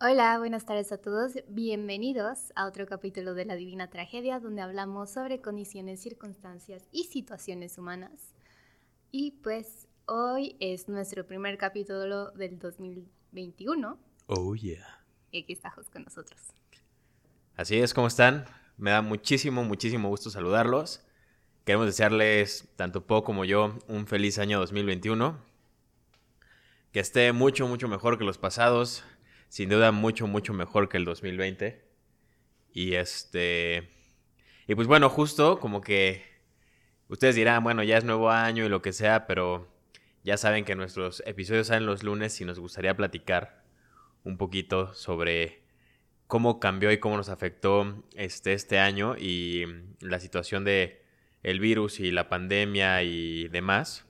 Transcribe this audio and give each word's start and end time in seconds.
Hola, 0.00 0.38
buenas 0.38 0.64
tardes 0.64 0.92
a 0.92 0.98
todos. 0.98 1.32
Bienvenidos 1.48 2.52
a 2.54 2.66
otro 2.68 2.86
capítulo 2.86 3.34
de 3.34 3.44
La 3.44 3.56
Divina 3.56 3.90
Tragedia, 3.90 4.38
donde 4.38 4.62
hablamos 4.62 5.10
sobre 5.10 5.40
condiciones, 5.40 6.00
circunstancias 6.00 6.84
y 6.92 7.06
situaciones 7.06 7.78
humanas. 7.78 8.32
Y 9.10 9.32
pues 9.42 9.88
hoy 10.06 10.56
es 10.60 10.88
nuestro 10.88 11.26
primer 11.26 11.58
capítulo 11.58 12.30
del 12.30 12.60
2021. 12.60 13.98
Oh, 14.28 14.54
yeah. 14.54 15.04
Y 15.32 15.42
aquí 15.42 15.54
está 15.54 15.70
Jos 15.70 15.90
con 15.90 16.04
nosotros. 16.04 16.40
Así 17.56 17.80
es, 17.80 17.92
¿cómo 17.92 18.06
están? 18.06 18.44
Me 18.76 18.92
da 18.92 19.02
muchísimo, 19.02 19.64
muchísimo 19.64 20.10
gusto 20.10 20.30
saludarlos. 20.30 21.02
Queremos 21.64 21.86
desearles, 21.86 22.68
tanto 22.76 23.04
Po 23.04 23.24
como 23.24 23.44
yo, 23.44 23.76
un 23.88 24.06
feliz 24.06 24.38
año 24.38 24.60
2021. 24.60 25.36
Que 26.92 27.00
esté 27.00 27.32
mucho, 27.32 27.66
mucho 27.66 27.88
mejor 27.88 28.16
que 28.16 28.22
los 28.22 28.38
pasados 28.38 29.02
sin 29.48 29.68
duda 29.68 29.92
mucho, 29.92 30.26
mucho 30.26 30.52
mejor 30.52 30.88
que 30.88 30.96
el 30.96 31.04
2020. 31.04 31.84
Y 32.72 32.94
este... 32.94 33.88
Y 34.66 34.74
pues 34.74 34.86
bueno, 34.86 35.08
justo 35.08 35.58
como 35.60 35.80
que 35.80 36.22
ustedes 37.08 37.34
dirán, 37.34 37.64
bueno, 37.64 37.82
ya 37.82 37.96
es 37.96 38.04
nuevo 38.04 38.30
año 38.30 38.64
y 38.64 38.68
lo 38.68 38.82
que 38.82 38.92
sea, 38.92 39.26
pero 39.26 39.66
ya 40.24 40.36
saben 40.36 40.64
que 40.64 40.74
nuestros 40.74 41.22
episodios 41.26 41.68
salen 41.68 41.86
los 41.86 42.02
lunes 42.02 42.38
y 42.40 42.44
nos 42.44 42.58
gustaría 42.58 42.94
platicar 42.94 43.64
un 44.24 44.36
poquito 44.36 44.92
sobre 44.92 45.62
cómo 46.26 46.60
cambió 46.60 46.92
y 46.92 46.98
cómo 46.98 47.16
nos 47.16 47.30
afectó 47.30 48.04
este, 48.14 48.52
este 48.52 48.78
año 48.78 49.16
y 49.16 49.64
la 50.00 50.20
situación 50.20 50.64
de 50.64 51.02
el 51.42 51.60
virus 51.60 52.00
y 52.00 52.10
la 52.10 52.28
pandemia 52.28 53.02
y 53.02 53.48
demás, 53.48 54.06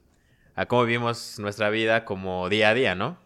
a 0.54 0.66
cómo 0.66 0.84
vivimos 0.84 1.38
nuestra 1.38 1.70
vida 1.70 2.04
como 2.04 2.48
día 2.48 2.70
a 2.70 2.74
día, 2.74 2.94
¿no? 2.96 3.18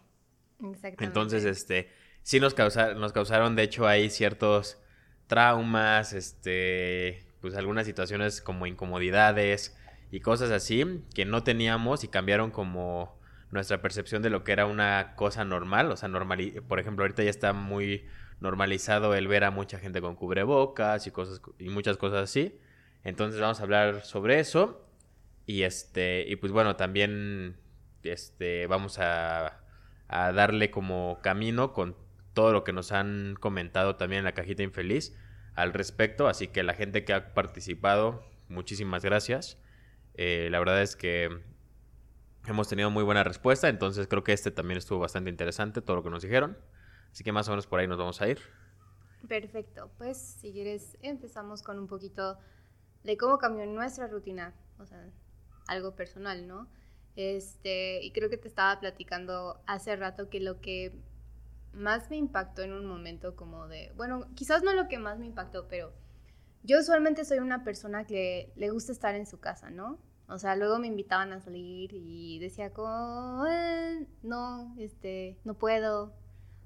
Exactamente. 0.59 1.05
Entonces, 1.05 1.45
este, 1.45 1.89
sí 2.23 2.39
nos 2.39 2.53
causaron, 2.53 2.99
nos 2.99 3.13
causaron, 3.13 3.55
de 3.55 3.63
hecho, 3.63 3.87
ahí 3.87 4.09
ciertos 4.09 4.79
traumas, 5.27 6.13
este, 6.13 7.25
pues 7.41 7.55
algunas 7.55 7.85
situaciones 7.85 8.41
como 8.41 8.65
incomodidades 8.65 9.77
y 10.11 10.19
cosas 10.21 10.51
así 10.51 11.03
que 11.13 11.25
no 11.25 11.43
teníamos 11.43 12.03
y 12.03 12.07
cambiaron 12.07 12.51
como 12.51 13.19
nuestra 13.51 13.81
percepción 13.81 14.21
de 14.21 14.29
lo 14.29 14.43
que 14.43 14.51
era 14.51 14.65
una 14.65 15.15
cosa 15.15 15.45
normal, 15.45 15.91
o 15.91 15.97
sea, 15.97 16.09
normal, 16.09 16.63
por 16.67 16.79
ejemplo, 16.79 17.03
ahorita 17.03 17.23
ya 17.23 17.29
está 17.29 17.53
muy 17.53 18.05
normalizado 18.39 19.15
el 19.15 19.27
ver 19.27 19.43
a 19.43 19.51
mucha 19.51 19.79
gente 19.79 20.01
con 20.01 20.15
cubrebocas 20.15 21.07
y 21.07 21.11
cosas 21.11 21.41
y 21.59 21.69
muchas 21.69 21.97
cosas 21.97 22.23
así. 22.23 22.59
Entonces 23.03 23.39
vamos 23.39 23.59
a 23.59 23.63
hablar 23.63 24.03
sobre 24.05 24.39
eso 24.39 24.85
y 25.45 25.63
este 25.63 26.25
y 26.27 26.35
pues 26.35 26.51
bueno, 26.51 26.75
también 26.75 27.57
este 28.03 28.67
vamos 28.67 28.99
a, 28.99 29.61
a 30.07 30.31
darle 30.31 30.71
como 30.71 31.19
camino 31.21 31.73
con 31.73 31.95
todo 32.33 32.51
lo 32.51 32.63
que 32.63 32.73
nos 32.73 32.91
han 32.91 33.35
comentado 33.39 33.95
también 33.95 34.19
en 34.19 34.25
la 34.25 34.33
cajita 34.33 34.63
infeliz 34.63 35.15
al 35.55 35.73
respecto. 35.73 36.27
Así 36.27 36.47
que 36.47 36.63
la 36.63 36.73
gente 36.73 37.05
que 37.05 37.13
ha 37.13 37.33
participado, 37.33 38.23
muchísimas 38.49 39.03
gracias. 39.03 39.57
Eh, 40.15 40.49
la 40.51 40.59
verdad 40.59 40.81
es 40.81 40.95
que 40.95 41.41
hemos 42.47 42.67
tenido 42.67 42.89
muy 42.89 43.03
buena 43.03 43.23
respuesta, 43.23 43.69
entonces 43.69 44.07
creo 44.07 44.23
que 44.23 44.33
este 44.33 44.51
también 44.51 44.77
estuvo 44.77 44.99
bastante 44.99 45.29
interesante, 45.29 45.81
todo 45.81 45.97
lo 45.97 46.03
que 46.03 46.09
nos 46.09 46.23
dijeron. 46.23 46.57
Así 47.11 47.23
que 47.23 47.31
más 47.31 47.47
o 47.47 47.51
menos 47.51 47.67
por 47.67 47.79
ahí 47.79 47.87
nos 47.87 47.97
vamos 47.97 48.21
a 48.21 48.27
ir. 48.27 48.39
Perfecto, 49.27 49.89
pues 49.97 50.17
si 50.17 50.51
quieres 50.51 50.97
empezamos 51.01 51.63
con 51.63 51.79
un 51.79 51.87
poquito 51.87 52.37
de 53.03 53.17
cómo 53.17 53.37
cambió 53.37 53.65
nuestra 53.65 54.07
rutina, 54.07 54.53
o 54.79 54.85
sea, 54.85 55.09
algo 55.67 55.95
personal, 55.95 56.47
¿no? 56.47 56.67
Este, 57.15 58.03
y 58.03 58.11
creo 58.11 58.29
que 58.29 58.37
te 58.37 58.47
estaba 58.47 58.79
platicando 58.79 59.61
hace 59.67 59.95
rato 59.95 60.29
que 60.29 60.39
lo 60.39 60.59
que 60.59 60.91
más 61.73 62.09
me 62.09 62.17
impactó 62.17 62.61
en 62.61 62.73
un 62.73 62.85
momento 62.85 63.35
como 63.35 63.67
de, 63.67 63.91
bueno, 63.95 64.27
quizás 64.35 64.63
no 64.63 64.73
lo 64.73 64.87
que 64.87 64.99
más 64.99 65.19
me 65.19 65.25
impactó, 65.25 65.67
pero 65.67 65.93
yo 66.63 66.79
usualmente 66.79 67.25
soy 67.25 67.39
una 67.39 67.63
persona 67.63 68.05
que 68.05 68.51
le 68.55 68.69
gusta 68.69 68.91
estar 68.91 69.15
en 69.15 69.25
su 69.25 69.39
casa, 69.39 69.69
¿no? 69.69 69.99
O 70.27 70.37
sea, 70.37 70.55
luego 70.55 70.79
me 70.79 70.87
invitaban 70.87 71.33
a 71.33 71.41
salir 71.41 71.91
y 71.93 72.39
decía 72.39 72.71
como, 72.71 73.45
eh, 73.47 74.07
no, 74.21 74.73
este, 74.79 75.37
no 75.43 75.55
puedo. 75.55 76.13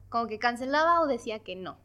Como 0.09 0.27
que 0.27 0.39
cancelaba 0.39 1.01
o 1.01 1.07
decía 1.07 1.39
que 1.39 1.55
no. 1.55 1.77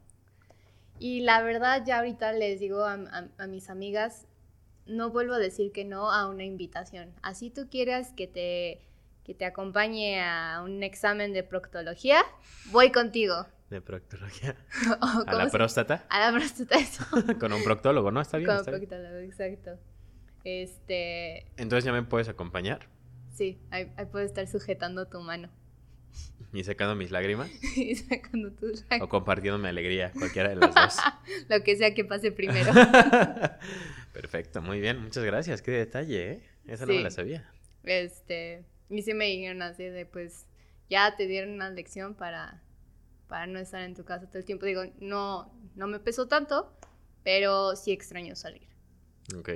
Y 0.99 1.21
la 1.21 1.41
verdad 1.41 1.83
ya 1.85 1.97
ahorita 1.97 2.31
les 2.33 2.59
digo 2.59 2.83
a, 2.85 2.93
a 3.37 3.47
mis 3.47 3.69
amigas, 3.69 4.27
no 4.85 5.09
vuelvo 5.09 5.33
a 5.33 5.39
decir 5.39 5.71
que 5.71 5.83
no 5.83 6.11
a 6.11 6.29
una 6.29 6.43
invitación. 6.43 7.13
Así 7.23 7.49
tú 7.49 7.67
quieras 7.69 8.13
que 8.13 8.27
te 8.27 8.81
que 9.23 9.33
te 9.33 9.45
acompañe 9.45 10.21
a 10.21 10.61
un 10.63 10.83
examen 10.83 11.33
de 11.33 11.43
proctología, 11.43 12.23
voy 12.71 12.91
contigo. 12.91 13.47
¿De 13.69 13.81
proctología? 13.81 14.55
¿A 15.01 15.33
la 15.33 15.49
próstata? 15.49 16.05
A 16.09 16.19
la 16.19 16.37
próstata, 16.37 16.77
eso. 16.77 17.05
Con 17.39 17.53
un 17.53 17.63
proctólogo, 17.63 18.11
¿no? 18.11 18.21
Está 18.21 18.37
bien. 18.37 18.47
Con 18.47 18.57
un 18.59 18.65
proctólogo, 18.65 19.17
exacto. 19.17 19.79
Este... 20.43 21.47
Entonces 21.57 21.85
ya 21.85 21.93
me 21.93 22.03
puedes 22.03 22.27
acompañar. 22.27 22.87
Sí, 23.31 23.59
ahí, 23.71 23.91
puedo 24.11 24.25
estar 24.25 24.45
sujetando 24.47 25.07
tu 25.07 25.21
mano. 25.21 25.49
¿Y 26.53 26.63
sacando 26.65 26.93
mis 26.93 27.09
lágrimas? 27.09 27.49
y 27.75 27.95
sacando 27.95 28.51
tus 28.51 28.81
lágrimas. 28.81 29.01
O 29.01 29.09
compartiendo 29.09 29.57
mi 29.57 29.69
alegría, 29.69 30.11
cualquiera 30.11 30.49
de 30.49 30.57
las 30.57 30.75
dos. 30.75 30.97
Lo 31.49 31.63
que 31.63 31.77
sea 31.77 31.95
que 31.95 32.05
pase 32.05 32.31
primero. 32.31 32.71
Perfecto, 34.13 34.61
muy 34.61 34.79
bien. 34.81 35.01
Muchas 35.01 35.23
gracias. 35.23 35.61
Qué 35.61 35.71
detalle, 35.71 36.31
¿eh? 36.31 36.43
Esa 36.67 36.85
no 36.85 36.93
me 36.93 37.01
la 37.01 37.09
sabía. 37.09 37.49
Este, 37.83 38.63
y 38.93 39.01
sí 39.01 39.13
me 39.13 39.25
dijeron 39.25 39.61
así 39.61 39.83
de, 39.85 40.05
pues, 40.05 40.47
ya 40.89 41.15
te 41.15 41.27
dieron 41.27 41.53
una 41.53 41.69
lección 41.69 42.15
para, 42.15 42.61
para 43.27 43.47
no 43.47 43.59
estar 43.59 43.81
en 43.81 43.95
tu 43.95 44.05
casa 44.05 44.27
todo 44.27 44.39
el 44.39 44.45
tiempo. 44.45 44.65
Digo, 44.65 44.83
no, 44.99 45.51
no 45.75 45.87
me 45.87 45.99
pesó 45.99 46.27
tanto, 46.27 46.77
pero 47.23 47.75
sí 47.75 47.91
extraño 47.91 48.35
salir. 48.35 48.67
Ok. 49.37 49.49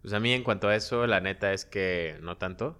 Pues 0.00 0.14
a 0.14 0.20
mí 0.20 0.32
en 0.32 0.42
cuanto 0.42 0.68
a 0.68 0.74
eso, 0.74 1.06
la 1.06 1.20
neta 1.20 1.52
es 1.52 1.64
que 1.64 2.16
no 2.22 2.38
tanto. 2.38 2.78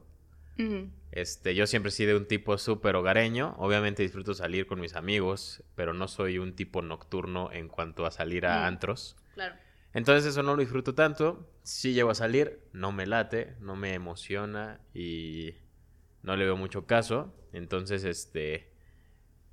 Este, 1.10 1.56
yo 1.56 1.66
siempre 1.66 1.88
he 1.88 1.92
sido 1.92 2.16
un 2.16 2.26
tipo 2.26 2.56
súper 2.56 2.94
hogareño. 2.94 3.54
Obviamente 3.58 4.02
disfruto 4.02 4.32
salir 4.34 4.66
con 4.66 4.80
mis 4.80 4.94
amigos, 4.94 5.64
pero 5.74 5.92
no 5.92 6.06
soy 6.08 6.38
un 6.38 6.54
tipo 6.54 6.82
nocturno 6.82 7.50
en 7.52 7.68
cuanto 7.68 8.06
a 8.06 8.10
salir 8.10 8.46
a 8.46 8.66
antros. 8.66 9.16
Claro. 9.34 9.56
Entonces 9.94 10.26
eso 10.26 10.42
no 10.42 10.54
lo 10.54 10.60
disfruto 10.60 10.94
tanto. 10.94 11.48
Si 11.62 11.92
llego 11.92 12.10
a 12.10 12.14
salir, 12.14 12.60
no 12.72 12.92
me 12.92 13.06
late, 13.06 13.56
no 13.60 13.76
me 13.76 13.94
emociona 13.94 14.80
y 14.94 15.54
no 16.22 16.36
le 16.36 16.44
veo 16.44 16.56
mucho 16.56 16.86
caso. 16.86 17.34
Entonces, 17.52 18.04
este, 18.04 18.72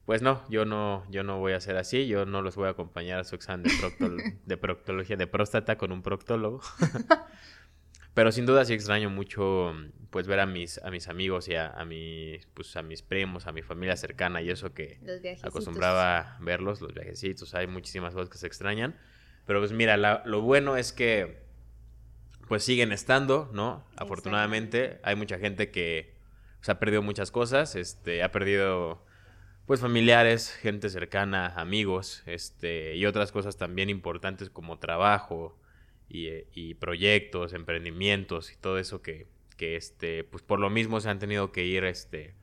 pues 0.06 0.22
no, 0.22 0.48
yo 0.50 0.66
no, 0.66 1.06
yo 1.10 1.24
no 1.24 1.40
voy 1.40 1.54
a 1.54 1.58
hacer 1.58 1.76
así. 1.78 2.08
Yo 2.08 2.26
no 2.26 2.42
los 2.42 2.56
voy 2.56 2.68
a 2.68 2.72
acompañar 2.72 3.20
a 3.20 3.24
su 3.26 3.36
examen 3.36 3.64
de, 3.64 4.34
de 4.46 4.58
proctología 4.58 5.18
de 5.18 5.28
próstata 5.28 5.78
con 5.78 5.92
un 5.92 6.02
proctólogo. 6.02 6.62
Pero 8.14 8.32
sin 8.32 8.46
duda 8.46 8.66
sí 8.66 8.74
extraño 8.74 9.10
mucho, 9.10 9.74
pues 10.10 10.28
ver 10.28 10.40
a 10.40 10.46
mis, 10.46 10.78
a 10.80 10.92
mis 10.92 11.08
amigos 11.08 11.48
y 11.48 11.56
a, 11.56 11.74
mis, 11.86 12.46
pues, 12.48 12.76
a 12.76 12.82
mis 12.82 13.02
primos, 13.02 13.48
a 13.48 13.52
mi 13.52 13.62
familia 13.62 13.96
cercana 13.96 14.42
y 14.42 14.50
eso 14.50 14.74
que 14.74 15.00
acostumbraba 15.42 16.38
verlos, 16.42 16.82
los 16.82 16.94
viajecitos. 16.94 17.54
Hay 17.54 17.68
muchísimas 17.68 18.14
cosas 18.14 18.30
que 18.30 18.38
se 18.38 18.48
extrañan. 18.48 18.98
Pero 19.50 19.62
pues 19.62 19.72
mira, 19.72 19.98
lo 19.98 20.42
bueno 20.42 20.78
es 20.78 20.94
que 20.94 21.42
pues 22.48 22.64
siguen 22.64 22.92
estando, 22.92 23.50
¿no? 23.52 23.84
Afortunadamente 23.96 25.00
hay 25.02 25.16
mucha 25.16 25.40
gente 25.40 25.72
que 25.72 26.14
pues, 26.60 26.70
ha 26.70 26.78
perdido 26.78 27.02
muchas 27.02 27.32
cosas, 27.32 27.76
este, 27.76 28.22
ha 28.22 28.32
perdido 28.32 29.04
pues 29.66 29.80
familiares, 29.82 30.52
gente 30.52 30.88
cercana, 30.90 31.48
amigos, 31.56 32.22
este, 32.28 32.96
y 32.96 33.08
otras 33.08 33.32
cosas 33.32 33.58
también 33.58 33.90
importantes 33.90 34.52
como 34.52 34.78
trabajo 34.78 35.60
y, 36.08 36.76
proyectos, 36.76 37.54
emprendimientos 37.54 38.52
y 38.52 38.56
todo 38.56 38.78
eso 38.78 39.02
que, 39.02 39.26
que, 39.58 39.78
este, 39.78 40.26
pues 40.26 40.44
por 40.44 40.60
lo 40.60 40.70
mismo 40.70 41.00
se 41.02 41.10
han 41.10 41.18
tenido 41.18 41.52
que 41.52 41.66
ir, 41.66 41.86
este, 41.86 42.36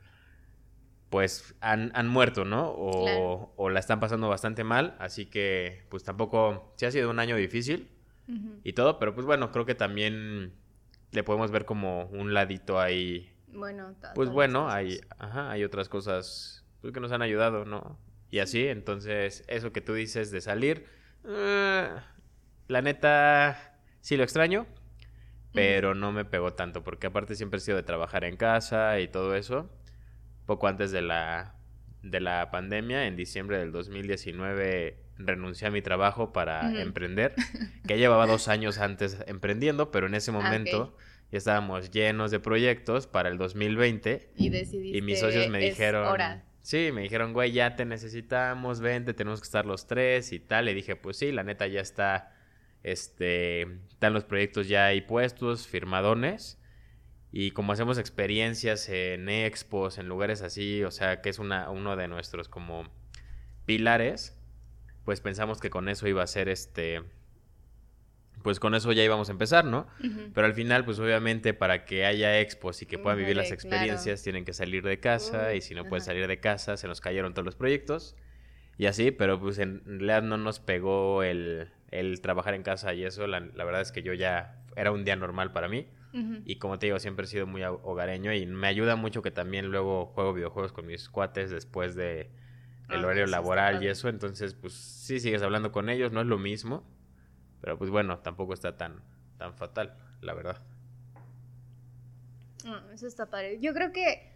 pues 1.17 1.55
han, 1.63 1.93
han 1.95 2.09
muerto, 2.09 2.45
¿no? 2.45 2.69
O, 2.69 3.51
o, 3.57 3.71
la 3.71 3.81
están 3.81 4.01
pasando 4.01 4.29
bastante 4.29 4.65
mal, 4.65 4.95
así 4.99 5.25
que 5.25 5.87
pues 5.89 6.05
tampoco, 6.05 6.75
sí 6.77 6.85
ha 6.85 6.91
sido 6.91 7.09
un 7.09 7.19
año 7.19 7.37
difícil 7.37 7.89
y 8.63 8.75
todo, 8.75 8.99
pero 8.99 9.15
pues 9.15 9.27
bueno, 9.27 9.51
creo 9.51 9.65
que 9.65 9.75
también 9.75 10.53
le 11.13 11.25
podemos 11.25 11.51
ver 11.51 11.65
como 11.65 12.05
un 12.09 12.35
ladito 12.35 12.79
ahí. 12.79 13.35
Bueno, 13.47 13.95
pues 14.15 14.29
bueno, 14.29 14.69
hay, 14.69 15.01
ajá, 15.19 15.51
hay 15.51 15.65
otras 15.65 15.89
cosas 15.89 16.67
pues, 16.83 16.93
que 16.93 17.01
nos 17.01 17.13
han 17.13 17.23
ayudado, 17.23 17.65
¿no? 17.65 17.99
Y 18.29 18.41
así, 18.41 18.67
entonces, 18.67 19.43
eso 19.49 19.73
que 19.73 19.81
tú 19.81 19.95
dices 19.95 20.31
de 20.31 20.43
salir, 20.43 20.85
eh, 21.25 21.89
la 22.69 22.83
neta, 22.83 23.79
sí 24.03 24.19
lo 24.19 24.23
extraño, 24.23 24.67
pero 25.55 25.95
no 25.95 26.13
me 26.13 26.27
pegó 26.27 26.53
tanto, 26.53 26.85
porque 26.85 27.07
aparte 27.07 27.37
siempre 27.37 27.57
he 27.57 27.61
sido 27.63 27.79
de 27.79 27.85
trabajar 27.85 28.25
en 28.25 28.37
casa 28.37 29.01
y 29.01 29.09
todo 29.09 29.35
eso 29.35 29.71
poco 30.47 30.69
antes 30.69 30.91
de 30.91 31.03
la, 31.03 31.55
de 32.03 32.21
la 32.21 32.51
pandemia, 32.51 33.07
en 33.07 33.17
diciembre 33.17 33.59
del 33.59 33.73
2019 33.73 35.03
renuncié 35.19 35.69
a 35.69 35.71
mi 35.71 35.83
trabajo 35.83 36.33
para 36.33 36.81
emprender, 36.81 37.35
que 37.87 37.99
llevaba 37.99 38.27
dos 38.27 38.49
años 38.49 38.79
antes 38.79 39.19
emprendiendo, 39.27 39.91
pero 39.91 40.07
en 40.07 40.15
ese 40.15 40.31
ah, 40.31 40.35
momento 40.35 40.97
ya 41.31 41.39
estábamos 41.39 41.91
llenos 41.91 42.31
de 42.31 42.39
proyectos 42.39 43.07
para 43.07 43.29
el 43.29 43.39
2020 43.39 44.33
y, 44.37 44.97
y 44.97 45.03
mis 45.03 45.21
socios 45.21 45.49
me 45.49 45.59
dijeron... 45.59 46.43
Sí, 46.67 46.91
me 46.93 47.03
dijeron, 47.03 47.33
güey, 47.33 47.53
ya 47.53 47.77
te 47.77 47.85
necesitamos, 47.85 48.81
vente, 48.81 49.15
tenemos 49.15 49.41
que 49.41 49.45
estar 49.45 49.65
los 49.65 49.87
tres 49.87 50.33
y 50.33 50.41
tal. 50.41 50.65
Le 50.65 50.75
dije, 50.75 50.97
pues 50.97 51.17
sí, 51.17 51.31
la 51.31 51.45
neta 51.45 51.69
ya 51.69 51.81
está, 51.81 52.35
este, 52.83 53.63
están 53.89 54.13
los 54.13 54.25
proyectos 54.25 54.67
ya 54.67 54.87
ahí 54.87 55.01
puestos, 55.01 55.69
firmadones. 55.69 56.59
Y 57.33 57.51
como 57.51 57.73
hacemos 57.73 57.99
experiencias 57.99 58.89
en 58.89 59.29
expos, 59.29 59.99
en 59.99 60.09
lugares 60.09 60.43
así, 60.43 60.83
o 60.85 60.91
sea, 60.91 61.21
que 61.21 61.29
es 61.29 61.39
una, 61.39 61.71
uno 61.71 61.97
de 61.97 62.09
nuestros 62.09 62.49
como 62.49 62.85
pilares, 63.67 64.39
pues 65.05 65.21
pensamos 65.21 65.61
que 65.61 65.71
con 65.71 65.89
eso 65.89 66.09
iba 66.09 66.23
a 66.23 66.27
ser 66.27 66.49
este, 66.49 67.03
pues 68.43 68.61
con 68.61 68.75
eso 68.75 68.93
ya 68.93 69.03
íbamos 69.03 69.29
a 69.29 69.33
empezar, 69.33 69.65
¿no? 69.65 69.87
Pero 70.35 70.47
al 70.47 70.55
final, 70.55 70.85
pues 70.85 70.99
obviamente 70.99 71.53
para 71.53 71.85
que 71.85 72.07
haya 72.07 72.41
expos 72.41 72.81
y 72.83 72.87
que 72.87 72.99
puedan 72.99 73.19
vivir 73.19 73.37
las 73.37 73.51
experiencias, 73.51 74.23
tienen 74.23 74.45
que 74.45 74.53
salir 74.53 74.85
de 74.85 75.01
casa 75.01 75.55
y 75.55 75.61
si 75.61 75.75
no 75.75 75.85
pueden 75.85 76.05
salir 76.05 76.27
de 76.27 76.39
casa, 76.39 76.77
se 76.77 76.87
nos 76.87 77.01
cayeron 77.01 77.35
todos 77.35 77.45
los 77.45 77.57
proyectos 77.57 78.15
y 78.79 78.87
así, 78.87 79.11
pero 79.11 79.41
pues 79.41 79.59
en 79.59 79.83
realidad 79.85 80.23
no 80.23 80.37
nos 80.37 80.61
pegó 80.61 81.23
el, 81.23 81.71
el 81.91 82.21
trabajar 82.21 82.55
en 82.55 82.63
casa 82.63 82.93
y 82.95 83.05
eso, 83.05 83.27
la, 83.27 83.41
verdad 83.41 83.81
es 83.81 83.91
que 83.91 84.03
yo 84.03 84.13
ya 84.13 84.63
era 84.77 84.93
un 84.93 85.05
día 85.05 85.17
normal 85.17 85.53
para 85.53 85.69
mí. 85.69 85.89
Y 86.13 86.57
como 86.57 86.79
te 86.79 86.87
digo, 86.87 86.99
siempre 86.99 87.27
he 87.27 87.29
sido 87.29 87.47
muy 87.47 87.63
hogareño 87.63 88.33
y 88.33 88.47
me 88.47 88.69
ayuda 88.69 88.97
mucho 88.97 89.21
que 89.21 89.31
también 89.31 89.67
luego 89.67 90.07
juego 90.07 90.33
videojuegos 90.33 90.73
con 90.73 90.87
mis 90.87 91.11
cuates 91.11 91.51
después 91.51 91.95
de 91.95 92.31
el 92.89 93.05
ah, 93.05 93.07
horario 93.07 93.27
laboral 93.27 93.83
y 93.83 93.89
eso. 93.89 94.09
Entonces, 94.09 94.55
pues 94.55 94.73
sí 94.73 95.21
sigues 95.21 95.43
hablando 95.43 95.73
con 95.73 95.91
ellos, 95.91 96.13
no 96.13 96.23
es 96.23 96.27
lo 96.27 96.39
mismo. 96.39 96.85
Pero 97.61 97.79
pues 97.79 97.91
bueno, 97.91 98.19
tampoco 98.21 98.55
está 98.55 98.77
tan, 98.77 99.03
tan 99.39 99.55
fatal, 99.55 99.97
la 100.21 100.35
verdad. 100.35 100.63
eso 102.93 103.07
está 103.07 103.27
padre. 103.27 103.59
Yo 103.61 103.75
creo 103.75 103.93
que, 103.93 104.33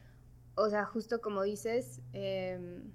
o 0.55 0.69
sea, 0.69 0.85
justo 0.85 1.21
como 1.21 1.43
dices, 1.43 2.03
em, 2.13 2.91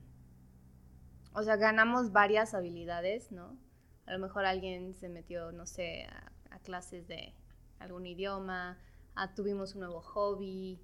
o 1.33 1.43
sea, 1.43 1.55
ganamos 1.57 2.11
varias 2.11 2.53
habilidades, 2.53 3.31
¿no? 3.31 3.57
A 4.05 4.13
lo 4.13 4.19
mejor 4.19 4.45
alguien 4.45 4.93
se 4.93 5.09
metió, 5.09 5.51
no 5.51 5.65
sé, 5.65 6.03
a, 6.05 6.31
clases 6.63 7.07
de 7.07 7.33
algún 7.79 8.05
idioma, 8.05 8.77
tuvimos 9.35 9.73
un 9.75 9.81
nuevo 9.81 10.01
hobby. 10.01 10.79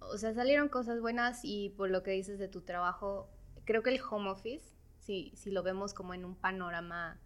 O 0.00 0.18
sea, 0.18 0.34
salieron 0.34 0.68
cosas 0.68 1.00
buenas 1.00 1.40
y 1.44 1.70
por 1.70 1.90
lo 1.90 2.02
que 2.02 2.10
dices 2.10 2.38
de 2.38 2.48
tu 2.48 2.62
trabajo, 2.62 3.30
creo 3.64 3.82
que 3.82 3.90
el 3.90 4.00
home 4.08 4.30
office, 4.30 4.74
si, 4.98 5.32
si 5.36 5.50
lo 5.50 5.62
vemos 5.62 5.94
como 5.94 6.14
en 6.14 6.24
un 6.24 6.34
panorama 6.34 7.20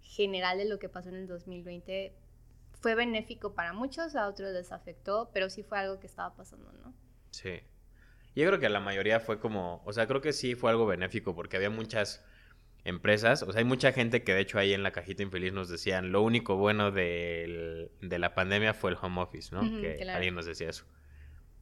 general 0.00 0.58
de 0.58 0.66
lo 0.66 0.78
que 0.78 0.88
pasó 0.88 1.08
en 1.08 1.16
el 1.16 1.26
2020 1.26 2.14
fue 2.84 2.94
benéfico 2.94 3.54
para 3.54 3.72
muchos, 3.72 4.14
a 4.14 4.28
otros 4.28 4.52
les 4.52 4.70
afectó, 4.70 5.30
pero 5.32 5.48
sí 5.48 5.62
fue 5.62 5.78
algo 5.78 5.98
que 6.00 6.06
estaba 6.06 6.34
pasando, 6.34 6.70
¿no? 6.72 6.92
Sí. 7.30 7.60
Yo 8.36 8.46
creo 8.46 8.58
que 8.58 8.66
a 8.66 8.68
la 8.68 8.80
mayoría 8.80 9.20
fue 9.20 9.40
como, 9.40 9.82
o 9.86 9.92
sea, 9.94 10.06
creo 10.06 10.20
que 10.20 10.34
sí 10.34 10.54
fue 10.54 10.70
algo 10.70 10.84
benéfico 10.84 11.34
porque 11.34 11.56
había 11.56 11.70
muchas 11.70 12.22
empresas, 12.84 13.42
o 13.42 13.50
sea, 13.52 13.60
hay 13.60 13.64
mucha 13.64 13.92
gente 13.92 14.22
que 14.22 14.34
de 14.34 14.40
hecho 14.40 14.58
ahí 14.58 14.74
en 14.74 14.82
la 14.82 14.92
cajita 14.92 15.22
infeliz 15.22 15.52
nos 15.52 15.68
decían, 15.68 16.12
lo 16.12 16.22
único 16.22 16.56
bueno 16.56 16.90
de 16.90 17.88
la 18.00 18.34
pandemia 18.34 18.74
fue 18.74 18.90
el 18.90 18.98
home 19.00 19.22
office, 19.22 19.54
¿no? 19.54 19.62
que 19.62 20.06
alguien 20.10 20.34
nos 20.34 20.46
decía 20.46 20.68
eso. 20.68 20.84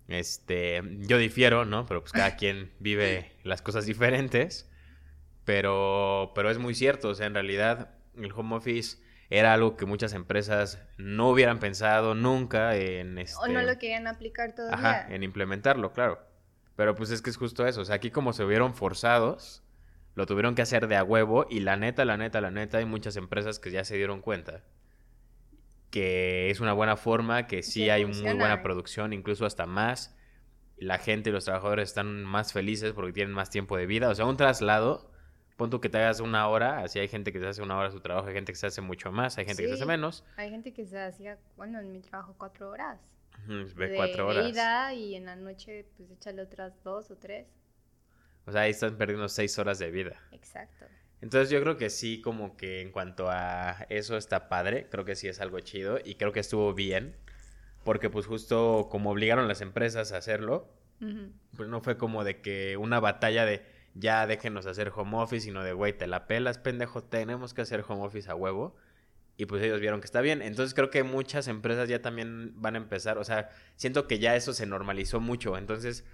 Este, 0.09 0.83
yo 0.99 1.17
difiero, 1.17 1.65
¿no? 1.65 1.87
Pero 1.87 2.01
pues 2.01 2.13
cada 2.13 2.37
quien 2.37 2.73
vive 2.81 3.33
las 3.45 3.63
cosas 3.63 3.87
diferentes, 3.87 4.69
pero, 5.45 6.33
pero 6.35 6.51
es 6.51 6.59
muy 6.59 6.75
cierto, 6.75 7.11
o 7.11 7.15
sea, 7.15 7.27
en 7.27 7.35
realidad 7.35 7.95
el 8.17 8.33
home 8.33 8.57
office 8.57 8.99
era 9.31 9.55
algo 9.55 9.77
que 9.77 9.87
muchas 9.87 10.13
empresas 10.13 10.79
no 10.99 11.31
hubieran 11.31 11.59
pensado 11.59 12.15
nunca 12.15 12.77
en 12.77 13.17
este... 13.17 13.39
O 13.41 13.47
no 13.47 13.61
este 13.61 13.73
lo 13.73 13.79
querían 13.79 14.07
aplicar 14.07 14.55
todavía. 14.55 14.77
Ajá, 14.77 15.15
en 15.15 15.23
implementarlo, 15.23 15.93
claro. 15.93 16.21
Pero 16.77 16.95
pues 16.95 17.11
es 17.11 17.23
que 17.23 17.31
es 17.31 17.37
justo 17.37 17.67
eso. 17.67 17.81
O 17.81 17.85
sea, 17.85 17.95
aquí 17.95 18.11
como 18.11 18.35
se 18.35 18.45
vieron 18.45 18.75
forzados, 18.75 19.63
lo 20.14 20.26
tuvieron 20.26 20.55
que 20.55 20.62
hacer 20.62 20.88
de 20.88 20.97
a 20.97 21.05
huevo. 21.05 21.47
Y 21.49 21.61
la 21.61 21.76
neta, 21.76 22.05
la 22.05 22.17
neta, 22.17 22.41
la 22.41 22.50
neta, 22.50 22.79
hay 22.79 22.85
muchas 22.85 23.17
empresas 23.17 23.59
que 23.59 23.70
ya 23.70 23.85
se 23.85 23.97
dieron 23.97 24.20
cuenta 24.20 24.62
que 25.91 26.49
es 26.49 26.61
una 26.61 26.73
buena 26.73 26.97
forma, 26.97 27.47
que 27.47 27.62
sí, 27.62 27.91
hay 27.91 28.06
muy 28.06 28.32
buena 28.35 28.62
producción, 28.62 29.12
incluso 29.12 29.44
hasta 29.44 29.67
más. 29.67 30.17
La 30.79 30.97
gente 30.97 31.29
y 31.29 31.32
los 31.35 31.44
trabajadores 31.44 31.91
están 31.91 32.25
más 32.25 32.55
felices 32.55 32.94
porque 32.94 33.12
tienen 33.12 33.35
más 33.35 33.50
tiempo 33.50 33.76
de 33.76 33.85
vida. 33.85 34.09
O 34.09 34.14
sea, 34.14 34.25
un 34.25 34.38
traslado 34.38 35.12
pon 35.56 35.70
tú 35.70 35.81
que 35.81 35.88
te 35.88 35.99
hagas 35.99 36.20
una 36.20 36.49
hora, 36.49 36.81
así 36.81 36.99
hay 36.99 37.08
gente 37.08 37.31
que 37.31 37.38
se 37.38 37.47
hace 37.47 37.62
una 37.62 37.76
hora 37.76 37.91
su 37.91 38.00
trabajo, 38.00 38.26
hay 38.26 38.35
gente 38.35 38.53
que 38.53 38.58
se 38.58 38.67
hace 38.67 38.81
mucho 38.81 39.12
más, 39.12 39.38
hay 39.38 39.44
gente 39.44 39.62
que 39.62 39.69
se 39.69 39.75
hace 39.75 39.87
menos. 39.87 40.25
Hay 40.37 40.50
gente 40.50 40.73
que 40.73 40.87
se 40.87 40.99
hacía, 40.99 41.38
bueno, 41.56 41.79
en 41.79 41.93
mi 41.93 42.00
trabajo 42.00 42.35
cuatro 42.38 42.70
horas. 42.70 42.99
de 43.47 43.94
cuatro 43.94 44.29
horas. 44.29 44.47
Vida 44.47 44.94
y 44.94 45.15
en 45.15 45.26
la 45.26 45.37
noche, 45.37 45.87
pues 45.97 46.11
échale 46.11 46.43
otras 46.43 46.82
dos 46.82 47.11
o 47.11 47.17
tres. 47.17 47.47
O 48.47 48.53
sea, 48.53 48.62
ahí 48.62 48.71
están 48.71 48.97
perdiendo 48.97 49.29
seis 49.29 49.59
horas 49.59 49.79
de 49.79 49.91
vida. 49.91 50.21
Exacto. 50.33 50.87
Entonces 51.21 51.50
yo 51.50 51.61
creo 51.61 51.77
que 51.77 51.89
sí, 51.89 52.21
como 52.21 52.56
que 52.56 52.81
en 52.81 52.91
cuanto 52.91 53.31
a 53.31 53.87
eso 53.89 54.17
está 54.17 54.49
padre, 54.49 54.89
creo 54.91 55.05
que 55.05 55.15
sí 55.15 55.29
es 55.29 55.41
algo 55.41 55.61
chido 55.61 55.99
y 56.05 56.17
creo 56.17 56.33
que 56.33 56.41
estuvo 56.41 56.75
bien, 56.75 57.15
porque 57.85 58.11
pues 58.11 58.27
justo 58.27 58.89
como 58.91 59.11
obligaron 59.12 59.47
las 59.47 59.61
empresas 59.61 60.12
a 60.12 60.17
hacerlo, 60.17 60.69
pues 61.56 61.69
no 61.69 61.81
fue 61.81 61.97
como 61.97 62.23
de 62.25 62.41
que 62.41 62.77
una 62.77 63.00
batalla 63.00 63.44
de 63.44 63.65
ya 63.94 64.27
déjenos 64.27 64.67
hacer 64.67 64.93
home 64.94 65.17
office, 65.17 65.44
sino 65.44 65.62
de, 65.62 65.73
güey, 65.73 65.93
te 65.93 66.06
la 66.06 66.27
pelas, 66.27 66.59
pendejo, 66.59 67.05
tenemos 67.05 67.55
que 67.55 67.62
hacer 67.62 67.85
home 67.87 68.03
office 68.03 68.31
a 68.31 68.35
huevo. 68.35 68.77
Y 69.37 69.47
pues 69.47 69.62
ellos 69.62 69.81
vieron 69.81 70.00
que 70.00 70.06
está 70.06 70.21
bien. 70.21 70.43
Entonces 70.43 70.75
creo 70.75 70.91
que 70.91 71.03
muchas 71.05 71.49
empresas 71.49 71.89
ya 71.89 72.03
también 72.03 72.53
van 72.61 72.75
a 72.75 72.79
empezar, 72.79 73.19
o 73.19 73.25
sea, 73.25 73.49
siento 73.77 74.06
que 74.06 74.19
ya 74.19 74.37
eso 74.37 74.53
se 74.53 74.67
normalizó 74.67 75.21
mucho. 75.21 75.56
Entonces, 75.56 76.05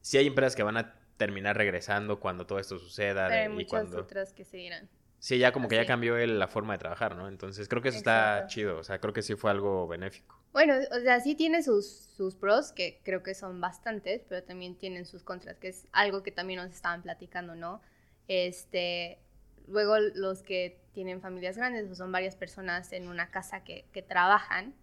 sí 0.00 0.18
hay 0.18 0.26
empresas 0.26 0.56
que 0.56 0.62
van 0.62 0.76
a 0.76 1.01
terminar 1.24 1.56
regresando 1.56 2.18
cuando 2.18 2.46
todo 2.46 2.58
esto 2.58 2.80
suceda. 2.80 3.28
Pero 3.28 3.42
hay 3.42 3.48
muchas 3.48 3.94
otras 3.94 4.32
que 4.32 4.44
seguirán. 4.44 4.88
Sí, 5.20 5.38
ya 5.38 5.52
como 5.52 5.68
que 5.68 5.76
ya 5.76 5.86
cambió 5.86 6.16
la 6.26 6.48
forma 6.48 6.72
de 6.72 6.80
trabajar, 6.80 7.14
¿no? 7.14 7.28
Entonces 7.28 7.68
creo 7.68 7.80
que 7.80 7.90
eso 7.90 7.98
está 7.98 8.48
chido, 8.48 8.76
o 8.76 8.82
sea, 8.82 8.98
creo 8.98 9.12
que 9.12 9.22
sí 9.22 9.36
fue 9.36 9.52
algo 9.52 9.86
benéfico. 9.86 10.36
Bueno, 10.52 10.74
o 10.90 11.00
sea, 11.00 11.20
sí 11.20 11.36
tiene 11.36 11.62
sus, 11.62 11.86
sus 11.86 12.34
pros, 12.34 12.72
que 12.72 13.00
creo 13.04 13.22
que 13.22 13.34
son 13.34 13.60
bastantes, 13.60 14.24
pero 14.28 14.42
también 14.42 14.74
tienen 14.74 15.06
sus 15.06 15.22
contras, 15.22 15.58
que 15.58 15.68
es 15.68 15.86
algo 15.92 16.24
que 16.24 16.32
también 16.32 16.58
nos 16.58 16.72
estaban 16.72 17.02
platicando, 17.02 17.54
¿no? 17.54 17.80
Este, 18.26 19.20
luego 19.68 19.96
los 20.00 20.42
que 20.42 20.80
tienen 20.92 21.20
familias 21.20 21.56
grandes 21.56 21.88
o 21.88 21.94
son 21.94 22.10
varias 22.10 22.34
personas 22.34 22.92
en 22.92 23.06
una 23.06 23.30
casa 23.30 23.62
que, 23.62 23.84
que 23.92 24.02
trabajan, 24.02 24.74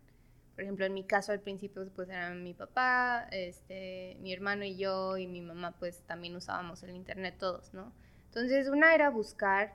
por 0.60 0.66
ejemplo, 0.66 0.86
en 0.86 0.94
mi 0.94 1.06
caso 1.06 1.32
al 1.32 1.40
principio 1.40 1.90
pues 1.96 2.10
eran 2.10 2.44
mi 2.44 2.54
papá, 2.54 3.30
este, 3.32 4.18
mi 4.20 4.34
hermano 4.34 4.66
y 4.66 4.76
yo 4.76 5.16
y 5.16 5.26
mi 5.26 5.40
mamá 5.40 5.74
pues 5.80 6.02
también 6.02 6.36
usábamos 6.36 6.84
el 6.84 6.90
internet 6.90 7.38
todos, 7.40 7.74
¿no? 7.74 7.94
Entonces 8.26 8.68
una 8.68 8.94
era 8.94 9.10
buscar 9.10 9.74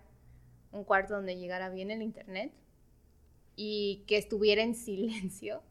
un 0.72 0.84
cuarto 0.84 1.14
donde 1.14 1.38
llegara 1.38 1.70
bien 1.70 1.91
el 1.91 2.03
internet 2.03 2.53
y 3.56 4.05
que 4.06 4.19
estuviera 4.19 4.60
en 4.60 4.74
silencio 4.74 5.62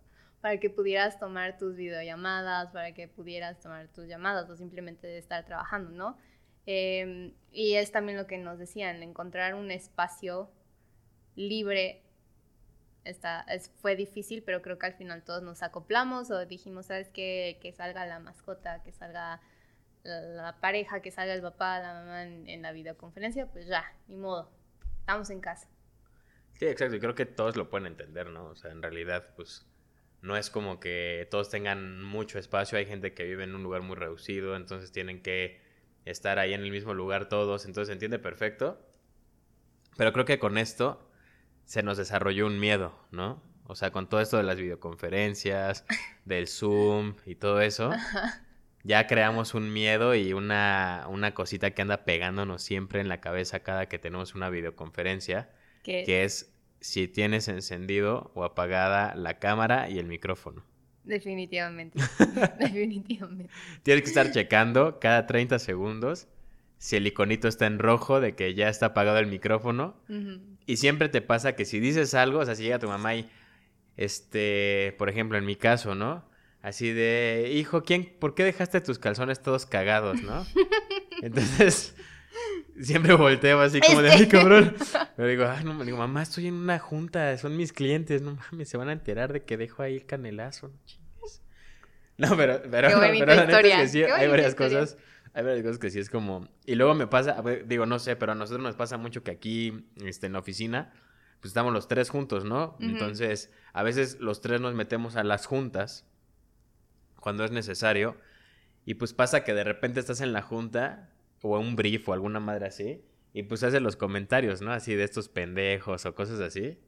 para 0.42 0.60
que 0.60 0.72
pudieras 0.72 1.20
tomar 1.20 1.60
tus 1.60 1.76
videollamadas, 1.76 2.72
para 2.72 2.96
que 2.96 3.08
pudieras 3.08 3.60
tomar 3.60 3.90
tus 3.90 4.08
llamadas 4.08 4.50
o 4.50 4.58
simplemente 4.58 5.16
estar 5.20 5.46
trabajando, 5.46 5.92
¿no? 5.92 6.18
Em, 6.66 7.36
y 7.52 7.76
es 7.76 7.92
también 7.92 8.18
lo 8.18 8.26
que 8.26 8.40
nos 8.40 8.58
decían, 8.58 9.04
encontrar 9.04 9.54
un 9.54 9.70
espacio 9.70 10.50
libre 11.36 12.03
está, 13.04 13.42
es, 13.42 13.72
fue 13.82 13.96
difícil, 13.96 14.44
pero 14.44 14.62
creo 14.62 14.80
que 14.80 14.86
al 14.86 14.94
final 14.94 15.24
todos 15.24 15.44
nos 15.44 15.64
acoplamos 15.64 16.32
o 16.32 16.46
dijimos, 16.46 16.88
¿sabes 16.88 17.10
qué? 17.10 17.58
Que 17.62 17.72
salga 17.74 18.06
la 18.06 18.20
mascota, 18.20 18.82
que 18.84 18.92
salga 18.92 19.42
la, 20.04 20.58
pareja, 20.60 21.02
que 21.02 21.12
salga 21.12 21.34
el 21.34 21.42
papá, 21.42 21.80
la 21.80 21.94
mamá 21.94 22.24
en, 22.24 22.48
en 22.50 22.62
la 22.62 22.72
videoconferencia, 22.72 23.48
pues 23.48 23.68
ya, 23.68 23.86
ni 24.08 24.16
modo, 24.16 24.52
estamos 25.00 25.30
en 25.30 25.40
casa. 25.40 25.68
Sí, 26.54 26.66
exacto, 26.66 26.96
y 26.96 27.00
creo 27.00 27.16
que 27.16 27.26
todos 27.26 27.56
lo 27.56 27.70
pueden 27.70 27.88
entender, 27.88 28.28
¿no? 28.28 28.46
O 28.46 28.56
sea, 28.56 28.72
en 28.72 28.82
realidad, 28.82 29.34
pues 29.36 29.66
no 30.22 30.38
es 30.38 30.50
como 30.50 30.80
que 30.80 31.28
todos 31.30 31.50
tengan 31.50 32.02
mucho 32.02 32.40
espacio, 32.40 32.78
hay 32.78 32.86
gente 32.86 33.14
que 33.14 33.26
vive 33.26 33.44
en 33.44 33.56
un 33.56 33.64
lugar 33.64 33.82
muy 33.82 33.96
reducido, 33.96 34.56
entonces 34.56 34.92
tienen 34.92 35.22
que 35.22 35.62
estar 36.06 36.40
ahí 36.40 36.54
en 36.54 36.62
el 36.62 36.72
mismo 36.72 36.94
lugar 36.94 37.28
todos, 37.28 37.66
entonces 37.66 37.88
se 37.88 37.94
entiende 37.94 38.20
perfecto. 38.20 38.80
Pero 39.98 40.14
creo 40.14 40.26
que 40.26 40.40
con 40.40 40.58
esto 40.58 41.10
se 41.66 41.84
nos 41.84 41.98
desarrolló 41.98 42.48
un 42.48 42.60
miedo, 42.60 42.98
¿no? 43.12 43.42
O 43.66 43.76
sea, 43.76 43.92
con 43.92 44.08
todo 44.08 44.22
esto 44.22 44.38
de 44.38 44.44
las 44.44 44.58
videoconferencias, 44.58 45.86
del 46.26 46.48
Zoom 46.48 47.16
y 47.26 47.36
todo 47.36 47.62
eso, 47.62 47.92
ya 48.84 49.08
creamos 49.08 49.54
un 49.54 49.72
miedo 49.72 50.16
y 50.16 50.34
una, 50.34 51.06
una 51.10 51.34
cosita 51.34 51.72
que 51.72 51.82
anda 51.82 52.06
pegándonos 52.06 52.62
siempre 52.62 53.00
en 53.00 53.08
la 53.08 53.22
cabeza 53.22 53.62
cada 53.62 53.88
que 53.88 54.00
tenemos 54.00 54.36
una 54.36 54.50
videoconferencia, 54.50 55.50
que 55.84 56.24
es 56.24 56.54
si 56.82 57.08
tienes 57.08 57.48
encendido 57.48 58.32
o 58.36 58.44
apagada 58.44 59.16
la 59.16 59.40
cámara 59.40 59.90
y 59.90 60.00
el 60.00 60.06
micrófono. 60.06 60.66
Definitivamente. 61.06 62.00
Definitivamente. 62.60 63.54
Tienes 63.84 64.04
que 64.04 64.10
estar 64.10 64.32
checando 64.32 65.00
cada 65.00 65.26
30 65.26 65.60
segundos 65.60 66.28
si 66.84 66.98
el 66.98 67.08
iconito 67.08 67.48
está 67.48 67.66
en 67.66 67.80
rojo 67.80 68.20
de 68.20 68.36
que 68.36 68.56
ya 68.56 68.68
está 68.68 68.88
apagado 68.88 69.18
el 69.18 69.28
micrófono. 69.28 69.96
Y 70.66 70.76
siempre 70.76 71.08
te 71.08 71.22
pasa 71.22 71.56
que 71.56 71.64
si 71.64 71.80
dices 71.80 72.14
algo, 72.14 72.40
o 72.40 72.46
sea, 72.46 72.56
si 72.56 72.64
llega 72.64 72.78
tu 72.78 72.90
mamá 72.90 73.16
y, 73.16 73.30
este, 73.96 74.94
por 74.98 75.08
ejemplo, 75.08 75.38
en 75.38 75.46
mi 75.46 75.56
caso, 75.56 75.96
¿no? 75.96 76.26
Así 76.62 76.92
de, 76.92 77.52
hijo, 77.54 77.84
¿quién, 77.84 78.14
¿por 78.20 78.36
qué 78.36 78.44
dejaste 78.44 78.82
tus 78.82 79.00
calzones 79.00 79.42
todos 79.42 79.66
cagados, 79.66 80.24
no? 80.24 80.46
Entonces, 81.22 81.96
siempre 82.82 83.14
volteo 83.14 83.62
así 83.62 83.80
como 83.80 84.02
de, 84.02 84.12
ay, 84.12 84.28
cabrón. 84.28 84.76
Pero 85.16 85.30
digo, 85.30 85.46
ay, 85.48 85.64
no, 85.64 85.82
digo, 85.86 85.98
mamá, 85.98 86.24
estoy 86.24 86.48
en 86.48 86.56
una 86.56 86.80
junta, 86.80 87.38
son 87.38 87.56
mis 87.56 87.72
clientes, 87.72 88.22
no 88.22 88.36
mames, 88.36 88.68
se 88.68 88.76
van 88.76 88.90
a 88.90 88.92
enterar 88.92 89.32
de 89.32 89.46
que 89.46 89.56
dejo 89.56 89.84
ahí 89.84 89.96
el 89.96 90.06
canelazo, 90.06 90.68
no 90.68 90.76
chingues. 90.86 91.42
No, 92.18 92.36
pero, 92.36 92.62
pero, 92.70 92.90
no, 92.90 93.00
pero 93.00 93.26
la 93.26 93.46
neta 93.46 93.62
es 93.62 93.74
que 93.74 93.88
sí, 93.88 94.04
hay 94.04 94.28
varias 94.28 94.50
historia. 94.50 94.80
cosas, 94.82 94.98
hay 95.34 95.44
varias 95.44 95.64
cosas 95.64 95.80
que 95.80 95.90
sí 95.90 96.00
es 96.00 96.10
como, 96.10 96.48
y 96.66 96.76
luego 96.76 96.94
me 96.94 97.08
pasa, 97.08 97.44
digo, 97.66 97.86
no 97.86 98.00
sé, 98.00 98.16
pero 98.16 98.34
a 98.34 98.36
nosotros 98.36 98.64
nos 98.64 98.76
pasa 98.76 98.98
mucho 98.98 99.24
que 99.24 99.32
aquí, 99.32 99.88
este, 100.04 100.28
en 100.28 100.34
la 100.34 100.40
oficina, 100.40 100.94
pues 101.44 101.50
estamos 101.50 101.74
los 101.74 101.90
tres 101.90 102.10
juntos, 102.10 102.46
¿no? 102.46 102.78
Entonces, 102.80 103.52
a 103.74 103.84
veces 103.84 104.20
los 104.22 104.40
tres 104.40 104.62
nos 104.62 104.76
metemos 104.76 105.18
a 105.18 105.26
las 105.26 105.46
juntas 105.46 106.08
cuando 107.20 107.44
es 107.44 107.52
necesario. 107.52 108.16
Y 108.86 108.94
pues 108.94 109.14
pasa 109.14 109.44
que 109.44 109.54
de 109.54 109.66
repente 109.66 110.00
estás 110.00 110.22
en 110.22 110.32
la 110.32 110.42
junta 110.42 111.10
o 111.42 111.60
en 111.60 111.68
un 111.68 111.76
brief 111.76 112.08
o 112.08 112.14
alguna 112.14 112.40
madre 112.40 112.68
así. 112.68 113.04
Y 113.34 113.44
pues 113.44 113.62
haces 113.64 113.82
los 113.82 113.98
comentarios, 113.98 114.62
¿no? 114.62 114.72
Así 114.72 114.96
de 114.96 115.04
estos 115.04 115.28
pendejos 115.28 116.06
o 116.06 116.16
cosas 116.16 116.40
así. 116.40 116.80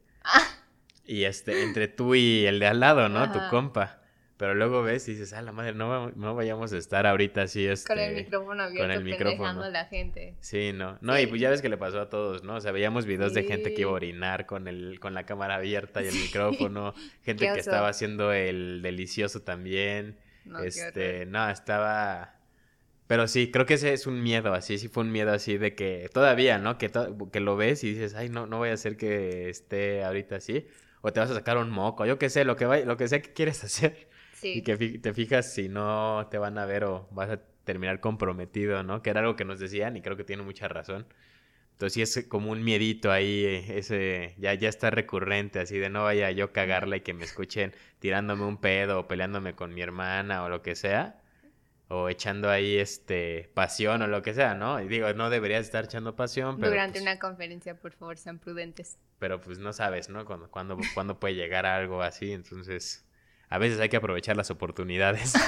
Y 1.04 1.24
este, 1.24 1.62
entre 1.62 1.88
tú 1.88 2.14
y 2.14 2.46
el 2.46 2.58
de 2.58 2.66
al 2.66 2.80
lado, 2.80 3.10
¿no? 3.10 3.30
Tu 3.32 3.38
compa. 3.50 4.00
Pero 4.38 4.54
luego 4.54 4.82
ves 4.82 5.08
y 5.08 5.12
dices, 5.12 5.32
ah, 5.32 5.40
la 5.40 5.52
madre, 5.52 5.72
no, 5.72 6.10
no 6.10 6.34
vayamos 6.34 6.70
a 6.74 6.76
estar 6.76 7.06
ahorita 7.06 7.42
así, 7.42 7.66
este... 7.66 7.88
Con 7.88 7.98
el 7.98 8.14
micrófono 8.16 8.62
abierto, 8.64 8.92
el 8.92 9.02
micrófono. 9.04 9.62
a 9.62 9.70
la 9.70 9.86
gente. 9.86 10.34
Sí, 10.40 10.72
no. 10.74 10.98
No, 11.00 11.18
y 11.18 11.26
pues 11.26 11.40
ya 11.40 11.48
ves 11.48 11.62
que 11.62 11.70
le 11.70 11.78
pasó 11.78 12.00
a 12.02 12.10
todos, 12.10 12.44
¿no? 12.44 12.56
O 12.56 12.60
sea, 12.60 12.70
veíamos 12.70 13.06
videos 13.06 13.32
de 13.32 13.44
gente 13.44 13.72
que 13.72 13.80
iba 13.80 13.90
a 13.90 13.94
orinar 13.94 14.44
con 14.44 14.68
el, 14.68 15.00
con 15.00 15.14
la 15.14 15.24
cámara 15.24 15.54
abierta 15.54 16.02
y 16.02 16.08
el 16.08 16.14
micrófono, 16.20 16.92
gente 17.22 17.50
que 17.50 17.60
estaba 17.60 17.88
haciendo 17.88 18.30
el 18.32 18.82
delicioso 18.82 19.40
también. 19.40 20.18
No, 20.44 20.58
este, 20.60 21.24
no, 21.26 21.48
estaba. 21.48 22.34
Pero 23.06 23.28
sí, 23.28 23.50
creo 23.50 23.66
que 23.66 23.74
ese 23.74 23.92
es 23.94 24.06
un 24.06 24.22
miedo, 24.22 24.52
así, 24.52 24.78
sí 24.78 24.88
fue 24.88 25.04
un 25.04 25.12
miedo 25.12 25.32
así 25.32 25.56
de 25.58 25.74
que 25.74 26.10
todavía, 26.12 26.58
¿no? 26.58 26.76
Que, 26.76 26.88
to- 26.88 27.30
que 27.32 27.40
lo 27.40 27.56
ves 27.56 27.84
y 27.84 27.90
dices, 27.94 28.14
ay, 28.14 28.28
no, 28.28 28.46
no 28.46 28.58
voy 28.58 28.68
a 28.70 28.74
hacer 28.74 28.96
que 28.96 29.48
esté 29.48 30.04
ahorita 30.04 30.36
así. 30.36 30.66
O 31.02 31.12
te 31.12 31.20
vas 31.20 31.30
a 31.30 31.34
sacar 31.34 31.56
un 31.56 31.70
moco, 31.70 32.04
yo 32.04 32.18
qué 32.18 32.28
sé, 32.28 32.44
lo 32.44 32.56
que, 32.56 32.64
lo 32.84 32.96
que 32.96 33.06
sea 33.08 33.22
que 33.22 33.32
quieres 33.32 33.62
hacer. 33.64 34.05
Sí. 34.36 34.58
Y 34.58 34.62
que 34.62 34.76
te 34.76 35.14
fijas 35.14 35.52
si 35.52 35.68
no 35.68 36.28
te 36.30 36.38
van 36.38 36.58
a 36.58 36.66
ver 36.66 36.84
o 36.84 37.08
vas 37.10 37.30
a 37.30 37.40
terminar 37.64 38.00
comprometido, 38.00 38.82
¿no? 38.82 39.02
Que 39.02 39.10
era 39.10 39.20
algo 39.20 39.34
que 39.36 39.44
nos 39.44 39.58
decían 39.58 39.96
y 39.96 40.02
creo 40.02 40.16
que 40.16 40.24
tiene 40.24 40.42
mucha 40.42 40.68
razón. 40.68 41.06
Entonces 41.72 41.92
sí 41.94 42.02
es 42.02 42.26
como 42.28 42.52
un 42.52 42.62
miedito 42.64 43.10
ahí, 43.12 43.44
eh, 43.44 43.78
ese 43.78 44.34
ya, 44.38 44.54
ya 44.54 44.68
está 44.68 44.90
recurrente, 44.90 45.58
así 45.60 45.78
de 45.78 45.90
no 45.90 46.04
vaya 46.04 46.30
yo 46.30 46.46
a 46.46 46.52
cagarla 46.52 46.96
y 46.96 47.00
que 47.02 47.12
me 47.14 47.24
escuchen 47.24 47.74
tirándome 47.98 48.44
un 48.44 48.58
pedo 48.58 49.00
o 49.00 49.08
peleándome 49.08 49.54
con 49.54 49.74
mi 49.74 49.82
hermana 49.82 50.44
o 50.44 50.48
lo 50.48 50.62
que 50.62 50.74
sea. 50.74 51.20
O 51.88 52.08
echando 52.08 52.50
ahí 52.50 52.78
este 52.78 53.50
pasión 53.54 54.02
o 54.02 54.06
lo 54.08 54.20
que 54.22 54.34
sea, 54.34 54.54
¿no? 54.54 54.80
Y 54.80 54.88
digo, 54.88 55.12
no 55.12 55.30
deberías 55.30 55.62
estar 55.64 55.84
echando 55.84 56.16
pasión, 56.16 56.58
pero, 56.58 56.70
Durante 56.70 56.94
pues, 56.94 57.02
una 57.02 57.18
conferencia, 57.18 57.78
por 57.78 57.92
favor, 57.92 58.18
sean 58.18 58.38
prudentes. 58.40 58.98
pero 59.18 59.40
pues 59.40 59.58
no 59.58 59.72
sabes, 59.72 60.08
¿no? 60.08 60.24
Cuándo, 60.24 60.50
cuándo, 60.50 60.78
cuándo 60.94 61.20
puede 61.20 61.34
llegar 61.36 61.64
algo 61.66 62.02
así, 62.02 62.32
entonces 62.32 63.05
a 63.48 63.58
veces 63.58 63.80
hay 63.80 63.88
que 63.88 63.96
aprovechar 63.96 64.36
las 64.36 64.50
oportunidades. 64.50 65.32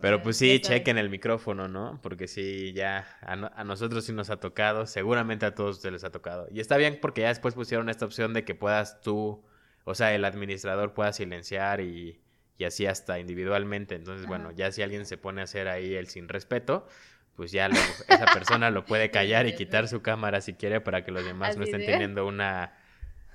Pero 0.00 0.22
pues 0.22 0.38
sí, 0.38 0.60
chequen 0.60 0.96
el 0.96 1.10
micrófono, 1.10 1.68
¿no? 1.68 2.00
Porque 2.02 2.26
sí, 2.26 2.72
ya 2.72 3.06
a, 3.20 3.36
no- 3.36 3.50
a 3.54 3.64
nosotros 3.64 4.06
sí 4.06 4.14
nos 4.14 4.30
ha 4.30 4.38
tocado, 4.38 4.86
seguramente 4.86 5.44
a 5.44 5.54
todos 5.54 5.76
ustedes 5.76 5.92
les 5.92 6.04
ha 6.04 6.10
tocado. 6.10 6.48
Y 6.50 6.60
está 6.60 6.78
bien 6.78 6.98
porque 7.02 7.20
ya 7.20 7.28
después 7.28 7.54
pusieron 7.54 7.90
esta 7.90 8.06
opción 8.06 8.32
de 8.32 8.44
que 8.44 8.54
puedas 8.54 9.02
tú, 9.02 9.44
o 9.84 9.94
sea, 9.94 10.14
el 10.14 10.24
administrador 10.24 10.94
pueda 10.94 11.12
silenciar 11.12 11.82
y, 11.82 12.18
y 12.56 12.64
así 12.64 12.86
hasta 12.86 13.18
individualmente. 13.18 13.94
Entonces, 13.94 14.26
bueno, 14.26 14.46
Ajá. 14.48 14.56
ya 14.56 14.72
si 14.72 14.80
alguien 14.80 15.04
se 15.04 15.18
pone 15.18 15.42
a 15.42 15.44
hacer 15.44 15.68
ahí 15.68 15.94
el 15.94 16.06
sin 16.06 16.30
respeto, 16.30 16.88
pues 17.36 17.52
ya 17.52 17.68
lo- 17.68 17.74
esa 18.08 18.24
persona 18.32 18.70
lo 18.70 18.86
puede 18.86 19.10
callar 19.12 19.46
y 19.48 19.54
quitar 19.54 19.86
su 19.86 20.00
cámara 20.00 20.40
si 20.40 20.54
quiere 20.54 20.80
para 20.80 21.04
que 21.04 21.10
los 21.10 21.26
demás 21.26 21.58
no 21.58 21.64
estén 21.64 21.80
de- 21.80 21.86
teniendo 21.86 22.26
una, 22.26 22.72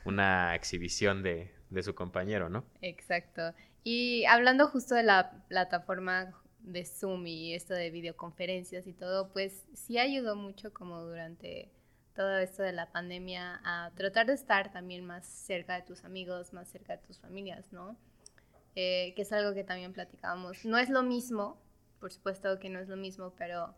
una 0.04 0.56
exhibición 0.56 1.22
de, 1.22 1.54
de 1.70 1.84
su 1.84 1.96
compañero, 1.96 2.50
¿no? 2.50 2.66
Exacto. 2.82 3.54
Y 3.84 4.26
hablando 4.26 4.68
justo 4.68 4.96
de 4.96 5.04
la 5.04 5.44
plataforma 5.48 6.34
de 6.60 6.86
Zoom 6.86 7.28
y 7.28 7.54
esto 7.54 7.74
de 7.74 7.92
videoconferencias 7.92 8.88
y 8.88 8.94
todo, 8.94 9.30
pues 9.32 9.66
sí 9.74 9.98
ayudó 10.00 10.36
mucho 10.36 10.74
como 10.74 11.02
durante 11.02 11.70
todo 12.16 12.38
esto 12.38 12.64
de 12.64 12.72
la 12.72 12.92
pandemia 12.92 13.62
a 13.64 13.92
tratar 13.96 14.26
de 14.26 14.34
estar 14.34 14.72
también 14.72 15.06
más 15.06 15.28
cerca 15.28 15.76
de 15.76 15.82
tus 15.82 16.04
amigos, 16.06 16.54
más 16.54 16.68
cerca 16.70 16.98
de 16.98 17.04
tus 17.04 17.20
familias, 17.20 17.72
¿no? 17.72 17.98
Eh, 18.76 19.14
que 19.16 19.22
es 19.22 19.32
algo 19.32 19.54
que 19.54 19.64
también 19.64 19.94
platicábamos. 19.94 20.66
No 20.66 20.78
es 20.78 20.90
lo 20.90 21.04
mismo, 21.04 21.62
por 22.00 22.12
supuesto 22.12 22.58
que 22.60 22.70
no 22.70 22.80
es 22.80 22.88
lo 22.88 22.98
mismo, 22.98 23.34
pero 23.38 23.76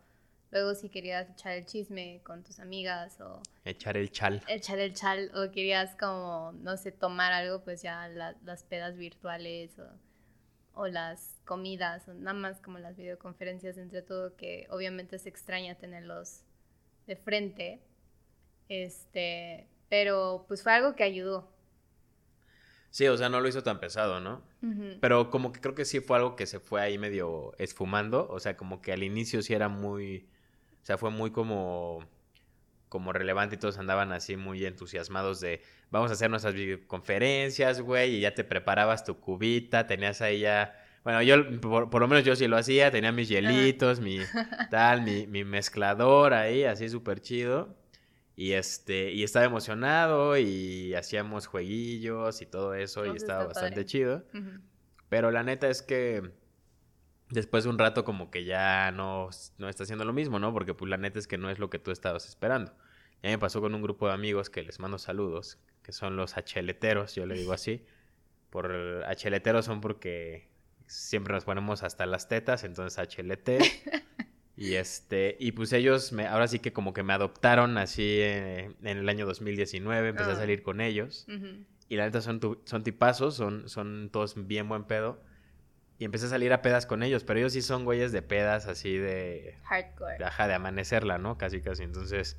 luego 0.51 0.75
si 0.75 0.89
querías 0.89 1.29
echar 1.29 1.53
el 1.53 1.65
chisme 1.65 2.21
con 2.23 2.43
tus 2.43 2.59
amigas 2.59 3.19
o 3.21 3.41
Echar 3.65 3.97
el 3.97 4.11
chal. 4.11 4.41
echar 4.47 4.79
el 4.79 4.93
chal 4.93 5.31
o 5.35 5.51
querías 5.51 5.95
como, 5.95 6.53
no 6.61 6.77
sé, 6.77 6.91
tomar 6.91 7.33
algo, 7.33 7.63
pues 7.63 7.81
ya 7.81 8.07
la- 8.07 8.35
las 8.45 8.63
pedas 8.63 8.97
virtuales 8.97 9.77
o, 9.79 9.87
o 10.81 10.87
las 10.87 11.35
comidas 11.45 12.07
o 12.07 12.13
nada 12.13 12.33
más 12.33 12.61
como 12.61 12.79
las 12.79 12.95
videoconferencias 12.97 13.77
entre 13.77 14.01
todo 14.01 14.35
que 14.35 14.67
obviamente 14.69 15.19
se 15.19 15.29
extraña 15.29 15.75
tenerlos 15.75 16.43
de 17.07 17.15
frente. 17.15 17.81
Este, 18.69 19.67
pero 19.89 20.45
pues 20.47 20.63
fue 20.63 20.73
algo 20.73 20.95
que 20.95 21.03
ayudó. 21.03 21.49
Sí, 22.89 23.07
o 23.07 23.17
sea, 23.17 23.29
no 23.29 23.39
lo 23.41 23.47
hizo 23.47 23.63
tan 23.63 23.79
pesado, 23.79 24.19
¿no? 24.19 24.41
Pero 24.99 25.29
como 25.29 25.51
que 25.51 25.61
creo 25.61 25.75
que 25.75 25.85
sí 25.85 25.99
fue 25.99 26.17
algo 26.17 26.35
que 26.35 26.47
se 26.47 26.59
fue 26.59 26.81
ahí 26.81 26.97
medio 26.97 27.53
esfumando. 27.59 28.27
O 28.29 28.39
sea, 28.39 28.57
como 28.57 28.81
que 28.81 28.91
al 28.93 29.03
inicio 29.03 29.41
sí 29.41 29.53
era 29.53 29.69
muy. 29.69 30.27
O 30.88 30.89
sea, 30.89 30.98
fue 30.98 31.12
muy 31.12 31.32
como. 31.32 32.08
Como 32.88 33.12
relevante 33.12 33.56
y 33.56 33.58
todos 33.60 33.77
andaban 33.77 34.13
así 34.13 34.38
muy 34.38 34.65
entusiasmados 34.65 35.41
de 35.41 35.62
vamos 35.91 36.10
a 36.10 36.13
hacer 36.13 36.29
nuestras 36.29 36.53
videoconferencias, 36.53 37.82
güey, 37.82 38.15
y 38.15 38.20
ya 38.22 38.34
te 38.34 38.46
preparabas 38.46 39.03
tu 39.03 39.20
cubita, 39.20 39.86
tenías 39.86 40.22
ahí 40.22 40.39
ya. 40.39 40.82
Bueno, 41.03 41.22
yo, 41.24 41.60
por, 41.60 41.89
por 41.89 42.01
lo 42.01 42.08
menos 42.08 42.24
yo 42.24 42.38
sí 42.38 42.48
lo 42.48 42.56
hacía, 42.56 42.89
tenía 42.89 43.12
mis 43.12 43.27
hielitos, 43.27 44.00
mi 44.00 44.20
tal, 44.72 45.01
mi, 45.01 45.27
mi 45.27 45.44
mezclador 45.44 46.34
ahí, 46.34 46.63
así 46.63 46.88
súper 46.88 47.20
chido. 47.20 47.75
Y 48.38 48.53
este, 48.53 49.12
y 49.12 49.24
estaba 49.24 49.44
emocionado 49.44 50.38
y 50.38 50.94
hacíamos 50.94 51.48
jueguillos 51.48 52.41
y 52.41 52.46
todo 52.46 52.74
eso, 52.75 53.06
y 53.06 53.17
estaba 53.17 53.48
bastante 53.48 53.72
padre. 53.72 53.86
chido. 53.86 54.24
Pero 55.10 55.32
la 55.32 55.44
neta 55.44 55.67
es 55.67 55.82
que 55.82 56.32
después 57.29 57.63
de 57.63 57.69
un 57.69 57.77
rato 57.79 58.03
como 58.05 58.31
que 58.31 58.46
ya 58.46 58.91
no, 58.91 59.29
no 59.57 59.69
está 59.69 59.84
haciendo 59.84 60.05
lo 60.05 60.13
mismo, 60.13 60.39
¿no? 60.39 60.53
Porque 60.53 60.74
pues 60.74 60.89
la 60.89 60.98
neta 60.98 61.19
es 61.19 61.27
que 61.27 61.38
no 61.38 61.50
es 61.50 61.60
lo 61.60 61.69
que 61.69 61.79
tú 61.79 61.91
estabas 61.91 62.27
esperando. 62.27 62.74
Ya 63.24 63.29
me 63.29 63.38
pasó 63.39 63.62
con 63.62 63.74
un 63.75 63.81
grupo 63.81 64.07
de 64.07 64.13
amigos 64.13 64.50
que 64.50 64.63
les 64.63 64.79
mando 64.79 64.98
saludos, 64.98 65.57
que 65.84 65.91
son 65.91 66.15
los 66.15 66.38
acheleteros, 66.38 67.15
yo 67.15 67.25
le 67.25 67.36
digo 67.36 67.53
así. 67.53 67.86
Por 68.50 69.03
acheleteros 69.07 69.65
son 69.65 69.81
porque 69.81 70.48
siempre 70.86 71.34
nos 71.34 71.43
ponemos 71.46 71.84
hasta 71.84 72.05
las 72.05 72.27
tetas, 72.27 72.63
entonces 72.63 72.98
HLT. 73.00 73.50
Y 74.60 74.74
este, 74.74 75.38
y 75.39 75.51
pues 75.51 75.72
ellos 75.72 76.12
me, 76.13 76.25
ahora 76.25 76.48
sí 76.48 76.57
que 76.57 76.74
como 76.74 76.91
que 76.91 77.03
me 77.03 77.13
adoptaron 77.13 77.77
así 77.77 78.01
eh, 78.19 78.72
en 78.81 78.98
el 78.98 79.07
año 79.07 79.27
2019, 79.27 80.10
empecé 80.10 80.31
a 80.31 80.34
Ah. 80.34 80.36
salir 80.38 80.63
con 80.63 80.81
ellos. 80.81 81.27
Y 81.89 81.96
la 81.96 82.05
neta 82.05 82.22
son, 82.22 82.39
tu- 82.39 82.60
son 82.65 82.81
tipazos, 82.84 83.36
son, 83.36 83.69
son 83.69 84.10
todos 84.12 84.48
bien 84.48 84.67
buen 84.67 84.86
pedo. 84.86 85.22
Y 85.99 86.05
empecé 86.05 86.27
a 86.27 86.29
salir 86.29 86.53
a 86.53 86.61
pedas 86.61 86.85
con 86.85 87.01
ellos, 87.01 87.23
pero 87.23 87.39
ellos 87.39 87.53
sí 87.53 87.61
son 87.61 87.83
güeyes 87.83 88.11
de 88.11 88.21
pedas 88.21 88.67
así 88.67 88.97
de, 88.97 89.55
Hardcore. 89.63 90.17
de, 90.19 90.25
ajá, 90.25 90.47
de 90.47 90.53
amanecerla, 90.53 91.17
¿no? 91.17 91.37
Casi, 91.37 91.61
casi. 91.61 91.83
Entonces, 91.83 92.37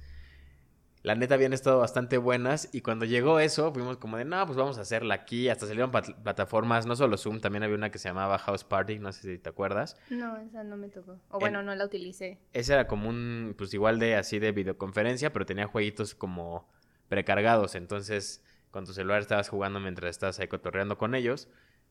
la 1.03 1.15
neta 1.15 1.35
habían 1.35 1.53
estado 1.53 1.79
bastante 1.79 2.19
buenas. 2.19 2.69
Y 2.73 2.83
cuando 2.83 3.05
llegó 3.05 3.41
eso, 3.41 3.73
fuimos 3.73 3.97
como 3.97 4.17
de, 4.17 4.25
no, 4.25 4.45
pues 4.47 4.57
vamos 4.57 4.79
a 4.79 4.83
hacerla 4.83 5.15
aquí. 5.15 5.49
Hasta 5.49 5.67
salieron 5.67 5.91
plataformas, 5.91 6.87
no 6.87 6.97
solo 6.97 7.17
Zoom, 7.17 7.41
también 7.41 7.63
había 7.63 7.77
una 7.77 7.91
que 7.91 7.99
se 7.99 8.09
llamaba 8.09 8.39
House 8.39 8.63
Party, 8.65 8.99
no 8.99 9.13
sé 9.13 9.23
si 9.23 9.39
te 9.39 9.49
acuerdas. 9.49 9.97
No, 10.11 10.37
esa 10.37 10.63
no 10.65 10.77
me 10.77 10.89
tocó. 10.89 11.19
O 11.31 11.41
bueno, 11.41 11.63
no 11.63 11.75
la 11.75 11.85
utilicé. 11.85 12.39
Ese 12.53 12.75
era 12.75 12.87
como 12.87 13.09
un, 13.09 13.55
pues 13.57 13.73
igual 13.75 13.99
de 13.99 14.17
así 14.17 14.39
de 14.39 14.53
videoconferencia, 14.53 15.33
pero 15.33 15.47
tenía 15.47 15.67
jueguitos 15.67 16.15
como 16.15 16.69
precargados. 17.09 17.75
Entonces, 17.75 18.45
con 18.71 18.85
tu 18.85 18.93
celular 18.93 19.21
estabas 19.21 19.49
jugando 19.49 19.81
mientras 19.81 20.11
estabas 20.11 20.39
ahí 20.41 20.49
cotorreando 20.49 20.99
con 20.99 21.15
ellos. 21.15 21.49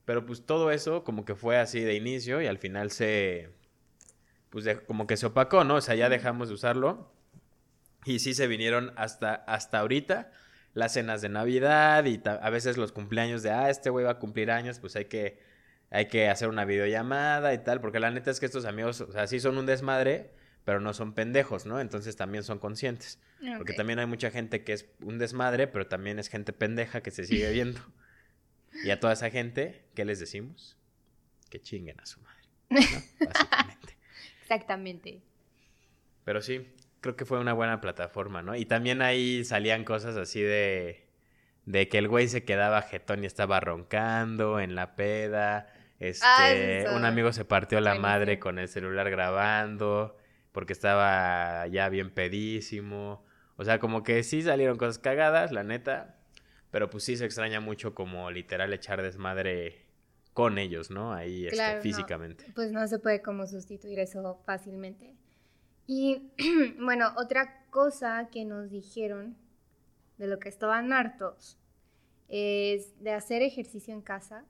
Pero 0.07 0.25
pues 0.25 0.45
todo 0.45 0.71
eso 0.71 1.03
como 1.03 1.25
que 1.25 1.35
fue 1.35 1.57
así 1.57 1.81
de 1.81 1.93
inicio 1.93 2.41
y 2.41 2.47
al 2.47 2.59
final 2.59 2.91
se, 2.91 3.49
pues 4.49 4.63
de- 4.63 4.79
como 4.79 5.05
que 5.05 5.17
se 5.17 5.25
opacó, 5.25 5.65
¿no? 5.65 5.75
O 5.75 5.81
sea, 5.81 5.95
ya 5.95 6.07
dejamos 6.07 6.47
de 6.47 6.53
usarlo. 6.53 7.11
Y 8.05 8.19
sí 8.19 8.33
se 8.33 8.47
vinieron 8.47 8.93
hasta, 8.95 9.35
hasta 9.35 9.79
ahorita 9.79 10.31
las 10.73 10.93
cenas 10.93 11.21
de 11.21 11.27
Navidad 11.27 12.05
y 12.05 12.21
a 12.25 12.49
veces 12.49 12.77
los 12.77 12.93
cumpleaños 12.93 13.43
de, 13.43 13.51
ah, 13.51 13.69
este 13.69 13.89
güey 13.89 14.05
va 14.05 14.11
a 14.11 14.19
cumplir 14.19 14.49
años, 14.49 14.79
pues 14.79 14.95
hay 14.95 15.05
que, 15.05 15.39
hay 15.89 16.07
que 16.07 16.29
hacer 16.29 16.47
una 16.47 16.63
videollamada 16.63 17.53
y 17.53 17.57
tal, 17.57 17.81
porque 17.81 17.99
la 17.99 18.09
neta 18.09 18.31
es 18.31 18.39
que 18.39 18.45
estos 18.45 18.63
amigos, 18.63 19.01
o 19.01 19.11
sea, 19.11 19.27
sí 19.27 19.41
son 19.41 19.57
un 19.57 19.65
desmadre, 19.65 20.31
pero 20.63 20.79
no 20.79 20.93
son 20.93 21.13
pendejos, 21.15 21.65
¿no? 21.65 21.81
Entonces 21.81 22.15
también 22.15 22.45
son 22.45 22.59
conscientes. 22.59 23.19
Porque 23.57 23.73
también 23.73 23.99
hay 23.99 24.05
mucha 24.05 24.31
gente 24.31 24.63
que 24.63 24.71
es 24.71 24.85
un 25.01 25.17
desmadre, 25.17 25.67
pero 25.67 25.87
también 25.87 26.17
es 26.17 26.29
gente 26.29 26.53
pendeja 26.53 27.01
que 27.01 27.11
se 27.11 27.25
sigue 27.25 27.51
viendo. 27.51 27.81
Y 28.83 28.91
a 28.91 28.99
toda 28.99 29.13
esa 29.13 29.29
gente, 29.29 29.85
¿qué 29.95 30.05
les 30.05 30.19
decimos? 30.19 30.77
Que 31.49 31.61
chinguen 31.61 31.99
a 31.99 32.05
su 32.05 32.19
madre, 32.21 32.43
¿no? 32.69 32.79
Básicamente. 33.27 33.97
Exactamente. 34.41 35.21
Pero 36.23 36.41
sí, 36.41 36.67
creo 37.01 37.15
que 37.15 37.25
fue 37.25 37.39
una 37.39 37.53
buena 37.53 37.81
plataforma, 37.81 38.41
¿no? 38.41 38.55
Y 38.55 38.65
también 38.65 39.01
ahí 39.01 39.43
salían 39.45 39.83
cosas 39.83 40.17
así 40.17 40.41
de 40.41 41.07
de 41.67 41.89
que 41.89 41.97
el 41.97 42.07
güey 42.07 42.29
se 42.29 42.45
quedaba 42.45 42.81
jetón 42.81 43.23
y 43.23 43.27
estaba 43.27 43.59
roncando 43.59 44.61
en 44.61 44.73
la 44.73 44.95
peda. 44.95 45.67
Ah, 46.21 46.49
Este, 46.49 46.85
un 46.95 47.03
amigo 47.03 47.33
se 47.33 47.43
partió 47.43 47.81
la 47.81 47.95
madre 47.95 48.39
con 48.39 48.57
el 48.57 48.69
celular 48.69 49.09
grabando 49.09 50.15
porque 50.53 50.71
estaba 50.71 51.67
ya 51.67 51.89
bien 51.89 52.09
pedísimo. 52.09 53.25
O 53.57 53.65
sea, 53.65 53.79
como 53.79 54.03
que 54.03 54.23
sí 54.23 54.41
salieron 54.43 54.77
cosas 54.77 54.97
cagadas, 54.97 55.51
la 55.51 55.63
neta. 55.63 56.16
Pero 56.71 56.89
pues 56.89 57.03
sí 57.03 57.15
se 57.15 57.25
extraña 57.25 57.59
mucho 57.59 57.93
como 57.95 58.29
literal 58.31 58.73
echar 58.73 59.01
desmadre 59.01 59.85
con 60.33 60.57
ellos, 60.57 60.91
¿no? 60.91 61.13
Ahí 61.13 61.45
este, 61.45 61.55
Claro, 61.55 61.77
no. 61.77 61.81
físicamente. 61.83 62.45
Pues 62.53 62.71
no 62.71 62.85
se 62.87 62.99
puede 62.99 63.21
como 63.21 63.47
sustituir 63.47 63.99
eso 63.99 64.39
fácilmente. 64.45 65.15
Y 65.87 66.29
bueno, 66.79 67.13
otra 67.17 67.65
cosa 67.69 68.29
que 68.31 68.45
nos 68.45 68.69
dijeron 68.69 69.37
de 70.17 70.27
lo 70.27 70.39
que 70.39 70.49
estaban 70.49 70.93
hartos 70.93 71.57
es 72.27 73.01
de 73.01 73.11
hacer 73.11 73.41
ejercicio 73.41 73.93
en 73.93 74.01
casa 74.01 74.45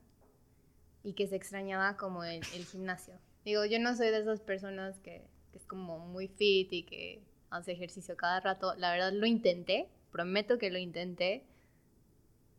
y 1.04 1.12
que 1.14 1.26
se 1.28 1.36
extrañaba 1.36 1.96
como 1.96 2.24
el, 2.24 2.42
el 2.54 2.64
gimnasio. 2.64 3.14
Digo, 3.44 3.64
yo 3.64 3.78
no 3.78 3.94
soy 3.96 4.08
de 4.10 4.18
esas 4.20 4.40
personas 4.40 4.98
que, 4.98 5.22
que 5.52 5.58
es 5.58 5.64
como 5.64 5.98
muy 6.00 6.28
fit 6.28 6.72
y 6.72 6.82
que 6.82 7.22
hace 7.50 7.72
ejercicio 7.72 8.16
cada 8.16 8.40
rato. 8.40 8.74
La 8.74 8.90
verdad 8.92 9.12
lo 9.12 9.26
intenté, 9.26 9.88
prometo 10.10 10.58
que 10.58 10.70
lo 10.70 10.78
intenté, 10.78 11.44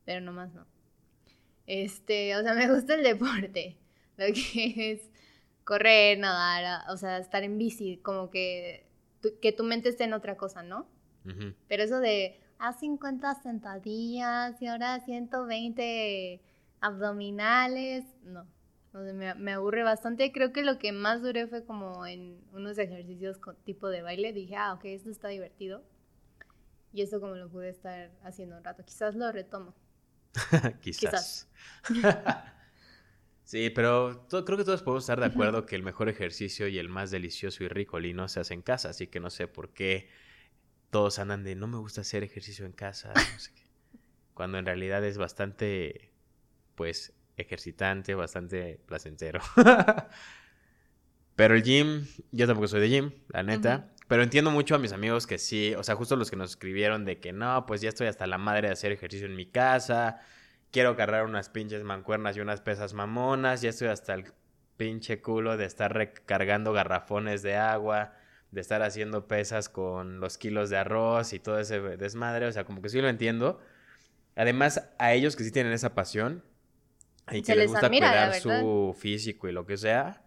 pero 0.09 0.21
nomás 0.21 0.51
no. 0.55 0.65
Este, 1.67 2.35
o 2.35 2.41
sea, 2.41 2.53
me 2.55 2.67
gusta 2.67 2.95
el 2.95 3.03
deporte, 3.03 3.77
lo 4.17 4.25
que 4.33 4.91
es 4.91 5.07
correr, 5.63 6.17
nadar, 6.17 6.89
o 6.89 6.97
sea, 6.97 7.19
estar 7.19 7.43
en 7.43 7.59
bici, 7.59 7.97
como 7.97 8.31
que 8.31 8.87
tu, 9.21 9.39
que 9.39 9.51
tu 9.51 9.63
mente 9.63 9.89
esté 9.89 10.05
en 10.05 10.13
otra 10.13 10.35
cosa, 10.35 10.63
¿no? 10.63 10.87
Pero 11.67 11.83
eso 11.83 11.99
de 11.99 12.39
haz 12.57 12.79
50 12.79 13.35
sentadillas 13.43 14.59
y 14.59 14.65
ahora 14.65 14.99
120 14.99 16.41
abdominales, 16.81 18.03
no. 18.23 18.47
O 18.95 19.03
sea, 19.03 19.13
me, 19.13 19.35
me 19.35 19.51
aburre 19.51 19.83
bastante. 19.83 20.31
Creo 20.31 20.51
que 20.51 20.63
lo 20.63 20.79
que 20.79 20.91
más 20.91 21.21
duré 21.21 21.45
fue 21.45 21.63
como 21.65 22.07
en 22.07 22.41
unos 22.51 22.79
ejercicios 22.79 23.37
con 23.37 23.55
tipo 23.57 23.89
de 23.89 24.01
baile. 24.01 24.33
Dije, 24.33 24.55
ah, 24.55 24.73
ok, 24.73 24.85
esto 24.85 25.11
está 25.11 25.27
divertido. 25.27 25.83
Y 26.93 27.03
eso 27.03 27.21
como 27.21 27.35
lo 27.35 27.47
pude 27.47 27.69
estar 27.69 28.09
haciendo 28.23 28.57
un 28.57 28.63
rato. 28.63 28.83
Quizás 28.83 29.13
lo 29.13 29.31
retomo. 29.31 29.75
Quizás. 30.81 31.47
sí, 33.43 33.69
pero 33.69 34.27
creo 34.29 34.57
que 34.57 34.63
todos 34.63 34.83
podemos 34.83 35.03
estar 35.03 35.19
de 35.19 35.25
acuerdo 35.25 35.65
que 35.65 35.75
el 35.75 35.83
mejor 35.83 36.09
ejercicio 36.09 36.67
y 36.67 36.77
el 36.77 36.89
más 36.89 37.11
delicioso 37.11 37.63
y 37.63 37.67
ricolino 37.67 38.27
se 38.27 38.39
hace 38.39 38.53
en 38.53 38.61
casa, 38.61 38.89
así 38.89 39.07
que 39.07 39.19
no 39.19 39.29
sé 39.29 39.47
por 39.47 39.73
qué 39.73 40.09
todos 40.89 41.19
andan 41.19 41.43
de 41.43 41.55
no 41.55 41.67
me 41.67 41.77
gusta 41.77 42.01
hacer 42.01 42.23
ejercicio 42.23 42.65
en 42.65 42.71
casa, 42.71 43.13
no 43.15 43.39
sé 43.39 43.53
qué. 43.53 43.63
Cuando 44.33 44.57
en 44.57 44.65
realidad 44.65 45.03
es 45.03 45.17
bastante, 45.17 46.11
pues, 46.75 47.13
ejercitante, 47.35 48.15
bastante 48.15 48.79
placentero. 48.85 49.41
Pero 51.35 51.55
el 51.55 51.63
gym, 51.63 52.05
yo 52.31 52.47
tampoco 52.47 52.67
soy 52.67 52.81
de 52.81 52.89
gym, 52.89 53.11
la 53.29 53.43
neta. 53.43 53.93
Pero 54.09 54.23
entiendo 54.23 54.49
mucho 54.49 54.73
a 54.73 54.79
mis 54.79 54.91
amigos 54.91 55.27
que 55.27 55.37
sí, 55.37 55.75
o 55.75 55.83
sea, 55.83 55.93
justo 55.93 56.15
los 56.15 56.31
que 56.31 56.35
nos 56.35 56.49
escribieron 56.49 57.05
de 57.05 57.19
que 57.19 57.31
no, 57.31 57.67
pues 57.67 57.79
ya 57.79 57.89
estoy 57.89 58.07
hasta 58.07 58.25
la 58.25 58.39
madre 58.39 58.67
de 58.67 58.73
hacer 58.73 58.91
ejercicio 58.91 59.27
en 59.27 59.35
mi 59.35 59.45
casa, 59.45 60.19
quiero 60.71 60.95
cargar 60.95 61.25
unas 61.25 61.49
pinches 61.49 61.83
mancuernas 61.83 62.35
y 62.35 62.39
unas 62.39 62.59
pesas 62.59 62.95
mamonas, 62.95 63.61
ya 63.61 63.69
estoy 63.69 63.89
hasta 63.89 64.15
el 64.15 64.33
pinche 64.77 65.21
culo 65.21 65.57
de 65.57 65.65
estar 65.65 65.93
recargando 65.93 66.73
garrafones 66.73 67.43
de 67.43 67.55
agua, 67.55 68.15
de 68.49 68.61
estar 68.61 68.81
haciendo 68.81 69.27
pesas 69.27 69.69
con 69.69 70.19
los 70.19 70.39
kilos 70.39 70.71
de 70.71 70.77
arroz 70.77 71.31
y 71.33 71.39
todo 71.39 71.59
ese 71.59 71.79
desmadre, 71.79 72.47
o 72.47 72.51
sea, 72.51 72.63
como 72.63 72.81
que 72.81 72.89
sí 72.89 72.99
lo 73.01 73.09
entiendo. 73.09 73.59
Además, 74.35 74.89
a 74.97 75.13
ellos 75.13 75.35
que 75.35 75.43
sí 75.43 75.51
tienen 75.51 75.71
esa 75.71 75.93
pasión 75.93 76.43
y 77.29 77.41
que 77.41 77.45
Se 77.45 77.51
les 77.51 77.65
les 77.65 77.69
gusta 77.69 77.85
admira, 77.85 78.09
cuidar 78.09 78.41
su 78.41 78.97
físico 78.99 79.47
y 79.47 79.51
lo 79.51 79.67
que 79.67 79.77
sea, 79.77 80.23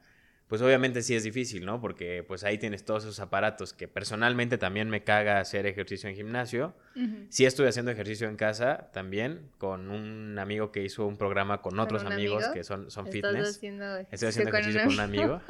pues 0.52 0.60
obviamente 0.60 1.00
sí 1.00 1.14
es 1.14 1.24
difícil, 1.24 1.64
¿no? 1.64 1.80
Porque 1.80 2.22
pues 2.28 2.44
ahí 2.44 2.58
tienes 2.58 2.84
todos 2.84 3.04
esos 3.04 3.20
aparatos 3.20 3.72
que 3.72 3.88
personalmente 3.88 4.58
también 4.58 4.90
me 4.90 5.02
caga 5.02 5.40
hacer 5.40 5.64
ejercicio 5.64 6.10
en 6.10 6.14
gimnasio. 6.14 6.74
Ujú. 6.94 7.24
Sí 7.30 7.46
estoy 7.46 7.68
haciendo 7.68 7.90
ejercicio 7.90 8.28
en 8.28 8.36
casa 8.36 8.90
también 8.92 9.48
con 9.56 9.90
un 9.90 10.38
amigo 10.38 10.70
que 10.70 10.82
hizo 10.82 11.06
un 11.06 11.16
programa 11.16 11.62
con 11.62 11.70
¿Con 11.70 11.80
otros 11.80 12.04
amigos 12.04 12.44
amigo? 12.44 12.52
que 12.52 12.64
son, 12.64 12.90
son 12.90 13.06
fitness. 13.06 13.48
haciendo 13.48 13.96
Estoy 14.10 14.28
haciendo 14.28 14.50
ejercicio 14.50 14.82
con 14.82 14.92
un 14.92 15.00
amigo. 15.00 15.40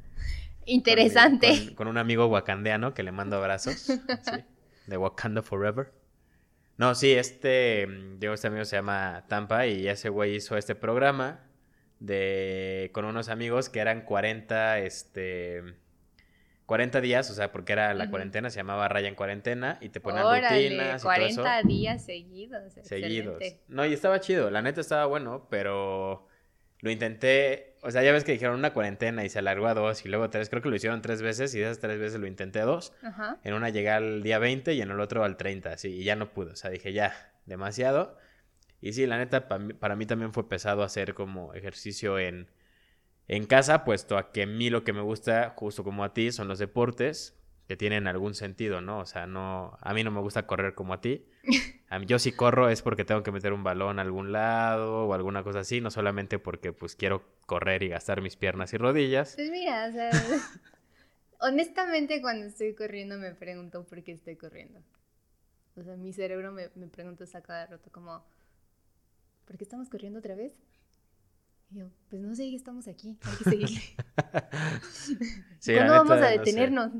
Interesante. 0.64 1.66
Con, 1.66 1.74
con 1.74 1.88
un 1.88 1.98
amigo 1.98 2.24
wakandeano 2.28 2.94
que 2.94 3.02
le 3.02 3.12
mando 3.12 3.36
abrazos. 3.36 3.74
sí, 3.76 4.44
de 4.86 4.96
Wakanda 4.96 5.42
Forever. 5.42 5.92
No, 6.78 6.94
sí, 6.94 7.12
este, 7.12 7.86
mm, 7.86 8.18
digo, 8.18 8.32
este 8.32 8.46
amigo 8.46 8.64
se 8.64 8.76
llama 8.76 9.26
Tampa 9.28 9.66
y 9.66 9.88
ese 9.88 10.08
güey 10.08 10.36
hizo 10.36 10.56
este 10.56 10.74
programa 10.74 11.47
de, 12.00 12.90
con 12.92 13.04
unos 13.04 13.28
amigos 13.28 13.68
que 13.68 13.80
eran 13.80 14.02
40, 14.02 14.78
este, 14.80 15.62
40 16.66 17.00
días, 17.00 17.30
o 17.30 17.34
sea, 17.34 17.50
porque 17.50 17.72
era 17.72 17.94
la 17.94 18.10
cuarentena, 18.10 18.50
se 18.50 18.56
llamaba 18.58 18.88
Raya 18.88 19.08
en 19.08 19.14
Cuarentena 19.14 19.78
y 19.80 19.88
te 19.88 20.00
ponían 20.00 20.26
Órale, 20.26 20.68
rutinas 20.68 21.02
y 21.02 21.06
todo 21.06 21.12
eso 21.14 21.42
40 21.42 21.62
días 21.62 22.04
seguidos. 22.04 22.72
seguidos. 22.82 23.34
excelente. 23.36 23.64
No, 23.68 23.86
y 23.86 23.92
estaba 23.92 24.20
chido, 24.20 24.50
la 24.50 24.62
neta 24.62 24.80
estaba 24.80 25.06
bueno, 25.06 25.46
pero 25.50 26.28
lo 26.80 26.90
intenté, 26.90 27.76
o 27.82 27.90
sea, 27.90 28.02
ya 28.02 28.12
ves 28.12 28.22
que 28.22 28.32
dijeron 28.32 28.56
una 28.56 28.72
cuarentena 28.72 29.24
y 29.24 29.28
se 29.28 29.38
alargó 29.38 29.66
a 29.66 29.74
dos 29.74 30.04
y 30.04 30.08
luego 30.08 30.30
tres, 30.30 30.48
creo 30.50 30.62
que 30.62 30.68
lo 30.68 30.76
hicieron 30.76 31.02
tres 31.02 31.22
veces 31.22 31.54
y 31.54 31.58
de 31.58 31.64
esas 31.64 31.80
tres 31.80 31.98
veces 31.98 32.20
lo 32.20 32.26
intenté 32.26 32.60
dos. 32.60 32.92
Ajá. 33.02 33.38
En 33.44 33.54
una 33.54 33.70
llegué 33.70 33.90
al 33.90 34.22
día 34.22 34.38
20 34.38 34.74
y 34.74 34.82
en 34.82 34.90
el 34.90 35.00
otro 35.00 35.24
al 35.24 35.36
30, 35.36 35.76
sí, 35.78 35.88
y 35.88 36.04
ya 36.04 36.16
no 36.16 36.32
pude, 36.32 36.52
o 36.52 36.56
sea, 36.56 36.70
dije 36.70 36.92
ya, 36.92 37.32
demasiado. 37.46 38.16
Y 38.80 38.92
sí, 38.92 39.06
la 39.06 39.18
neta, 39.18 39.48
pa 39.48 39.58
mí- 39.58 39.74
para 39.74 39.96
mí 39.96 40.06
también 40.06 40.32
fue 40.32 40.48
pesado 40.48 40.82
hacer 40.82 41.14
como 41.14 41.54
ejercicio 41.54 42.18
en, 42.18 42.48
en 43.28 43.46
casa, 43.46 43.84
puesto 43.84 44.18
a 44.18 44.32
que 44.32 44.42
a 44.44 44.46
mí 44.46 44.70
lo 44.70 44.84
que 44.84 44.92
me 44.92 45.02
gusta, 45.02 45.54
justo 45.56 45.84
como 45.84 46.04
a 46.04 46.14
ti, 46.14 46.32
son 46.32 46.48
los 46.48 46.58
deportes 46.58 47.38
que 47.68 47.76
tienen 47.76 48.06
algún 48.08 48.34
sentido, 48.34 48.80
¿no? 48.80 49.00
O 49.00 49.06
sea, 49.06 49.26
no, 49.26 49.76
a 49.80 49.94
mí 49.94 50.04
no 50.04 50.10
me 50.10 50.20
gusta 50.20 50.46
correr 50.46 50.74
como 50.74 50.94
a 50.94 51.00
ti. 51.00 51.26
A 51.90 51.98
mí, 51.98 52.06
yo 52.06 52.18
si 52.18 52.32
corro 52.32 52.68
es 52.70 52.82
porque 52.82 53.04
tengo 53.04 53.22
que 53.22 53.32
meter 53.32 53.52
un 53.52 53.64
balón 53.64 53.98
a 53.98 54.02
algún 54.02 54.32
lado 54.32 55.06
o 55.06 55.14
alguna 55.14 55.42
cosa 55.44 55.60
así, 55.60 55.80
no 55.80 55.90
solamente 55.90 56.38
porque 56.38 56.72
pues 56.72 56.96
quiero 56.96 57.24
correr 57.46 57.82
y 57.82 57.88
gastar 57.88 58.22
mis 58.22 58.36
piernas 58.36 58.72
y 58.74 58.78
rodillas. 58.78 59.36
Pues 59.36 59.50
mira, 59.50 59.86
o 59.88 59.92
sea, 59.92 60.10
honestamente 61.40 62.20
cuando 62.20 62.46
estoy 62.46 62.74
corriendo 62.74 63.18
me 63.18 63.34
pregunto 63.34 63.84
por 63.84 64.02
qué 64.02 64.12
estoy 64.12 64.36
corriendo. 64.36 64.80
O 65.76 65.82
sea, 65.82 65.96
mi 65.96 66.12
cerebro 66.12 66.52
me, 66.52 66.70
me 66.74 66.88
pregunta 66.88 67.24
a 67.32 67.42
cada 67.42 67.66
rato 67.66 67.90
como, 67.92 68.24
¿por 69.48 69.56
qué 69.58 69.64
estamos 69.64 69.88
corriendo 69.88 70.18
otra 70.20 70.36
vez? 70.36 70.54
Y 71.70 71.78
yo, 71.78 71.90
pues 72.10 72.22
no 72.22 72.34
sé, 72.34 72.54
estamos 72.54 72.86
aquí, 72.86 73.18
hay 73.24 73.36
que 73.38 73.44
seguirle. 73.44 73.80
Sí, 75.58 75.74
¿Cuándo 75.74 75.94
vamos 75.94 76.16
neta, 76.16 76.28
a 76.28 76.36
no 76.36 76.44
sé. 76.46 76.50
detenernos? 76.50 76.92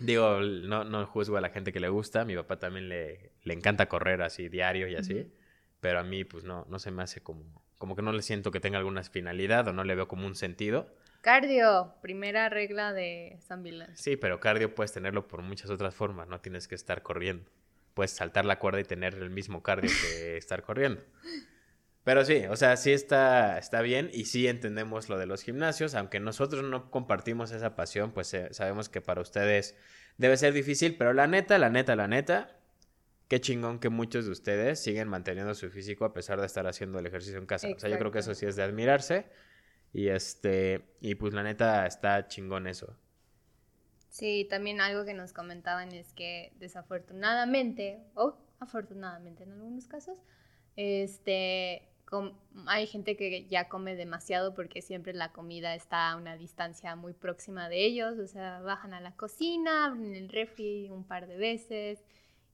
Digo, 0.00 0.40
no, 0.40 0.84
no 0.84 1.06
juzgo 1.06 1.36
a 1.36 1.40
la 1.40 1.50
gente 1.50 1.72
que 1.72 1.78
le 1.80 1.88
gusta. 1.88 2.24
Mi 2.24 2.34
papá 2.34 2.58
también 2.58 2.88
le, 2.88 3.32
le 3.44 3.54
encanta 3.54 3.88
correr 3.88 4.22
así 4.22 4.48
diario 4.48 4.88
y 4.88 4.96
así. 4.96 5.14
Ujú. 5.14 5.30
Pero 5.80 6.00
a 6.00 6.02
mí, 6.04 6.24
pues 6.24 6.42
no, 6.44 6.66
no 6.68 6.78
se 6.78 6.90
me 6.90 7.02
hace 7.02 7.22
como, 7.22 7.62
como 7.78 7.94
que 7.94 8.02
no 8.02 8.12
le 8.12 8.22
siento 8.22 8.50
que 8.50 8.60
tenga 8.60 8.78
alguna 8.78 9.02
finalidad 9.04 9.68
o 9.68 9.72
no 9.72 9.84
le 9.84 9.94
veo 9.94 10.08
como 10.08 10.26
un 10.26 10.34
sentido. 10.34 10.92
Cardio, 11.20 11.94
primera 12.02 12.48
regla 12.48 12.92
de 12.92 13.38
San 13.40 13.62
Vilán. 13.62 13.96
Sí, 13.96 14.16
pero 14.16 14.40
cardio 14.40 14.74
puedes 14.74 14.92
tenerlo 14.92 15.28
por 15.28 15.42
muchas 15.42 15.70
otras 15.70 15.94
formas. 15.94 16.26
No 16.28 16.40
tienes 16.40 16.66
que 16.66 16.74
estar 16.74 17.02
corriendo. 17.02 17.48
Puedes 17.94 18.12
saltar 18.12 18.44
la 18.44 18.58
cuerda 18.58 18.80
y 18.80 18.84
tener 18.84 19.14
el 19.14 19.30
mismo 19.30 19.62
cardio 19.62 19.90
que 19.90 20.36
estar 20.38 20.62
corriendo. 20.62 21.02
Pero 22.04 22.24
sí, 22.24 22.44
o 22.50 22.56
sea, 22.56 22.76
sí 22.76 22.92
está, 22.92 23.58
está 23.58 23.80
bien 23.80 24.10
y 24.12 24.24
sí 24.24 24.48
entendemos 24.48 25.08
lo 25.08 25.18
de 25.18 25.26
los 25.26 25.42
gimnasios, 25.42 25.94
aunque 25.94 26.18
nosotros 26.18 26.64
no 26.64 26.90
compartimos 26.90 27.52
esa 27.52 27.76
pasión, 27.76 28.10
pues 28.10 28.34
eh, 28.34 28.48
sabemos 28.50 28.88
que 28.88 29.00
para 29.00 29.20
ustedes 29.20 29.76
debe 30.18 30.36
ser 30.36 30.52
difícil, 30.52 30.96
pero 30.96 31.12
la 31.12 31.28
neta, 31.28 31.58
la 31.58 31.70
neta, 31.70 31.94
la 31.94 32.08
neta, 32.08 32.58
qué 33.28 33.40
chingón 33.40 33.78
que 33.78 33.88
muchos 33.88 34.24
de 34.24 34.32
ustedes 34.32 34.82
siguen 34.82 35.08
manteniendo 35.08 35.54
su 35.54 35.70
físico 35.70 36.04
a 36.04 36.12
pesar 36.12 36.40
de 36.40 36.46
estar 36.46 36.66
haciendo 36.66 36.98
el 36.98 37.06
ejercicio 37.06 37.38
en 37.38 37.46
casa. 37.46 37.68
O 37.68 37.78
sea, 37.78 37.88
yo 37.88 37.98
creo 37.98 38.10
que 38.10 38.18
eso 38.18 38.34
sí 38.34 38.46
es 38.46 38.56
de 38.56 38.64
admirarse 38.64 39.26
y 39.92 40.08
este, 40.08 40.96
y 41.00 41.14
pues 41.14 41.34
la 41.34 41.44
neta 41.44 41.86
está 41.86 42.26
chingón 42.26 42.66
eso. 42.66 42.96
Sí, 44.12 44.46
también 44.50 44.82
algo 44.82 45.06
que 45.06 45.14
nos 45.14 45.32
comentaban 45.32 45.90
es 45.92 46.12
que 46.12 46.52
desafortunadamente, 46.56 48.04
o 48.14 48.36
afortunadamente 48.60 49.44
en 49.44 49.52
algunos 49.52 49.86
casos, 49.88 50.18
este, 50.76 51.88
hay 52.66 52.86
gente 52.86 53.16
que 53.16 53.46
ya 53.46 53.70
come 53.70 53.96
demasiado 53.96 54.52
porque 54.52 54.82
siempre 54.82 55.14
la 55.14 55.32
comida 55.32 55.74
está 55.74 56.10
a 56.10 56.16
una 56.16 56.36
distancia 56.36 56.94
muy 56.94 57.14
próxima 57.14 57.70
de 57.70 57.86
ellos, 57.86 58.18
o 58.18 58.26
sea, 58.26 58.60
bajan 58.60 58.92
a 58.92 59.00
la 59.00 59.16
cocina, 59.16 59.86
abren 59.86 60.14
el 60.14 60.28
refri 60.28 60.90
un 60.90 61.04
par 61.04 61.26
de 61.26 61.38
veces 61.38 62.04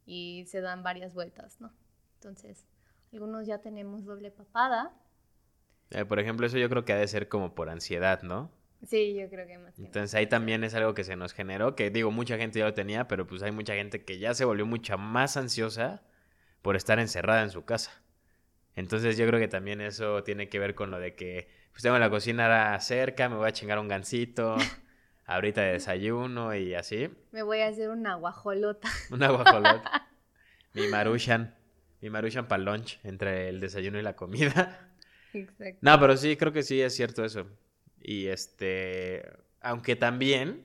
y 0.07 0.45
se 0.47 0.61
dan 0.61 0.85
varias 0.85 1.13
vueltas, 1.13 1.61
¿no? 1.61 1.73
Entonces, 2.15 2.69
algunos 3.13 3.49
ya 3.49 3.59
tenemos 3.59 4.05
doble 4.05 4.31
papada. 4.31 4.95
Eh, 5.91 6.05
por 6.05 6.21
ejemplo, 6.21 6.47
eso 6.47 6.57
yo 6.57 6.69
creo 6.69 6.85
que 6.85 6.93
ha 6.93 6.99
de 6.99 7.09
ser 7.09 7.29
como 7.29 7.57
por 7.57 7.69
ansiedad, 7.69 8.23
¿no? 8.23 8.57
Sí, 8.87 9.15
yo 9.15 9.29
creo 9.29 9.47
que 9.47 9.59
más. 9.59 9.75
Que 9.75 9.83
Entonces 9.83 10.15
ahí 10.15 10.27
también 10.27 10.63
es 10.65 10.75
algo 10.75 10.95
que 10.95 11.05
se 11.05 11.17
nos 11.17 11.33
generó, 11.33 11.75
que 11.75 11.91
digo, 11.91 12.11
mucha 12.11 12.37
gente 12.37 12.61
ya 12.61 12.67
lo 12.67 12.75
tenía, 12.75 13.09
pero 13.09 13.27
pues 13.27 13.43
hay 13.43 13.51
mucha 13.51 13.75
gente 13.75 14.05
que 14.05 14.19
ya 14.19 14.35
se 14.35 14.45
volvió 14.45 14.67
mucha 14.67 14.97
más 14.97 15.37
ansiosa 15.37 16.03
por 16.63 16.77
estar 16.77 16.99
encerrada 16.99 17.43
en 17.43 17.51
su 17.51 17.65
casa. 17.65 18.03
Entonces 18.77 19.17
yo 19.17 19.27
creo 19.27 19.41
que 19.41 19.49
también 19.49 19.81
eso 19.81 20.23
tiene 20.23 20.49
que 20.49 20.59
ver 20.59 20.75
con 20.75 20.91
lo 20.91 21.01
de 21.01 21.15
que 21.15 21.49
pues 21.73 21.83
tengo 21.83 21.99
la 21.99 22.11
cocina 22.11 22.79
cerca, 22.81 23.29
me 23.29 23.37
voy 23.37 23.49
a 23.49 23.53
chingar 23.53 23.79
un 23.79 23.89
gansito, 23.89 24.57
ahorita 25.27 25.63
de 25.63 25.73
desayuno 25.73 26.55
y 26.55 26.75
así. 26.75 27.11
Me 27.33 27.43
voy 27.43 27.61
a 27.61 27.69
hacer 27.69 27.91
una 27.91 28.15
guajolota. 28.15 28.89
Una 29.11 29.29
guajolota. 29.29 30.09
mi 30.75 30.87
marushan, 30.89 31.55
mi 32.01 32.11
marushan 32.11 32.49
para 32.49 32.63
lunch 32.63 33.01
entre 33.05 33.49
el 33.49 33.61
desayuno 33.61 33.99
y 33.99 34.03
la 34.03 34.17
comida. 34.17 34.93
Exacto. 35.33 35.79
No, 35.81 36.01
pero 36.01 36.17
sí, 36.17 36.37
creo 36.37 36.53
que 36.53 36.63
sí 36.63 36.81
es 36.81 36.95
cierto 36.95 37.25
eso. 37.25 37.47
Y 38.01 38.27
este, 38.29 39.31
aunque 39.61 39.97
también 39.97 40.65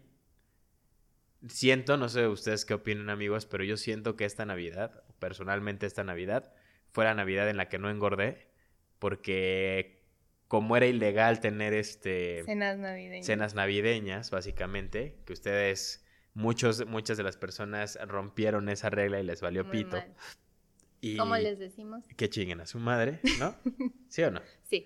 siento, 1.47 1.97
no 1.97 2.09
sé 2.09 2.27
ustedes 2.27 2.65
qué 2.65 2.73
opinan 2.73 3.09
amigos, 3.09 3.45
pero 3.45 3.63
yo 3.63 3.77
siento 3.77 4.15
que 4.15 4.25
esta 4.25 4.45
Navidad, 4.45 5.03
personalmente 5.19 5.85
esta 5.85 6.03
Navidad, 6.03 6.53
fue 6.91 7.05
la 7.05 7.13
Navidad 7.13 7.49
en 7.49 7.57
la 7.57 7.69
que 7.69 7.79
no 7.79 7.89
engordé, 7.89 8.47
porque 8.99 10.01
como 10.47 10.77
era 10.77 10.85
ilegal 10.85 11.39
tener 11.39 11.73
este 11.73 12.43
cenas 12.45 12.77
navideñas, 12.77 13.25
cenas 13.25 13.55
navideñas 13.55 14.31
básicamente, 14.31 15.17
que 15.25 15.33
ustedes 15.33 16.05
muchos 16.35 16.85
muchas 16.85 17.17
de 17.17 17.23
las 17.23 17.37
personas 17.37 17.97
rompieron 18.07 18.69
esa 18.69 18.89
regla 18.89 19.19
y 19.19 19.23
les 19.23 19.41
valió 19.41 19.63
Muy 19.63 19.71
pito. 19.71 19.97
mal. 19.97 20.13
Y 21.01 21.17
¿Cómo 21.17 21.35
les 21.35 21.59
decimos? 21.59 22.05
que 22.15 22.29
chinguen 22.29 22.61
a 22.61 22.65
su 22.65 22.79
madre, 22.79 23.19
¿no? 23.39 23.55
¿Sí 24.07 24.21
o 24.23 24.31
no? 24.31 24.41
Sí. 24.63 24.85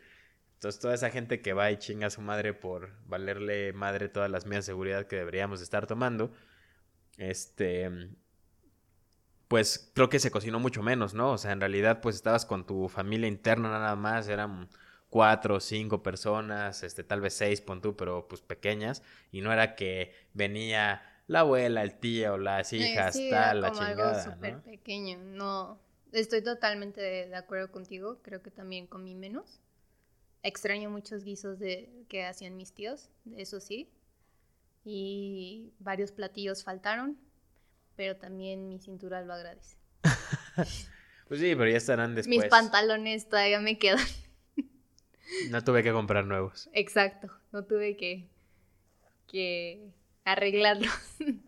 Entonces, 0.58 0.82
toda 0.82 0.96
esa 0.96 1.10
gente 1.12 1.42
que 1.42 1.54
va 1.54 1.72
y 1.72 1.78
chinga 1.78 2.08
a 2.08 2.10
su 2.12 2.22
madre 2.22 2.54
por 2.54 2.92
valerle 3.06 3.74
madre 3.74 4.10
todas 4.10 4.30
las 4.32 4.46
medidas 4.46 4.66
de 4.66 4.72
seguridad 4.74 5.08
que 5.08 5.16
deberíamos 5.18 5.62
estar 5.62 5.88
tomando, 5.88 6.32
este, 7.18 7.90
pues 9.48 9.92
creo 9.96 10.10
que 10.10 10.20
se 10.20 10.32
cocinó 10.32 10.60
mucho 10.60 10.84
menos, 10.84 11.14
¿no? 11.14 11.32
O 11.32 11.38
sea, 11.38 11.52
en 11.54 11.60
realidad, 11.62 12.02
pues 12.02 12.16
estabas 12.16 12.46
con 12.46 12.66
tu 12.66 12.90
familia 12.90 13.28
interna 13.28 13.70
nada 13.70 13.96
más, 13.96 14.28
eran 14.28 14.70
cuatro 15.10 15.56
o 15.56 15.60
cinco 15.60 16.04
personas, 16.04 16.84
este, 16.84 17.04
tal 17.04 17.22
vez 17.22 17.34
seis, 17.34 17.62
pon 17.62 17.82
tú, 17.82 17.96
pero 17.96 18.28
pues 18.28 18.42
pequeñas, 18.42 19.04
y 19.32 19.42
no 19.42 19.54
era 19.54 19.76
que 19.76 20.14
venía 20.34 21.02
la 21.28 21.42
abuela, 21.42 21.84
el 21.84 21.98
tío, 22.00 22.38
las 22.38 22.74
Eh, 22.76 22.78
hijas, 22.82 23.16
sí, 23.16 23.30
tal, 23.30 23.62
la 23.62 23.72
como 23.72 23.82
algo 23.82 24.14
chingada, 24.14 24.14
súper 24.14 24.54
¿no? 24.56 24.64
pequeño. 24.64 25.18
No, 25.20 25.80
estoy 26.12 26.42
totalmente 26.44 27.02
de 27.02 27.36
acuerdo 27.36 27.72
contigo. 27.72 28.20
Creo 28.22 28.42
que 28.42 28.52
también 28.52 28.88
comí 28.88 29.16
menos. 29.16 29.60
Extraño 30.48 30.90
muchos 30.90 31.26
guisos 31.26 31.60
de 31.60 31.90
que 32.08 32.24
hacían 32.26 32.56
mis 32.56 32.72
tíos, 32.72 33.10
eso 33.36 33.60
sí. 33.60 33.90
Y 34.86 35.74
varios 35.80 36.14
platillos 36.14 36.64
faltaron, 36.64 37.18
pero 37.98 38.16
también 38.16 38.70
mi 38.70 38.80
cintura 38.80 39.22
lo 39.24 39.34
agradece. 39.34 39.76
Pues 41.28 41.42
sí, 41.42 41.54
pero 41.58 41.70
ya 41.70 41.76
estarán 41.76 42.16
después. 42.16 42.38
Mis 42.38 42.46
pantalones 42.46 43.28
todavía 43.28 43.60
me 43.60 43.78
quedan. 43.78 44.00
No 45.52 45.62
tuve 45.62 45.84
que 45.84 45.92
comprar 45.92 46.24
nuevos. 46.24 46.70
Exacto, 46.72 47.30
no 47.52 47.66
tuve 47.66 47.98
que, 47.98 48.30
que 49.28 49.92
arreglarlos. 50.24 50.94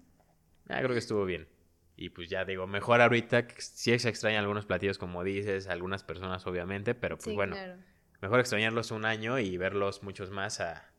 Ah, 0.67 0.79
creo 0.79 0.89
que 0.89 0.99
estuvo 0.99 1.23
bien. 1.23 1.47
Y 1.95 2.09
pues 2.09 2.29
ya 2.29 2.43
digo, 2.43 2.67
mejor 2.67 3.01
ahorita, 3.01 3.47
sí 3.57 3.97
se 3.97 4.09
extrañan 4.09 4.41
algunos 4.41 4.65
platillos 4.65 4.97
como 4.97 5.23
dices, 5.23 5.67
algunas 5.67 6.03
personas 6.03 6.45
obviamente, 6.45 6.93
pero 6.93 7.15
pues 7.15 7.29
sí, 7.29 7.33
bueno, 7.33 7.55
claro. 7.55 7.77
Mejor 8.21 8.39
extrañarlos 8.39 8.91
un 8.91 9.05
año 9.05 9.39
y 9.39 9.58
verlos 9.58 10.03
muchos 10.03 10.29
más 10.29 10.60
a, 10.60 10.91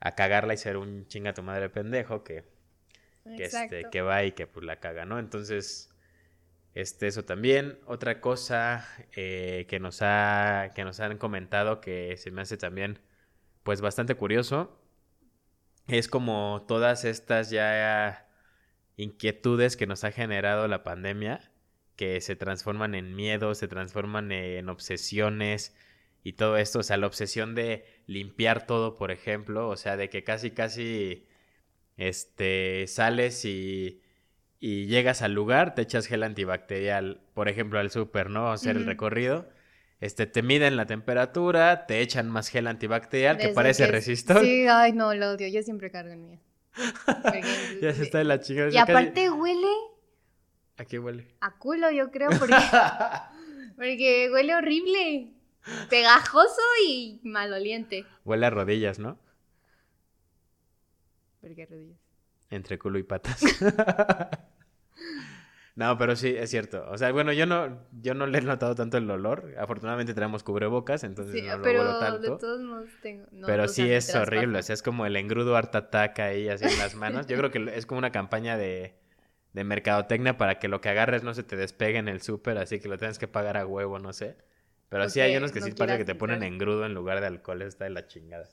a 0.00 0.14
cagarla 0.14 0.54
y 0.54 0.58
ser 0.58 0.76
un 0.76 1.06
chinga 1.06 1.34
tu 1.34 1.42
madre 1.42 1.68
pendejo 1.68 2.22
que, 2.22 2.44
que, 3.36 3.44
este, 3.44 3.84
que 3.90 4.02
va 4.02 4.24
y 4.24 4.32
que 4.32 4.46
pues 4.46 4.64
la 4.64 4.80
caga, 4.80 5.04
¿no? 5.04 5.18
Entonces, 5.18 5.90
este, 6.74 7.06
eso 7.06 7.24
también. 7.24 7.78
Otra 7.86 8.20
cosa 8.20 8.86
eh, 9.12 9.66
que, 9.68 9.80
nos 9.80 10.02
ha, 10.02 10.70
que 10.74 10.84
nos 10.84 11.00
han 11.00 11.18
comentado 11.18 11.80
que 11.80 12.16
se 12.16 12.30
me 12.30 12.42
hace 12.42 12.56
también 12.56 13.00
pues 13.62 13.80
bastante 13.80 14.14
curioso 14.14 14.78
es 15.88 16.08
como 16.08 16.64
todas 16.68 17.04
estas 17.04 17.50
ya 17.50 18.28
inquietudes 18.96 19.76
que 19.76 19.86
nos 19.86 20.04
ha 20.04 20.12
generado 20.12 20.68
la 20.68 20.82
pandemia, 20.82 21.40
que 21.96 22.20
se 22.20 22.36
transforman 22.36 22.94
en 22.94 23.14
miedo, 23.16 23.54
se 23.54 23.68
transforman 23.68 24.32
en 24.32 24.68
obsesiones 24.68 25.74
y 26.28 26.32
todo 26.32 26.56
esto, 26.56 26.80
o 26.80 26.82
sea, 26.82 26.96
la 26.96 27.06
obsesión 27.06 27.54
de 27.54 27.84
limpiar 28.06 28.66
todo, 28.66 28.96
por 28.96 29.10
ejemplo, 29.12 29.68
o 29.68 29.76
sea, 29.76 29.96
de 29.96 30.08
que 30.10 30.24
casi, 30.24 30.50
casi, 30.50 31.26
este, 31.96 32.86
sales 32.88 33.44
y, 33.44 34.02
y 34.58 34.86
llegas 34.86 35.22
al 35.22 35.32
lugar, 35.34 35.74
te 35.74 35.82
echas 35.82 36.06
gel 36.06 36.22
antibacterial, 36.24 37.20
por 37.34 37.48
ejemplo, 37.48 37.78
al 37.78 37.90
súper, 37.90 38.30
¿no? 38.30 38.50
Hacer 38.50 38.72
el 38.76 38.82
Ujú. 38.82 38.90
recorrido. 38.90 39.48
Este, 40.00 40.26
te 40.26 40.42
miden 40.42 40.76
la 40.76 40.86
temperatura, 40.86 41.86
te 41.86 42.00
echan 42.00 42.28
más 42.28 42.48
gel 42.48 42.66
antibacterial 42.66 43.36
que 43.36 43.44
Desde 43.44 43.54
parece 43.54 43.84
es- 43.84 43.90
resistor. 43.90 44.40
Sí, 44.42 44.66
ay, 44.68 44.92
no, 44.92 45.14
lo 45.14 45.30
odio. 45.30 45.48
Yo 45.48 45.62
siempre 45.62 45.90
cargo 45.90 46.12
el 46.12 46.18
mío. 46.18 46.40
Porque- 47.22 47.42
ya 47.82 47.92
se 47.94 48.02
está 48.02 48.18
de 48.18 48.24
la 48.24 48.40
chingada. 48.40 48.68
Y 48.68 48.72
casi- 48.72 48.90
aparte 48.92 49.30
huele 49.30 49.68
¿A 50.76 50.84
qué 50.84 50.98
huele? 50.98 51.28
a 51.40 51.56
culo, 51.56 51.90
yo 51.90 52.10
creo, 52.10 52.28
porque, 52.38 52.52
porque 53.76 54.28
huele 54.32 54.54
horrible. 54.54 55.32
Pegajoso 55.90 56.60
y 56.86 57.20
maloliente. 57.24 58.04
huele 58.24 58.46
a 58.46 58.50
rodillas, 58.50 58.98
¿no? 58.98 59.18
Porque 61.40 61.66
rodillas. 61.66 61.98
Entre 62.50 62.78
culo 62.78 62.98
y 62.98 63.02
patas. 63.02 63.42
no, 65.74 65.98
pero 65.98 66.16
sí, 66.16 66.34
es 66.36 66.50
cierto. 66.50 66.86
O 66.90 66.96
sea, 66.96 67.12
bueno, 67.12 67.32
yo 67.32 67.44
no, 67.46 67.80
yo 68.00 68.14
no 68.14 68.26
le 68.26 68.38
he 68.38 68.40
notado 68.42 68.74
tanto 68.74 68.96
el 68.96 69.10
olor. 69.10 69.54
Afortunadamente 69.58 70.14
tenemos 70.14 70.42
cubrebocas, 70.42 71.04
entonces 71.04 71.34
Sí, 71.34 71.42
no 71.42 71.58
lo 71.58 71.62
pero 71.62 71.80
huelo 71.80 71.94
de 71.94 72.06
tanto. 72.06 72.38
todos 72.38 72.60
modos 72.62 72.88
tengo. 73.02 73.26
no, 73.32 73.46
pero 73.46 73.68
sí 73.68 73.90
es 73.90 74.14
horrible, 74.14 74.58
o 74.58 74.62
sea, 74.62 74.74
es 74.74 74.82
como 74.82 75.04
el 75.06 75.16
engrudo 75.16 75.56
art 75.56 75.74
attack 75.74 76.18
ahí 76.20 76.48
así 76.48 76.64
en 76.64 76.78
las 76.78 76.94
manos. 76.94 77.26
Yo 77.26 77.36
creo 77.36 77.50
que 77.50 77.76
es 77.76 77.84
como 77.84 77.98
una 77.98 78.12
campaña 78.12 78.56
de, 78.56 78.94
de 79.52 79.64
mercadotecnia 79.64 80.38
para 80.38 80.58
que 80.58 80.68
lo 80.68 80.80
que 80.80 80.88
agarres 80.88 81.22
no 81.24 81.34
se 81.34 81.42
te 81.42 81.56
despegue 81.56 81.98
en 81.98 82.08
el 82.08 82.22
súper, 82.22 82.58
así 82.58 82.80
que 82.80 82.88
lo 82.88 82.96
tienes 82.96 83.18
que 83.18 83.28
pagar 83.28 83.56
a 83.56 83.66
huevo, 83.66 83.98
no 83.98 84.12
sé. 84.12 84.36
Pero 84.88 85.08
sí 85.08 85.20
hay 85.20 85.36
unos 85.36 85.52
que 85.52 85.60
no 85.60 85.66
sí 85.66 85.72
parece 85.72 85.98
que 85.98 86.04
te 86.04 86.14
ponen 86.14 86.36
entrar. 86.36 86.52
engrudo 86.52 86.86
en 86.86 86.94
lugar 86.94 87.20
de 87.20 87.26
alcohol, 87.26 87.62
está 87.62 87.84
de 87.84 87.90
la 87.90 88.06
chingada. 88.06 88.48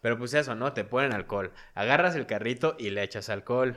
Pero 0.00 0.16
pues 0.18 0.32
eso, 0.34 0.54
¿no? 0.54 0.72
Te 0.72 0.84
ponen 0.84 1.12
alcohol. 1.12 1.52
Agarras 1.74 2.14
el 2.16 2.26
carrito 2.26 2.76
y 2.78 2.90
le 2.90 3.02
echas 3.02 3.28
alcohol 3.28 3.76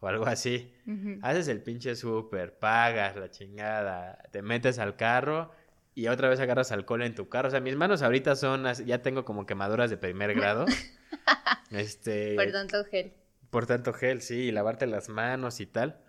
o 0.00 0.08
algo 0.08 0.26
así. 0.26 0.74
Haces 1.22 1.48
el 1.48 1.62
pinche 1.62 1.94
súper, 1.96 2.58
pagas 2.58 3.16
la 3.16 3.30
chingada, 3.30 4.22
te 4.30 4.42
metes 4.42 4.78
al 4.78 4.96
carro 4.96 5.52
y 5.94 6.08
otra 6.08 6.28
vez 6.28 6.40
agarras 6.40 6.72
alcohol 6.72 7.02
en 7.02 7.14
tu 7.14 7.28
carro. 7.28 7.48
O 7.48 7.50
sea, 7.50 7.60
mis 7.60 7.76
manos 7.76 8.02
ahorita 8.02 8.36
son, 8.36 8.64
ya 8.86 9.02
tengo 9.02 9.24
como 9.24 9.46
quemaduras 9.46 9.90
de 9.90 9.96
primer 9.96 10.34
grado. 10.34 10.64
este, 11.70 12.34
Por 12.36 12.50
tanto, 12.52 12.84
gel. 12.84 13.12
por 13.50 13.66
tanto 13.66 13.92
gel, 13.92 14.22
sí, 14.22 14.44
y 14.44 14.52
lavarte 14.52 14.86
las 14.86 15.08
manos 15.08 15.60
y 15.60 15.66
tal. 15.66 16.00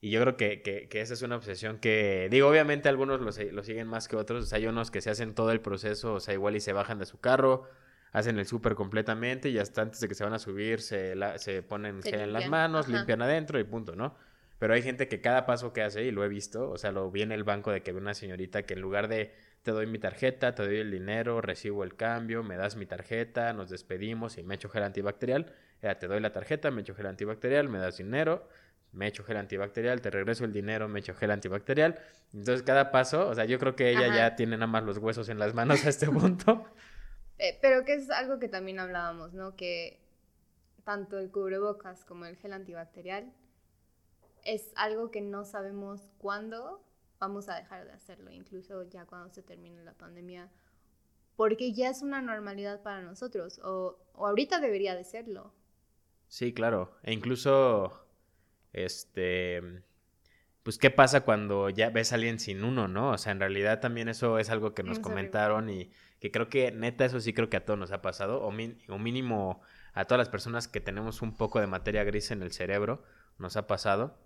Y 0.00 0.10
yo 0.10 0.20
creo 0.20 0.36
que, 0.36 0.62
que, 0.62 0.88
que 0.88 1.00
esa 1.00 1.14
es 1.14 1.22
una 1.22 1.36
obsesión 1.36 1.78
que, 1.78 2.28
digo, 2.30 2.48
obviamente 2.48 2.88
algunos 2.88 3.20
lo, 3.20 3.30
lo 3.52 3.62
siguen 3.64 3.86
más 3.88 4.08
que 4.08 4.16
otros. 4.16 4.44
O 4.44 4.46
sea, 4.46 4.58
hay 4.58 4.66
unos 4.66 4.90
que 4.90 5.00
se 5.00 5.10
hacen 5.10 5.34
todo 5.34 5.50
el 5.52 5.60
proceso, 5.60 6.14
o 6.14 6.20
sea, 6.20 6.34
igual 6.34 6.54
y 6.56 6.60
se 6.60 6.72
bajan 6.72 6.98
de 6.98 7.06
su 7.06 7.18
carro, 7.18 7.64
hacen 8.12 8.38
el 8.38 8.46
súper 8.46 8.74
completamente 8.74 9.48
y 9.48 9.58
hasta 9.58 9.82
antes 9.82 10.00
de 10.00 10.08
que 10.08 10.14
se 10.14 10.24
van 10.24 10.32
a 10.34 10.38
subir 10.38 10.80
se, 10.80 11.14
la- 11.16 11.38
se 11.38 11.62
ponen 11.62 12.02
Se 12.02 12.10
gel 12.10 12.20
en 12.20 12.32
las 12.32 12.48
manos, 12.48 12.86
ajá. 12.86 12.96
limpian 12.98 13.22
adentro 13.22 13.58
y 13.58 13.64
punto, 13.64 13.96
¿no? 13.96 14.14
Pero 14.58 14.72
hay 14.72 14.80
gente 14.82 15.06
que 15.08 15.20
cada 15.20 15.44
paso 15.44 15.72
que 15.74 15.82
hace, 15.82 16.04
y 16.04 16.10
lo 16.10 16.24
he 16.24 16.28
visto, 16.28 16.70
o 16.70 16.78
sea, 16.78 16.90
lo 16.90 17.10
vi 17.10 17.20
en 17.22 17.30
el 17.32 17.44
banco 17.44 17.72
de 17.72 17.82
que 17.82 17.92
ve 17.92 17.98
una 17.98 18.14
señorita 18.14 18.62
que 18.62 18.72
en 18.74 18.80
lugar 18.80 19.08
de 19.08 19.34
te 19.62 19.70
doy 19.70 19.86
mi 19.86 19.98
tarjeta, 19.98 20.54
te 20.54 20.62
doy 20.64 20.76
el 20.78 20.90
dinero, 20.90 21.40
recibo 21.42 21.84
el 21.84 21.94
cambio, 21.94 22.42
me 22.42 22.56
das 22.56 22.76
mi 22.76 22.86
tarjeta, 22.86 23.52
nos 23.52 23.68
despedimos 23.68 24.38
y 24.38 24.42
me 24.42 24.54
echo 24.54 24.70
gel 24.70 24.84
antibacterial, 24.84 25.52
era 25.82 25.98
te 25.98 26.06
doy 26.06 26.20
la 26.20 26.32
tarjeta, 26.32 26.70
me 26.70 26.80
echo 26.82 26.94
gel 26.94 27.06
antibacterial, 27.06 27.68
me 27.68 27.78
das 27.78 27.98
dinero, 27.98 28.48
me 28.96 29.06
echo 29.06 29.22
gel 29.24 29.36
antibacterial, 29.36 30.00
te 30.00 30.10
regreso 30.10 30.44
el 30.44 30.52
dinero, 30.52 30.88
me 30.88 31.00
echo 31.00 31.14
gel 31.14 31.30
antibacterial. 31.30 32.00
Entonces 32.32 32.62
cada 32.62 32.90
paso, 32.90 33.28
o 33.28 33.34
sea, 33.34 33.44
yo 33.44 33.58
creo 33.58 33.76
que 33.76 33.90
ella 33.90 34.06
Ajá. 34.06 34.16
ya 34.16 34.36
tiene 34.36 34.56
nada 34.56 34.66
más 34.66 34.84
los 34.84 34.98
huesos 34.98 35.28
en 35.28 35.38
las 35.38 35.54
manos 35.54 35.84
a 35.84 35.90
este 35.90 36.06
punto. 36.06 36.64
Eh, 37.38 37.58
pero 37.60 37.84
que 37.84 37.92
es 37.92 38.08
algo 38.08 38.38
que 38.38 38.48
también 38.48 38.78
hablábamos, 38.78 39.34
¿no? 39.34 39.56
Que 39.56 40.00
tanto 40.84 41.18
el 41.18 41.30
cubrebocas 41.30 42.02
como 42.06 42.24
el 42.24 42.38
gel 42.38 42.54
antibacterial 42.54 43.30
es 44.42 44.72
algo 44.74 45.10
que 45.10 45.20
no 45.20 45.44
sabemos 45.44 46.08
cuándo 46.16 46.82
vamos 47.18 47.50
a 47.50 47.56
dejar 47.56 47.84
de 47.84 47.92
hacerlo, 47.92 48.30
incluso 48.30 48.84
ya 48.88 49.04
cuando 49.04 49.28
se 49.28 49.42
termine 49.42 49.84
la 49.84 49.92
pandemia, 49.92 50.50
porque 51.36 51.74
ya 51.74 51.90
es 51.90 52.00
una 52.00 52.22
normalidad 52.22 52.82
para 52.82 53.02
nosotros, 53.02 53.60
o, 53.62 53.98
o 54.14 54.26
ahorita 54.26 54.58
debería 54.58 54.94
de 54.94 55.04
serlo. 55.04 55.52
Sí, 56.28 56.52
claro. 56.54 56.96
E 57.02 57.12
incluso, 57.12 58.05
este, 58.76 59.62
pues, 60.62 60.78
¿qué 60.78 60.90
pasa 60.90 61.22
cuando 61.22 61.70
ya 61.70 61.90
ves 61.90 62.12
a 62.12 62.14
alguien 62.14 62.38
sin 62.38 62.62
uno, 62.62 62.88
no? 62.88 63.10
O 63.10 63.18
sea, 63.18 63.32
en 63.32 63.40
realidad 63.40 63.80
también 63.80 64.08
eso 64.08 64.38
es 64.38 64.50
algo 64.50 64.74
que 64.74 64.82
nos 64.82 64.98
comentaron 64.98 65.70
y 65.70 65.90
que 66.20 66.30
creo 66.30 66.48
que, 66.48 66.70
neta, 66.72 67.04
eso 67.04 67.20
sí 67.20 67.32
creo 67.32 67.50
que 67.50 67.56
a 67.56 67.64
todos 67.64 67.78
nos 67.78 67.92
ha 67.92 68.02
pasado, 68.02 68.42
o, 68.42 68.48
o 68.48 68.98
mínimo 68.98 69.60
a 69.94 70.04
todas 70.04 70.18
las 70.18 70.28
personas 70.28 70.68
que 70.68 70.80
tenemos 70.80 71.22
un 71.22 71.36
poco 71.36 71.60
de 71.60 71.66
materia 71.66 72.04
gris 72.04 72.30
en 72.30 72.42
el 72.42 72.52
cerebro, 72.52 73.02
nos 73.38 73.56
ha 73.56 73.66
pasado 73.66 74.18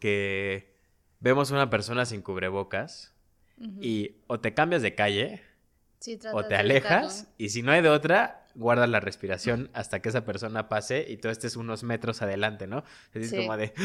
que 0.00 0.74
vemos 1.20 1.50
a 1.50 1.54
una 1.54 1.70
persona 1.70 2.06
sin 2.06 2.22
cubrebocas 2.22 3.14
y 3.80 4.16
o 4.28 4.38
te 4.38 4.54
cambias 4.54 4.82
de 4.82 4.94
calle 4.94 5.42
o 6.32 6.44
te 6.44 6.54
alejas 6.54 7.32
y 7.38 7.48
si 7.48 7.62
no 7.62 7.72
hay 7.72 7.82
de 7.82 7.88
otra, 7.88 8.46
guardas 8.58 8.90
la 8.90 9.00
respiración 9.00 9.70
hasta 9.72 10.00
que 10.00 10.08
esa 10.08 10.24
persona 10.24 10.68
pase 10.68 11.06
y 11.08 11.16
tú 11.16 11.28
estés 11.28 11.56
unos 11.56 11.84
metros 11.84 12.22
adelante, 12.22 12.66
¿no? 12.66 12.84
Es 13.14 13.32
como 13.32 13.56
de... 13.56 13.72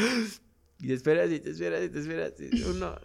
Y 0.80 0.88
te 0.88 0.94
esperas 0.94 1.30
y 1.30 1.38
te 1.38 1.50
esperas 1.50 1.84
y 1.84 1.88
te 1.88 2.00
esperas. 2.00 2.34
uno, 2.66 2.98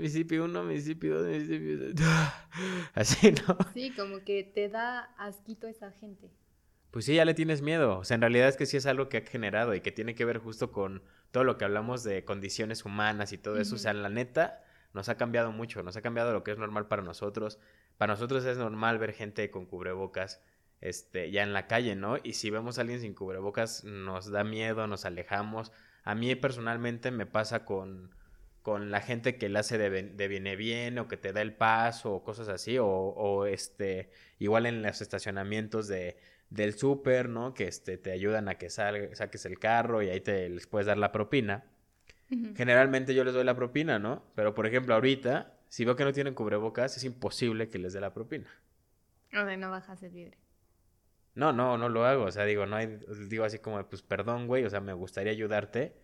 Mississippi 0.00 0.38
uno, 0.38 0.64
Mississippi 0.64 1.08
dos, 1.08 1.26
Mississippi 1.26 1.92
dos. 1.92 2.00
Así, 2.94 3.30
¿no? 3.30 3.58
Sí, 3.74 3.92
como 3.94 4.24
que 4.24 4.42
te 4.42 4.70
da 4.70 5.14
asquito 5.18 5.66
esa 5.66 5.92
gente. 5.92 6.30
Pues 6.90 7.04
sí, 7.04 7.14
ya 7.14 7.26
le 7.26 7.34
tienes 7.34 7.60
miedo. 7.60 7.98
O 7.98 8.04
sea, 8.04 8.14
en 8.14 8.22
realidad 8.22 8.48
es 8.48 8.56
que 8.56 8.64
sí 8.64 8.78
es 8.78 8.86
algo 8.86 9.10
que 9.10 9.18
ha 9.18 9.20
generado 9.20 9.74
y 9.74 9.82
que 9.82 9.92
tiene 9.92 10.14
que 10.14 10.24
ver 10.24 10.38
justo 10.38 10.72
con 10.72 11.02
todo 11.30 11.44
lo 11.44 11.58
que 11.58 11.66
hablamos 11.66 12.04
de 12.04 12.24
condiciones 12.24 12.86
humanas 12.86 13.32
y 13.32 13.38
todo 13.38 13.58
eso. 13.58 13.74
O 13.74 13.78
sea, 13.78 13.92
la 13.92 14.08
neta, 14.08 14.64
nos 14.94 15.08
ha 15.08 15.16
cambiado 15.16 15.52
mucho. 15.52 15.82
Nos 15.82 15.96
ha 15.96 16.02
cambiado 16.02 16.32
lo 16.32 16.42
que 16.42 16.52
es 16.52 16.58
normal 16.58 16.88
para 16.88 17.02
nosotros. 17.02 17.58
Para 17.98 18.14
nosotros 18.14 18.44
es 18.46 18.56
normal 18.56 18.98
ver 18.98 19.12
gente 19.12 19.50
con 19.50 19.66
cubrebocas 19.66 20.40
este, 20.84 21.30
ya 21.30 21.42
en 21.42 21.54
la 21.54 21.66
calle, 21.66 21.96
¿no? 21.96 22.18
Y 22.22 22.34
si 22.34 22.50
vemos 22.50 22.76
a 22.76 22.82
alguien 22.82 23.00
sin 23.00 23.14
cubrebocas, 23.14 23.84
nos 23.84 24.30
da 24.30 24.44
miedo, 24.44 24.86
nos 24.86 25.06
alejamos. 25.06 25.72
A 26.04 26.14
mí 26.14 26.34
personalmente 26.34 27.10
me 27.10 27.24
pasa 27.24 27.64
con, 27.64 28.14
con 28.60 28.90
la 28.90 29.00
gente 29.00 29.38
que 29.38 29.48
le 29.48 29.58
hace 29.58 29.78
de, 29.78 29.90
de, 29.90 30.28
viene 30.28 30.56
bien 30.56 30.98
o 30.98 31.08
que 31.08 31.16
te 31.16 31.32
da 31.32 31.40
el 31.40 31.54
paso 31.54 32.12
o 32.12 32.22
cosas 32.22 32.48
así, 32.48 32.76
o, 32.76 32.86
o 32.86 33.46
este, 33.46 34.10
igual 34.38 34.66
en 34.66 34.82
los 34.82 35.00
estacionamientos 35.00 35.88
de, 35.88 36.18
del 36.50 36.74
súper, 36.74 37.30
¿no? 37.30 37.54
Que 37.54 37.66
este, 37.66 37.96
te 37.96 38.12
ayudan 38.12 38.50
a 38.50 38.56
que 38.56 38.68
saques 38.68 39.46
el 39.46 39.58
carro 39.58 40.02
y 40.02 40.10
ahí 40.10 40.20
te 40.20 40.50
les 40.50 40.66
puedes 40.66 40.86
dar 40.86 40.98
la 40.98 41.12
propina. 41.12 41.64
Generalmente 42.56 43.14
yo 43.14 43.24
les 43.24 43.32
doy 43.32 43.44
la 43.44 43.56
propina, 43.56 43.98
¿no? 43.98 44.22
Pero 44.34 44.54
por 44.54 44.66
ejemplo, 44.66 44.92
ahorita, 44.94 45.54
si 45.68 45.86
veo 45.86 45.96
que 45.96 46.04
no 46.04 46.12
tienen 46.12 46.34
cubrebocas, 46.34 46.96
es 46.96 47.04
imposible 47.04 47.70
que 47.70 47.78
les 47.78 47.94
dé 47.94 48.00
la 48.00 48.12
propina. 48.12 48.50
O 49.32 49.44
sea, 49.44 49.56
no 49.56 49.70
bajas 49.70 50.02
el 50.02 50.10
vidrio. 50.10 50.43
No, 51.34 51.52
no, 51.52 51.76
no 51.78 51.88
lo 51.88 52.04
hago. 52.04 52.24
O 52.24 52.30
sea, 52.30 52.44
digo, 52.44 52.66
no 52.66 52.76
hay, 52.76 52.98
digo 53.28 53.44
así 53.44 53.58
como, 53.58 53.82
pues 53.88 54.02
perdón, 54.02 54.46
güey, 54.46 54.64
o 54.64 54.70
sea, 54.70 54.80
me 54.80 54.92
gustaría 54.92 55.32
ayudarte, 55.32 55.96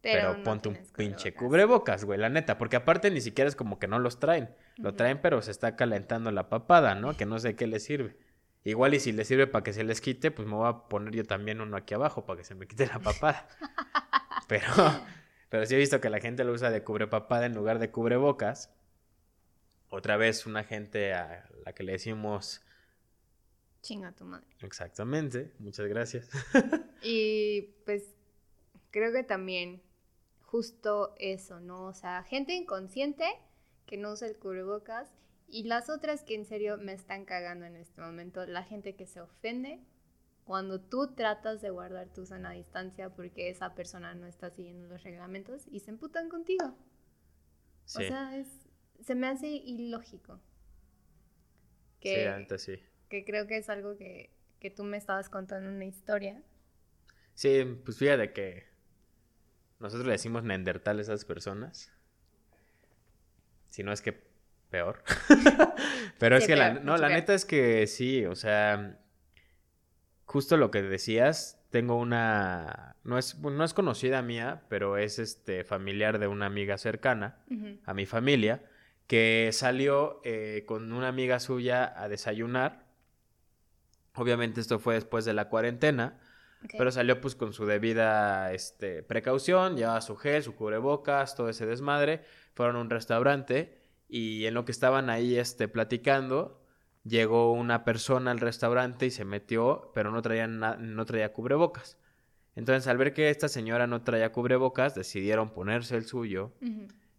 pero, 0.00 0.42
ponte 0.44 0.68
un 0.68 0.78
pinche 0.96 1.34
cubrebocas, 1.34 2.04
güey, 2.04 2.18
la 2.18 2.28
neta, 2.28 2.56
porque 2.56 2.76
aparte 2.76 3.10
ni 3.10 3.20
siquiera 3.20 3.48
es 3.48 3.56
como 3.56 3.78
que 3.78 3.88
no 3.88 3.98
los 3.98 4.20
traen. 4.20 4.50
Lo 4.76 4.94
traen, 4.94 5.20
pero 5.20 5.42
se 5.42 5.50
está 5.50 5.74
calentando 5.74 6.30
la 6.30 6.48
papada, 6.48 6.94
¿no? 6.94 7.16
Que 7.16 7.26
no 7.26 7.38
sé 7.38 7.56
qué 7.56 7.66
les 7.66 7.84
sirve. 7.84 8.16
Igual 8.64 8.94
y 8.94 9.00
si 9.00 9.12
les 9.12 9.26
sirve 9.26 9.46
para 9.46 9.64
que 9.64 9.72
se 9.72 9.82
les 9.82 10.00
quite, 10.00 10.30
pues 10.30 10.46
me 10.46 10.54
voy 10.54 10.68
a 10.68 10.88
poner 10.88 11.14
yo 11.14 11.24
también 11.24 11.60
uno 11.60 11.76
aquí 11.76 11.94
abajo 11.94 12.24
para 12.24 12.38
que 12.38 12.44
se 12.44 12.54
me 12.54 12.66
quite 12.66 12.86
la 12.86 13.00
papada. 13.00 13.48
pero, 14.48 14.68
pero 15.48 15.66
sí 15.66 15.74
he 15.74 15.78
visto 15.78 16.00
que 16.00 16.10
la 16.10 16.20
gente 16.20 16.44
lo 16.44 16.52
usa 16.52 16.70
de 16.70 16.84
cubrepapada 16.84 17.46
en 17.46 17.54
lugar 17.54 17.78
de 17.78 17.90
cubrebocas. 17.90 18.72
Otra 19.88 20.16
vez 20.16 20.46
una 20.46 20.64
gente 20.64 21.12
a 21.12 21.48
la 21.64 21.72
que 21.72 21.82
le 21.82 21.92
decimos 21.92 22.62
Chinga 23.82 24.12
tu 24.12 24.24
madre. 24.24 24.46
Exactamente, 24.60 25.52
muchas 25.58 25.86
gracias. 25.86 26.28
y 27.02 27.62
pues 27.84 28.14
creo 28.90 29.12
que 29.12 29.22
también 29.22 29.82
justo 30.40 31.14
eso, 31.18 31.60
¿no? 31.60 31.86
O 31.86 31.94
sea, 31.94 32.22
gente 32.24 32.54
inconsciente 32.54 33.24
que 33.86 33.96
no 33.96 34.12
usa 34.12 34.28
el 34.28 34.36
cubrebocas 34.36 35.08
y 35.46 35.64
las 35.64 35.88
otras 35.88 36.22
que 36.22 36.34
en 36.34 36.44
serio 36.44 36.76
me 36.78 36.92
están 36.92 37.24
cagando 37.24 37.66
en 37.66 37.76
este 37.76 38.00
momento, 38.00 38.44
la 38.46 38.64
gente 38.64 38.96
que 38.96 39.06
se 39.06 39.20
ofende 39.20 39.80
cuando 40.44 40.80
tú 40.80 41.14
tratas 41.14 41.60
de 41.60 41.70
guardar 41.70 42.12
tu 42.12 42.26
sana 42.26 42.52
distancia 42.52 43.10
porque 43.10 43.50
esa 43.50 43.74
persona 43.74 44.14
no 44.14 44.26
está 44.26 44.50
siguiendo 44.50 44.88
los 44.88 45.02
reglamentos 45.02 45.66
y 45.70 45.80
se 45.80 45.90
emputan 45.90 46.28
contigo. 46.28 46.76
O 47.84 48.00
sea, 48.00 48.36
es, 48.36 48.48
se 49.00 49.14
me 49.14 49.28
hace 49.28 49.48
ilógico. 49.48 50.40
Que, 52.00 52.22
sí, 52.22 52.26
antes 52.26 52.62
sí 52.62 52.87
que 53.08 53.24
creo 53.24 53.46
que 53.46 53.56
es 53.56 53.68
algo 53.68 53.96
que, 53.96 54.30
que 54.60 54.70
tú 54.70 54.84
me 54.84 54.96
estabas 54.96 55.28
contando 55.28 55.70
una 55.70 55.84
historia. 55.84 56.42
Sí, 57.34 57.64
pues 57.84 57.98
fíjate 57.98 58.32
que 58.32 58.66
nosotros 59.78 60.06
le 60.06 60.12
decimos 60.12 60.42
neandertal 60.42 60.98
a 60.98 61.02
esas 61.02 61.24
personas. 61.24 61.92
Si 63.68 63.82
no 63.82 63.92
es 63.92 64.02
que 64.02 64.28
peor. 64.70 65.02
Pero 66.18 66.36
es 66.36 66.46
que 66.46 66.56
la, 66.56 66.74
no, 66.74 66.96
la 66.96 67.08
neta 67.08 67.34
es 67.34 67.44
que 67.44 67.86
sí, 67.86 68.24
o 68.26 68.34
sea, 68.34 68.98
justo 70.24 70.56
lo 70.56 70.70
que 70.70 70.82
decías, 70.82 71.64
tengo 71.70 71.96
una, 71.96 72.96
no 73.04 73.18
es, 73.18 73.38
no 73.38 73.64
es 73.64 73.74
conocida 73.74 74.20
mía, 74.22 74.62
pero 74.68 74.96
es 74.96 75.18
este 75.18 75.64
familiar 75.64 76.18
de 76.18 76.26
una 76.26 76.46
amiga 76.46 76.76
cercana 76.78 77.38
a 77.84 77.94
mi 77.94 78.04
familia, 78.04 78.62
que 79.06 79.50
salió 79.52 80.20
eh, 80.24 80.64
con 80.66 80.92
una 80.92 81.08
amiga 81.08 81.40
suya 81.40 81.92
a 81.96 82.08
desayunar 82.08 82.87
Obviamente 84.18 84.60
esto 84.60 84.78
fue 84.78 84.94
después 84.94 85.24
de 85.24 85.34
la 85.34 85.48
cuarentena, 85.48 86.18
pero 86.76 86.90
salió 86.90 87.20
pues 87.20 87.34
con 87.34 87.52
su 87.52 87.66
debida 87.66 88.52
este, 88.52 89.02
precaución, 89.02 89.76
llevaba 89.76 90.00
su 90.00 90.16
gel, 90.16 90.42
su 90.42 90.54
cubrebocas, 90.54 91.36
todo 91.36 91.48
ese 91.48 91.66
desmadre, 91.66 92.22
fueron 92.54 92.76
a 92.76 92.80
un 92.80 92.90
restaurante 92.90 93.78
y 94.08 94.46
en 94.46 94.54
lo 94.54 94.64
que 94.64 94.72
estaban 94.72 95.10
ahí 95.10 95.36
este, 95.36 95.68
platicando, 95.68 96.60
llegó 97.04 97.52
una 97.52 97.84
persona 97.84 98.30
al 98.30 98.40
restaurante 98.40 99.06
y 99.06 99.10
se 99.10 99.24
metió, 99.24 99.92
pero 99.94 100.10
no 100.10 100.22
traía, 100.22 100.46
no 100.46 101.04
traía 101.06 101.32
cubrebocas. 101.32 101.96
Entonces, 102.56 102.88
al 102.88 102.96
ver 102.96 103.12
que 103.14 103.30
esta 103.30 103.48
señora 103.48 103.86
no 103.86 104.02
traía 104.02 104.32
cubrebocas, 104.32 104.94
decidieron 104.94 105.50
ponerse 105.50 105.96
el 105.96 106.06
suyo, 106.06 106.52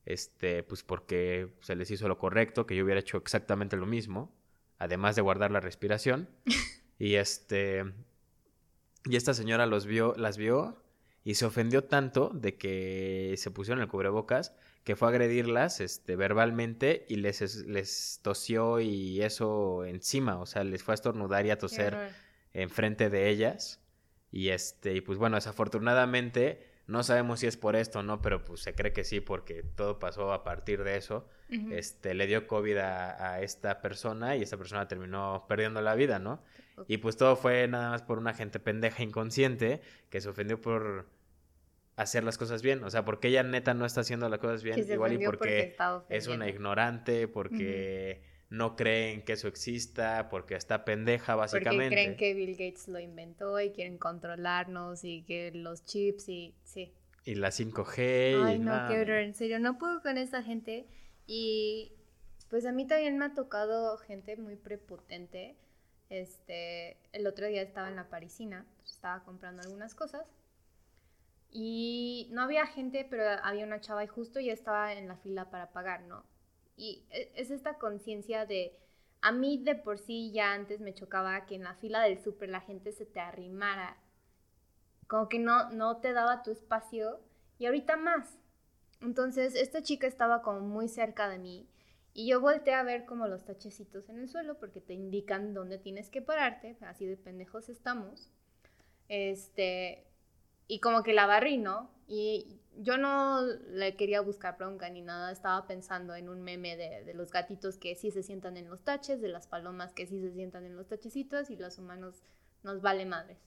este, 0.06 0.64
pues 0.64 0.84
porque 0.84 1.56
se 1.62 1.76
les 1.76 1.90
hizo 1.92 2.10
lo 2.10 2.18
correcto, 2.18 2.66
que 2.66 2.76
yo 2.76 2.84
hubiera 2.84 3.00
hecho 3.00 3.18
exactamente 3.18 3.78
lo 3.78 3.86
mismo, 3.86 4.36
además 4.80 5.16
de 5.16 5.22
guardar 5.22 5.52
la 5.52 5.62
respiración. 5.62 6.28
Y 7.00 7.16
este. 7.16 7.86
Y 9.06 9.16
esta 9.16 9.34
señora 9.34 9.66
los 9.66 9.86
vio, 9.88 10.14
las 10.18 10.38
vio 10.38 10.84
y 11.24 11.36
se 11.36 11.46
ofendió 11.46 11.86
tanto 11.86 12.32
de 12.34 12.58
que 12.58 13.34
se 13.38 13.50
pusieron 13.50 13.82
el 13.82 13.88
cubrebocas 13.88 14.54
que 14.84 14.96
fue 14.96 15.10
a 15.10 15.12
agredirlas 15.12 15.82
este, 15.82 16.16
verbalmente 16.16 17.06
y 17.10 17.18
les, 17.18 17.66
les 17.66 18.20
tosió 18.24 18.80
y 18.80 19.22
eso 19.22 19.86
encima, 19.86 20.40
o 20.40 20.46
sea, 20.46 20.64
les 20.64 20.84
fue 20.84 20.94
a 20.94 20.96
estornudar 20.96 21.46
y 21.46 21.52
a 21.52 21.58
toser 21.58 22.12
enfrente 22.54 23.10
de 23.10 23.30
ellas. 23.30 23.82
Y 24.32 24.50
este, 24.50 24.96
y 24.96 25.02
pues 25.02 25.18
bueno, 25.18 25.36
desafortunadamente 25.36 26.68
no 26.88 27.04
sabemos 27.04 27.42
si 27.42 27.48
es 27.48 27.58
por 27.58 27.76
esto 27.76 28.00
o 28.00 28.04
no, 28.04 28.22
pero 28.22 28.44
pues 28.44 28.62
se 28.62 28.74
cree 28.74 28.94
que 28.94 29.04
sí, 29.04 29.20
porque 29.20 29.64
todo 29.64 30.00
pasó 30.00 30.34
a 30.34 30.44
partir 30.44 30.84
de 30.84 30.98
eso. 30.98 31.28
Este, 31.72 32.14
le 32.14 32.26
dio 32.26 32.48
COVID 32.48 32.78
a, 32.78 33.34
a, 33.34 33.42
esta 33.42 33.82
persona 33.82 34.36
y 34.36 34.44
esta 34.44 34.58
persona 34.58 34.88
terminó 34.88 35.46
perdiendo 35.48 35.82
la 35.82 35.96
vida, 35.96 36.20
¿no? 36.20 36.42
Y 36.88 36.98
pues 36.98 37.18
todo 37.18 37.36
fue 37.36 37.68
nada 37.68 37.92
más 37.92 38.02
por 38.02 38.18
una 38.18 38.34
gente 38.34 38.60
pendeja 38.60 39.04
inconsciente 39.04 39.82
que 40.10 40.22
se 40.22 40.30
ofendió 40.30 40.60
por 40.60 41.08
hacer 41.96 42.24
las 42.24 42.38
cosas 42.38 42.62
bien. 42.62 42.84
O 42.84 42.90
sea, 42.90 43.04
porque 43.04 43.28
ella 43.28 43.44
neta 43.44 43.74
no 43.74 43.86
está 43.86 44.02
haciendo 44.02 44.30
las 44.30 44.40
cosas 44.40 44.64
bien, 44.64 44.80
igual 44.80 45.14
y 45.14 45.26
porque, 45.26 45.76
es 46.10 46.28
una 46.28 46.48
ignorante, 46.48 47.28
porque 47.28 48.22
no 48.50 48.76
creen 48.76 49.22
que 49.24 49.34
eso 49.34 49.48
exista, 49.48 50.30
porque 50.30 50.56
está 50.56 50.86
pendeja 50.86 51.36
básicamente. 51.36 51.84
Porque 51.84 51.96
creen 51.96 52.18
que 52.18 52.34
Bill 52.34 52.52
Gates 52.54 52.88
lo 52.88 53.00
inventó 53.00 53.60
y 53.60 53.72
quieren 53.72 53.98
controlarnos 53.98 55.04
y 55.04 55.24
que 55.24 55.52
los 55.54 55.84
chips 55.86 56.30
y 56.30 56.56
sí. 56.64 56.94
Y 57.26 57.36
la 57.36 57.50
5G. 57.50 58.44
Ay, 58.44 58.60
no, 58.60 58.88
qué 58.88 59.02
horror. 59.02 59.20
En 59.20 59.36
serio, 59.36 59.60
no 59.60 59.78
puedo 59.78 60.02
con 60.02 60.18
esta 60.18 60.42
gente. 60.42 60.88
Y 61.28 61.92
pues 62.50 62.66
a 62.66 62.72
mí 62.72 62.88
también 62.88 63.18
me 63.18 63.26
ha 63.26 63.34
tocado 63.34 63.98
gente 63.98 64.36
muy 64.38 64.56
prepotente 64.56 65.56
este, 66.10 66.98
el 67.12 67.28
otro 67.28 67.48
día 67.48 67.62
estaba 67.62 67.88
en 67.88 67.96
la 67.96 68.10
parisina, 68.10 68.66
estaba 68.84 69.24
comprando 69.24 69.62
algunas 69.62 69.96
cosas 69.96 70.26
y 71.52 72.28
no 72.32 72.42
había 72.42 72.68
gente, 72.68 73.08
pero 73.10 73.24
había 73.44 73.66
una 73.66 73.82
chava 73.82 74.04
y 74.04 74.08
justo 74.08 74.40
ya 74.40 74.54
estaba 74.54 74.94
en 74.94 75.08
la 75.08 75.18
fila 75.18 75.50
para 75.50 75.72
pagar, 75.72 76.02
¿no? 76.04 76.24
Y 76.76 77.06
e, 77.10 77.32
es 77.36 77.52
esta 77.52 77.78
conciencia 77.78 78.46
de, 78.46 78.78
a 79.22 79.32
mí 79.32 79.64
de 79.64 79.76
por 79.76 80.00
sí 80.00 80.32
ya 80.32 80.54
antes 80.54 80.80
me 80.80 80.94
chocaba 80.94 81.46
que 81.46 81.56
en 81.56 81.64
la 81.64 81.76
fila 81.76 82.02
del 82.02 82.20
súper 82.20 82.50
la 82.50 82.62
gente 82.62 82.92
se 82.92 83.06
te 83.06 83.20
arrimara, 83.20 83.98
como 85.08 85.28
que 85.28 85.40
no, 85.40 85.70
no 85.72 85.98
te 85.98 86.14
daba 86.14 86.44
tu 86.44 86.52
espacio 86.52 87.20
y 87.58 87.66
ahorita 87.66 87.98
más. 87.98 88.38
Entonces, 89.02 89.56
esta 89.56 89.82
chica 89.82 90.08
estaba 90.08 90.42
como 90.42 90.60
muy 90.62 90.88
cerca 90.88 91.30
de 91.30 91.40
mí 91.40 91.70
y 92.14 92.28
yo 92.28 92.42
volteé 92.42 92.74
a 92.74 92.84
ver 92.84 93.06
como 93.06 93.28
los 93.28 93.46
tachecitos 93.46 94.10
en 94.10 94.20
el 94.20 94.28
suelo 94.30 94.58
porque 94.58 94.82
te 94.82 94.94
indican 94.94 95.54
dónde 95.54 95.78
tienes 95.78 96.10
que 96.10 96.22
pararte, 96.22 96.78
así 96.82 97.06
de 97.06 97.18
pendejos 97.18 97.70
estamos. 97.70 98.32
Este, 99.08 100.06
y 100.68 100.80
como 100.80 101.04
que 101.04 101.14
la 101.14 101.26
barrí, 101.26 101.58
¿no? 101.58 101.90
Y 102.08 102.60
yo 102.78 102.98
no 102.98 103.42
le 103.42 103.96
quería 103.96 104.22
buscar 104.22 104.58
bronca 104.58 104.90
ni 104.90 105.02
nada, 105.02 105.32
estaba 105.32 105.68
pensando 105.68 106.16
en 106.16 106.30
un 106.30 106.42
meme 106.42 106.78
de, 106.78 107.14
los 107.14 107.32
gatitos 107.32 107.78
que 107.78 107.96
sí 107.96 108.12
se 108.12 108.24
sientan 108.24 108.58
en 108.58 108.70
los 108.70 108.84
taches, 108.84 109.22
de 109.22 109.30
las 109.30 109.48
palomas 109.48 109.94
que 109.94 110.08
sí 110.08 110.20
se 110.22 110.32
sientan 110.32 110.66
en 110.66 110.76
los 110.76 110.88
tachecitos 110.88 111.50
y 111.50 111.58
los 111.58 111.78
humanos 111.78 112.24
nos 112.64 112.82
vale 112.82 113.06
madres. 113.06 113.38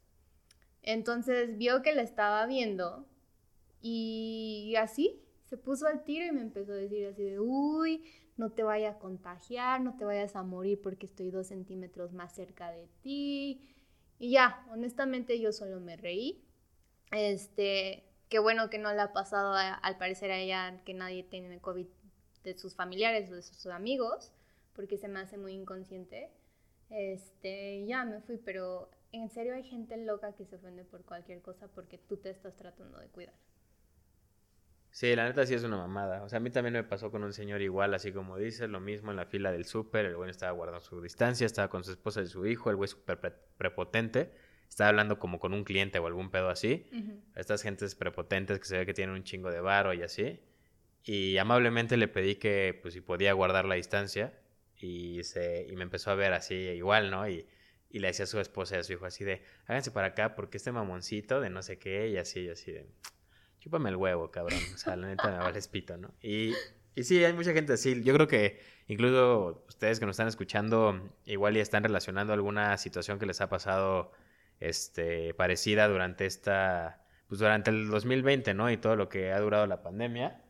Entonces 0.82 1.56
vio 1.56 1.82
que 1.82 1.94
le 1.94 2.02
estaba 2.02 2.44
viendo 2.46 3.06
y 3.80 4.74
así 4.78 5.22
se 5.44 5.56
puso 5.56 5.86
al 5.86 6.04
tiro 6.04 6.26
y 6.26 6.32
me 6.32 6.40
empezó 6.40 6.72
a 6.72 6.76
decir 6.76 7.06
así 7.06 7.22
de, 7.22 7.38
uy, 7.38 8.04
no 8.36 8.52
te 8.52 8.62
vayas 8.62 8.96
a 8.96 8.98
contagiar, 8.98 9.80
no 9.80 9.96
te 9.96 10.04
vayas 10.04 10.36
a 10.36 10.42
morir 10.42 10.80
porque 10.82 11.06
estoy 11.06 11.30
dos 11.30 11.48
centímetros 11.48 12.12
más 12.12 12.34
cerca 12.34 12.70
de 12.70 12.88
ti. 13.02 13.68
Y 14.18 14.30
ya, 14.32 14.66
honestamente 14.70 15.40
yo 15.40 15.52
solo 15.52 15.80
me 15.80 15.96
reí. 15.96 16.44
Este, 17.12 18.04
qué 18.28 18.38
bueno 18.38 18.70
que 18.70 18.78
no 18.78 18.92
le 18.92 19.00
ha 19.00 19.12
pasado 19.12 19.54
al 19.54 19.98
parecer 19.98 20.30
a 20.30 20.38
ella 20.38 20.82
que 20.84 20.94
nadie 20.94 21.22
tiene 21.22 21.60
COVID 21.60 21.86
de 22.44 22.58
sus 22.58 22.74
familiares 22.74 23.30
o 23.30 23.34
de 23.34 23.42
sus 23.42 23.66
amigos, 23.66 24.32
porque 24.74 24.96
se 24.96 25.08
me 25.08 25.20
hace 25.20 25.36
muy 25.36 25.52
inconsciente. 25.52 26.30
Este, 26.90 27.84
ya 27.86 28.04
me 28.04 28.20
fui, 28.20 28.38
pero 28.38 28.90
en 29.12 29.28
serio 29.28 29.54
hay 29.54 29.64
gente 29.64 29.96
loca 29.98 30.34
que 30.34 30.46
se 30.46 30.56
ofende 30.56 30.84
por 30.84 31.04
cualquier 31.04 31.42
cosa 31.42 31.68
porque 31.68 31.98
tú 31.98 32.16
te 32.16 32.30
estás 32.30 32.56
tratando 32.56 32.98
de 32.98 33.08
cuidar. 33.08 33.34
Sí, 34.92 35.16
la 35.16 35.24
neta 35.24 35.46
sí 35.46 35.54
es 35.54 35.64
una 35.64 35.78
mamada. 35.78 36.22
O 36.22 36.28
sea, 36.28 36.36
a 36.36 36.40
mí 36.40 36.50
también 36.50 36.74
me 36.74 36.84
pasó 36.84 37.10
con 37.10 37.24
un 37.24 37.32
señor 37.32 37.62
igual, 37.62 37.94
así 37.94 38.12
como 38.12 38.36
dices, 38.36 38.68
lo 38.68 38.78
mismo 38.78 39.10
en 39.10 39.16
la 39.16 39.24
fila 39.24 39.50
del 39.50 39.64
súper. 39.64 40.04
El 40.04 40.16
güey 40.16 40.28
estaba 40.28 40.52
guardando 40.52 40.80
su 40.80 41.00
distancia, 41.00 41.46
estaba 41.46 41.68
con 41.68 41.82
su 41.82 41.92
esposa 41.92 42.20
y 42.20 42.26
su 42.26 42.46
hijo, 42.46 42.68
el 42.68 42.76
güey 42.76 42.88
súper 42.88 43.18
prepotente. 43.56 44.32
Estaba 44.68 44.90
hablando 44.90 45.18
como 45.18 45.40
con 45.40 45.54
un 45.54 45.64
cliente 45.64 45.98
o 45.98 46.06
algún 46.06 46.30
pedo 46.30 46.50
así. 46.50 46.90
Estas 47.34 47.62
gentes 47.62 47.94
prepotentes 47.94 48.58
que 48.58 48.66
se 48.66 48.78
ve 48.78 48.86
que 48.86 48.92
tienen 48.92 49.14
un 49.14 49.24
chingo 49.24 49.50
de 49.50 49.62
varo 49.62 49.94
y 49.94 50.02
así. 50.02 50.40
Y 51.04 51.38
amablemente 51.38 51.96
le 51.96 52.06
pedí 52.06 52.36
que, 52.36 52.78
pues, 52.82 52.92
si 52.92 53.00
podía 53.00 53.32
guardar 53.32 53.64
la 53.64 53.76
distancia. 53.76 54.38
Y, 54.78 55.24
se, 55.24 55.66
y 55.70 55.76
me 55.76 55.84
empezó 55.84 56.10
a 56.10 56.16
ver 56.16 56.34
así 56.34 56.54
igual, 56.54 57.10
¿no? 57.10 57.26
Y, 57.28 57.46
y 57.88 57.98
le 58.00 58.08
decía 58.08 58.24
a 58.24 58.26
su 58.26 58.40
esposa 58.40 58.76
y 58.76 58.80
a 58.80 58.82
su 58.82 58.92
hijo 58.92 59.06
así 59.06 59.24
de, 59.24 59.42
háganse 59.66 59.90
para 59.90 60.08
acá 60.08 60.34
porque 60.34 60.56
este 60.56 60.72
mamoncito 60.72 61.40
de 61.40 61.50
no 61.50 61.62
sé 61.62 61.78
qué 61.78 62.08
y 62.08 62.16
así, 62.16 62.40
y 62.40 62.48
así 62.48 62.72
de 62.72 62.86
chúpame 63.62 63.90
el 63.90 63.96
huevo, 63.96 64.30
cabrón. 64.30 64.58
O 64.74 64.78
sea, 64.78 64.96
la 64.96 65.06
neta 65.06 65.30
me 65.30 65.38
vale 65.38 65.58
espito, 65.58 65.96
¿no? 65.96 66.12
Y, 66.20 66.52
y 66.96 67.04
sí, 67.04 67.24
hay 67.24 67.32
mucha 67.32 67.52
gente 67.52 67.74
así. 67.74 68.02
Yo 68.02 68.12
creo 68.14 68.26
que 68.26 68.60
incluso 68.88 69.64
ustedes 69.68 70.00
que 70.00 70.06
nos 70.06 70.14
están 70.14 70.26
escuchando, 70.26 71.14
igual 71.26 71.54
ya 71.54 71.62
están 71.62 71.84
relacionando 71.84 72.32
alguna 72.32 72.76
situación 72.76 73.20
que 73.20 73.26
les 73.26 73.40
ha 73.40 73.48
pasado 73.48 74.10
este, 74.58 75.32
parecida 75.34 75.86
durante 75.86 76.26
esta, 76.26 77.04
pues 77.28 77.38
durante 77.38 77.70
el 77.70 77.88
2020, 77.88 78.52
¿no? 78.54 78.68
Y 78.70 78.78
todo 78.78 78.96
lo 78.96 79.08
que 79.08 79.32
ha 79.32 79.38
durado 79.38 79.66
la 79.68 79.82
pandemia. 79.82 80.42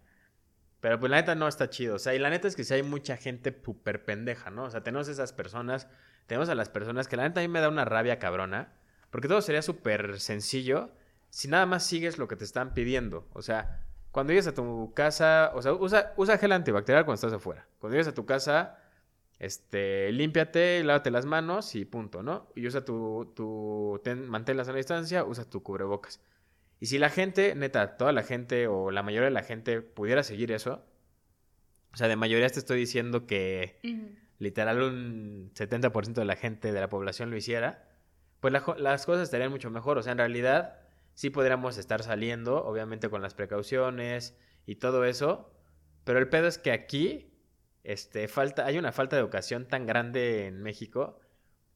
Pero 0.80 0.98
pues 0.98 1.10
la 1.10 1.16
neta 1.16 1.34
no 1.34 1.48
está 1.48 1.68
chido. 1.68 1.96
O 1.96 1.98
sea, 1.98 2.14
y 2.14 2.18
la 2.18 2.30
neta 2.30 2.48
es 2.48 2.56
que 2.56 2.64
sí 2.64 2.72
hay 2.72 2.82
mucha 2.82 3.18
gente 3.18 3.54
súper 3.62 4.06
pendeja, 4.06 4.50
¿no? 4.50 4.64
O 4.64 4.70
sea, 4.70 4.82
tenemos 4.82 5.08
esas 5.08 5.34
personas, 5.34 5.86
tenemos 6.26 6.48
a 6.48 6.54
las 6.54 6.70
personas 6.70 7.08
que 7.08 7.16
la 7.18 7.24
neta 7.24 7.40
a 7.40 7.42
mí 7.42 7.48
me 7.48 7.60
da 7.60 7.68
una 7.68 7.84
rabia 7.84 8.18
cabrona. 8.18 8.72
Porque 9.10 9.28
todo 9.28 9.42
sería 9.42 9.60
súper 9.60 10.18
sencillo 10.18 10.90
si 11.32 11.48
nada 11.48 11.64
más 11.64 11.86
sigues 11.86 12.18
lo 12.18 12.28
que 12.28 12.36
te 12.36 12.44
están 12.44 12.74
pidiendo. 12.74 13.26
O 13.32 13.40
sea, 13.40 13.82
cuando 14.10 14.32
llegues 14.32 14.48
a 14.48 14.52
tu 14.52 14.92
casa, 14.92 15.50
o 15.54 15.62
sea, 15.62 15.72
usa, 15.72 16.12
usa 16.18 16.36
gel 16.36 16.52
antibacterial 16.52 17.06
cuando 17.06 17.14
estás 17.14 17.32
afuera. 17.32 17.66
Cuando 17.78 17.94
llegues 17.94 18.08
a 18.08 18.14
tu 18.14 18.26
casa, 18.26 18.78
este, 19.38 20.12
límpiate, 20.12 20.84
lávate 20.84 21.10
las 21.10 21.24
manos 21.24 21.74
y 21.74 21.86
punto, 21.86 22.22
¿no? 22.22 22.48
Y 22.54 22.66
usa 22.66 22.84
tu, 22.84 23.32
tu 23.34 23.98
ten, 24.04 24.28
manténlas 24.28 24.68
a 24.68 24.72
la 24.72 24.76
distancia, 24.76 25.24
usa 25.24 25.48
tu 25.48 25.62
cubrebocas. 25.62 26.20
Y 26.80 26.86
si 26.86 26.98
la 26.98 27.08
gente, 27.08 27.54
neta, 27.54 27.96
toda 27.96 28.12
la 28.12 28.24
gente 28.24 28.66
o 28.66 28.90
la 28.90 29.02
mayoría 29.02 29.28
de 29.28 29.34
la 29.34 29.42
gente 29.42 29.80
pudiera 29.80 30.22
seguir 30.22 30.52
eso, 30.52 30.84
o 31.94 31.96
sea, 31.96 32.08
de 32.08 32.16
mayoría 32.16 32.46
te 32.50 32.58
estoy 32.58 32.78
diciendo 32.78 33.26
que 33.26 33.78
literal 34.38 34.82
un 34.82 35.50
70% 35.54 36.12
de 36.12 36.24
la 36.26 36.36
gente 36.36 36.72
de 36.72 36.80
la 36.80 36.90
población 36.90 37.30
lo 37.30 37.38
hiciera, 37.38 37.88
pues 38.40 38.52
las 38.52 39.06
cosas 39.06 39.22
estarían 39.22 39.50
mucho 39.50 39.70
mejor. 39.70 39.96
O 39.96 40.02
sea, 40.02 40.12
en 40.12 40.18
realidad 40.18 40.81
sí 41.14 41.30
podríamos 41.30 41.78
estar 41.78 42.02
saliendo, 42.02 42.64
obviamente 42.64 43.08
con 43.08 43.22
las 43.22 43.34
precauciones 43.34 44.36
y 44.66 44.76
todo 44.76 45.04
eso, 45.04 45.52
pero 46.04 46.18
el 46.18 46.28
pedo 46.28 46.46
es 46.46 46.58
que 46.58 46.72
aquí 46.72 47.32
este, 47.84 48.28
falta, 48.28 48.66
hay 48.66 48.78
una 48.78 48.92
falta 48.92 49.16
de 49.16 49.22
educación 49.22 49.66
tan 49.66 49.86
grande 49.86 50.46
en 50.46 50.62
México 50.62 51.18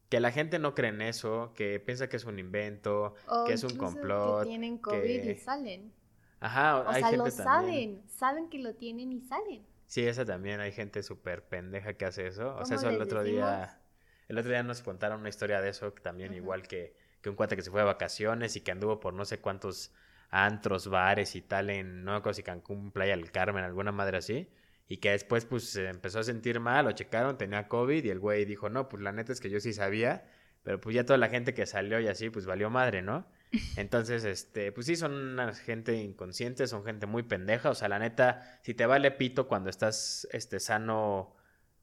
que 0.08 0.20
la 0.20 0.30
gente 0.30 0.58
no 0.58 0.74
cree 0.74 0.90
en 0.90 1.02
eso, 1.02 1.52
que 1.54 1.80
piensa 1.80 2.08
que 2.08 2.16
es 2.16 2.24
un 2.24 2.38
invento, 2.38 3.14
que 3.46 3.54
es 3.54 3.64
un 3.64 3.76
complot. 3.76 4.42
Que 4.42 4.48
tienen 4.50 4.78
COVID 4.78 5.24
y 5.24 5.34
salen. 5.34 5.92
Ajá, 6.38 6.80
o 6.80 6.92
sea, 6.92 7.12
lo 7.12 7.30
saben, 7.30 8.02
saben 8.08 8.48
que 8.48 8.58
lo 8.58 8.74
tienen 8.74 9.10
y 9.10 9.20
salen. 9.20 9.66
Sí, 9.86 10.06
esa 10.06 10.24
también, 10.24 10.60
hay 10.60 10.72
gente 10.72 11.02
súper 11.02 11.48
pendeja 11.48 11.94
que 11.94 12.04
hace 12.04 12.26
eso. 12.26 12.56
O 12.56 12.64
sea, 12.64 12.76
eso 12.76 12.88
el 12.88 13.00
otro 13.00 13.22
día, 13.24 13.80
el 14.28 14.38
otro 14.38 14.50
día 14.50 14.62
nos 14.62 14.82
contaron 14.82 15.20
una 15.20 15.28
historia 15.28 15.60
de 15.60 15.70
eso, 15.70 15.92
también 15.92 16.34
igual 16.34 16.68
que 16.68 16.96
que 17.26 17.30
un 17.30 17.34
cuate 17.34 17.56
que 17.56 17.62
se 17.62 17.72
fue 17.72 17.80
de 17.80 17.86
vacaciones 17.86 18.54
y 18.54 18.60
que 18.60 18.70
anduvo 18.70 19.00
por 19.00 19.12
no 19.12 19.24
sé 19.24 19.40
cuántos 19.40 19.92
antros, 20.30 20.88
bares 20.88 21.34
y 21.34 21.42
tal 21.42 21.70
en, 21.70 22.04
no 22.04 22.22
sé 22.22 22.34
si 22.34 22.42
Cancún, 22.44 22.92
Playa 22.92 23.16
del 23.16 23.32
Carmen, 23.32 23.64
alguna 23.64 23.90
madre 23.90 24.18
así. 24.18 24.48
Y 24.86 24.98
que 24.98 25.10
después 25.10 25.44
pues 25.44 25.68
se 25.68 25.88
empezó 25.88 26.20
a 26.20 26.22
sentir 26.22 26.60
mal, 26.60 26.84
lo 26.84 26.92
checaron, 26.92 27.36
tenía 27.36 27.66
COVID 27.66 28.04
y 28.04 28.10
el 28.10 28.20
güey 28.20 28.44
dijo, 28.44 28.68
no, 28.68 28.88
pues 28.88 29.02
la 29.02 29.10
neta 29.10 29.32
es 29.32 29.40
que 29.40 29.50
yo 29.50 29.58
sí 29.58 29.72
sabía, 29.72 30.24
pero 30.62 30.80
pues 30.80 30.94
ya 30.94 31.04
toda 31.04 31.18
la 31.18 31.28
gente 31.28 31.52
que 31.52 31.66
salió 31.66 31.98
y 31.98 32.06
así 32.06 32.30
pues 32.30 32.46
valió 32.46 32.70
madre, 32.70 33.02
¿no? 33.02 33.26
Entonces, 33.76 34.24
este, 34.24 34.70
pues 34.70 34.86
sí, 34.86 34.94
son 34.94 35.12
una 35.12 35.52
gente 35.52 35.96
inconsciente, 35.96 36.68
son 36.68 36.84
gente 36.84 37.06
muy 37.06 37.24
pendeja, 37.24 37.70
o 37.70 37.74
sea, 37.74 37.88
la 37.88 37.98
neta, 37.98 38.60
si 38.62 38.72
te 38.74 38.86
vale 38.86 39.10
pito 39.10 39.48
cuando 39.48 39.68
estás, 39.68 40.28
este, 40.30 40.60
sano, 40.60 41.34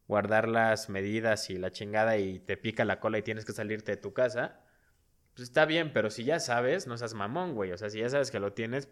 guardar 0.08 0.48
las 0.48 0.88
medidas 0.88 1.50
y 1.50 1.58
la 1.58 1.72
chingada 1.72 2.18
y 2.18 2.40
te 2.40 2.56
pica 2.56 2.86
la 2.86 3.02
cola 3.02 3.18
y 3.18 3.24
tienes 3.24 3.44
que 3.44 3.52
salirte 3.52 3.92
de 3.92 3.98
tu 3.98 4.14
casa, 4.14 4.63
pues 5.36 5.50
está 5.50 5.66
bien, 5.66 5.92
pero 5.94 6.10
si 6.10 6.24
ya 6.24 6.40
sabes, 6.40 6.88
no 6.88 6.98
seas 6.98 7.14
mamón, 7.14 7.56
güey. 7.56 7.72
O 7.72 7.78
sea, 7.78 7.90
si 7.90 8.00
ya 8.00 8.10
sabes 8.10 8.30
que 8.30 8.40
lo 8.40 8.54
tienes, 8.54 8.88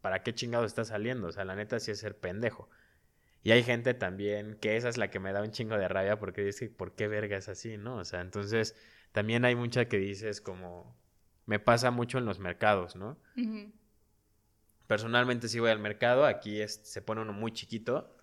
¿para 0.00 0.22
qué 0.22 0.34
chingado 0.34 0.64
estás 0.64 0.88
saliendo? 0.88 1.28
O 1.28 1.32
sea, 1.32 1.44
la 1.44 1.56
neta 1.56 1.80
sí 1.80 1.90
es 1.90 1.98
ser 1.98 2.18
pendejo. 2.18 2.68
Y 3.42 3.52
hay 3.52 3.62
gente 3.62 3.94
también 3.94 4.58
que 4.60 4.76
esa 4.76 4.88
es 4.88 4.98
la 4.98 5.08
que 5.08 5.20
me 5.20 5.32
da 5.32 5.40
un 5.42 5.52
chingo 5.52 5.78
de 5.78 5.88
rabia 5.88 6.18
porque 6.18 6.42
dice, 6.42 6.68
¿por 6.68 6.94
qué 6.94 7.08
verga 7.08 7.36
es 7.36 7.48
así, 7.48 7.76
no? 7.78 7.96
O 7.96 8.04
sea, 8.04 8.20
entonces 8.20 8.76
también 9.12 9.44
hay 9.44 9.54
mucha 9.54 9.86
que 9.86 9.98
dices 9.98 10.40
como, 10.40 10.96
me 11.46 11.58
pasa 11.58 11.90
mucho 11.90 12.18
en 12.18 12.26
los 12.26 12.40
mercados, 12.40 12.96
¿no? 12.96 13.16
Personalmente 14.86 15.48
sí 15.48 15.60
voy 15.60 15.70
al 15.70 15.78
mercado, 15.78 16.26
aquí 16.26 16.60
es, 16.60 16.74
se 16.84 17.00
pone 17.02 17.22
uno 17.22 17.32
muy 17.32 17.52
chiquito 17.52 18.16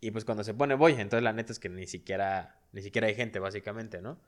y 0.00 0.12
pues 0.12 0.24
cuando 0.24 0.44
se 0.44 0.54
pone 0.54 0.74
voy, 0.74 0.92
entonces 0.92 1.22
la 1.24 1.32
neta 1.32 1.52
es 1.52 1.58
que 1.58 1.68
ni 1.68 1.86
siquiera, 1.86 2.60
ni 2.72 2.80
siquiera 2.80 3.08
hay 3.08 3.14
gente 3.14 3.38
básicamente, 3.40 4.00
¿no? 4.00 4.20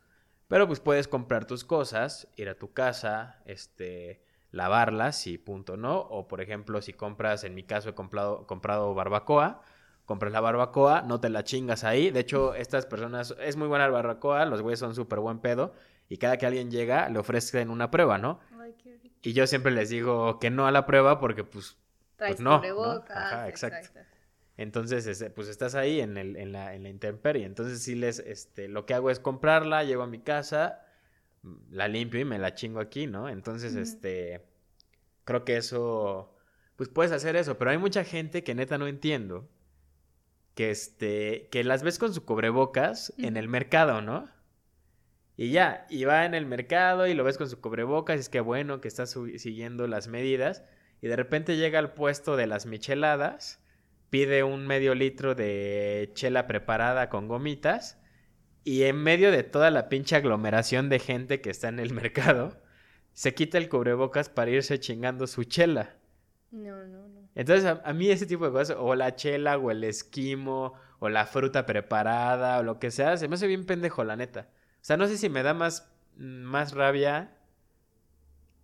Pero 0.50 0.66
pues 0.66 0.80
puedes 0.80 1.06
comprar 1.06 1.44
tus 1.44 1.64
cosas, 1.64 2.26
ir 2.34 2.48
a 2.48 2.56
tu 2.56 2.72
casa, 2.72 3.40
este, 3.44 4.20
lavarlas 4.50 5.28
y 5.28 5.38
punto, 5.38 5.76
¿no? 5.76 6.00
O 6.00 6.26
por 6.26 6.40
ejemplo, 6.40 6.82
si 6.82 6.92
compras, 6.92 7.44
en 7.44 7.54
mi 7.54 7.62
caso 7.62 7.90
he 7.90 7.94
comprado, 7.94 8.48
comprado 8.48 8.92
barbacoa, 8.92 9.62
compras 10.06 10.32
la 10.32 10.40
barbacoa, 10.40 11.02
no 11.02 11.20
te 11.20 11.28
la 11.28 11.44
chingas 11.44 11.84
ahí. 11.84 12.10
De 12.10 12.18
hecho, 12.18 12.56
estas 12.56 12.84
personas, 12.84 13.36
es 13.38 13.54
muy 13.54 13.68
buena 13.68 13.86
la 13.86 13.92
barbacoa, 13.92 14.44
los 14.44 14.60
güeyes 14.60 14.80
son 14.80 14.96
súper 14.96 15.20
buen 15.20 15.38
pedo. 15.38 15.72
Y 16.08 16.16
cada 16.16 16.36
que 16.36 16.46
alguien 16.46 16.68
llega, 16.68 17.08
le 17.10 17.20
ofrecen 17.20 17.70
una 17.70 17.92
prueba, 17.92 18.18
¿no? 18.18 18.40
y 19.22 19.32
yo 19.32 19.46
siempre 19.46 19.70
les 19.70 19.88
digo 19.88 20.40
que 20.40 20.50
no 20.50 20.66
a 20.66 20.72
la 20.72 20.84
prueba 20.84 21.20
porque 21.20 21.44
pues, 21.44 21.76
pues 22.18 22.40
no. 22.40 22.60
Ajá, 23.08 23.48
exacto. 23.48 24.00
Entonces, 24.60 25.06
este, 25.06 25.30
pues 25.30 25.48
estás 25.48 25.74
ahí 25.74 26.00
en, 26.02 26.18
el, 26.18 26.36
en, 26.36 26.52
la, 26.52 26.74
en 26.74 26.82
la 26.82 26.90
intemperie. 26.90 27.46
Entonces, 27.46 27.82
sí 27.82 27.94
les, 27.94 28.18
este, 28.18 28.68
lo 28.68 28.84
que 28.84 28.92
hago 28.92 29.10
es 29.10 29.18
comprarla, 29.18 29.84
llego 29.84 30.02
a 30.02 30.06
mi 30.06 30.18
casa, 30.18 30.84
la 31.70 31.88
limpio 31.88 32.20
y 32.20 32.26
me 32.26 32.38
la 32.38 32.54
chingo 32.54 32.78
aquí, 32.78 33.06
¿no? 33.06 33.30
Entonces, 33.30 33.74
este, 33.74 34.42
creo 35.24 35.46
que 35.46 35.56
eso, 35.56 36.36
pues 36.76 36.90
puedes 36.90 37.10
hacer 37.10 37.36
eso, 37.36 37.56
pero 37.56 37.70
hay 37.70 37.78
mucha 37.78 38.04
gente 38.04 38.44
que 38.44 38.54
neta 38.54 38.76
no 38.76 38.86
entiendo, 38.86 39.48
que 40.54 40.70
este, 40.70 41.48
que 41.50 41.64
las 41.64 41.82
ves 41.82 41.98
con 41.98 42.12
su 42.12 42.26
cubrebocas 42.26 43.14
en 43.16 43.38
el 43.38 43.48
mercado, 43.48 44.02
¿no? 44.02 44.28
Y 45.38 45.52
ya, 45.52 45.86
y 45.88 46.04
va 46.04 46.26
en 46.26 46.34
el 46.34 46.44
mercado 46.44 47.06
y 47.06 47.14
lo 47.14 47.24
ves 47.24 47.38
con 47.38 47.48
su 47.48 47.62
cubrebocas 47.62 48.18
y 48.18 48.20
es 48.20 48.28
que 48.28 48.40
bueno 48.40 48.82
que 48.82 48.88
estás 48.88 49.16
siguiendo 49.38 49.86
las 49.86 50.06
medidas 50.08 50.64
y 51.00 51.08
de 51.08 51.16
repente 51.16 51.56
llega 51.56 51.78
al 51.78 51.94
puesto 51.94 52.36
de 52.36 52.46
las 52.46 52.66
micheladas 52.66 53.58
pide 54.10 54.42
un 54.42 54.66
medio 54.66 54.94
litro 54.94 55.34
de 55.34 56.10
chela 56.14 56.46
preparada 56.46 57.08
con 57.08 57.28
gomitas 57.28 57.98
y 58.64 58.82
en 58.82 58.96
medio 58.96 59.30
de 59.30 59.42
toda 59.42 59.70
la 59.70 59.88
pinche 59.88 60.16
aglomeración 60.16 60.88
de 60.88 60.98
gente 60.98 61.40
que 61.40 61.50
está 61.50 61.68
en 61.68 61.78
el 61.78 61.92
mercado, 61.94 62.60
se 63.12 63.34
quita 63.34 63.58
el 63.58 63.68
cubrebocas 63.68 64.28
para 64.28 64.50
irse 64.50 64.78
chingando 64.78 65.26
su 65.26 65.44
chela. 65.44 65.96
No, 66.50 66.84
no, 66.86 67.08
no. 67.08 67.20
Entonces, 67.34 67.78
a, 67.82 67.92
mí 67.92 68.10
ese 68.10 68.26
tipo 68.26 68.44
de 68.44 68.52
cosas, 68.52 68.76
o 68.78 68.94
la 68.94 69.14
chela, 69.14 69.56
o 69.56 69.70
el 69.70 69.84
esquimo, 69.84 70.74
o 70.98 71.08
la 71.08 71.26
fruta 71.26 71.64
preparada, 71.64 72.58
o 72.58 72.62
lo 72.62 72.78
que 72.78 72.90
sea, 72.90 73.16
se 73.16 73.28
me 73.28 73.36
hace 73.36 73.46
bien 73.46 73.66
pendejo, 73.66 74.02
la 74.02 74.16
neta. 74.16 74.48
O 74.50 74.82
sea, 74.84 74.96
no 74.96 75.06
sé 75.06 75.16
si 75.16 75.28
me 75.28 75.42
da 75.42 75.54
más, 75.54 75.92
más 76.16 76.74
rabia 76.74 77.39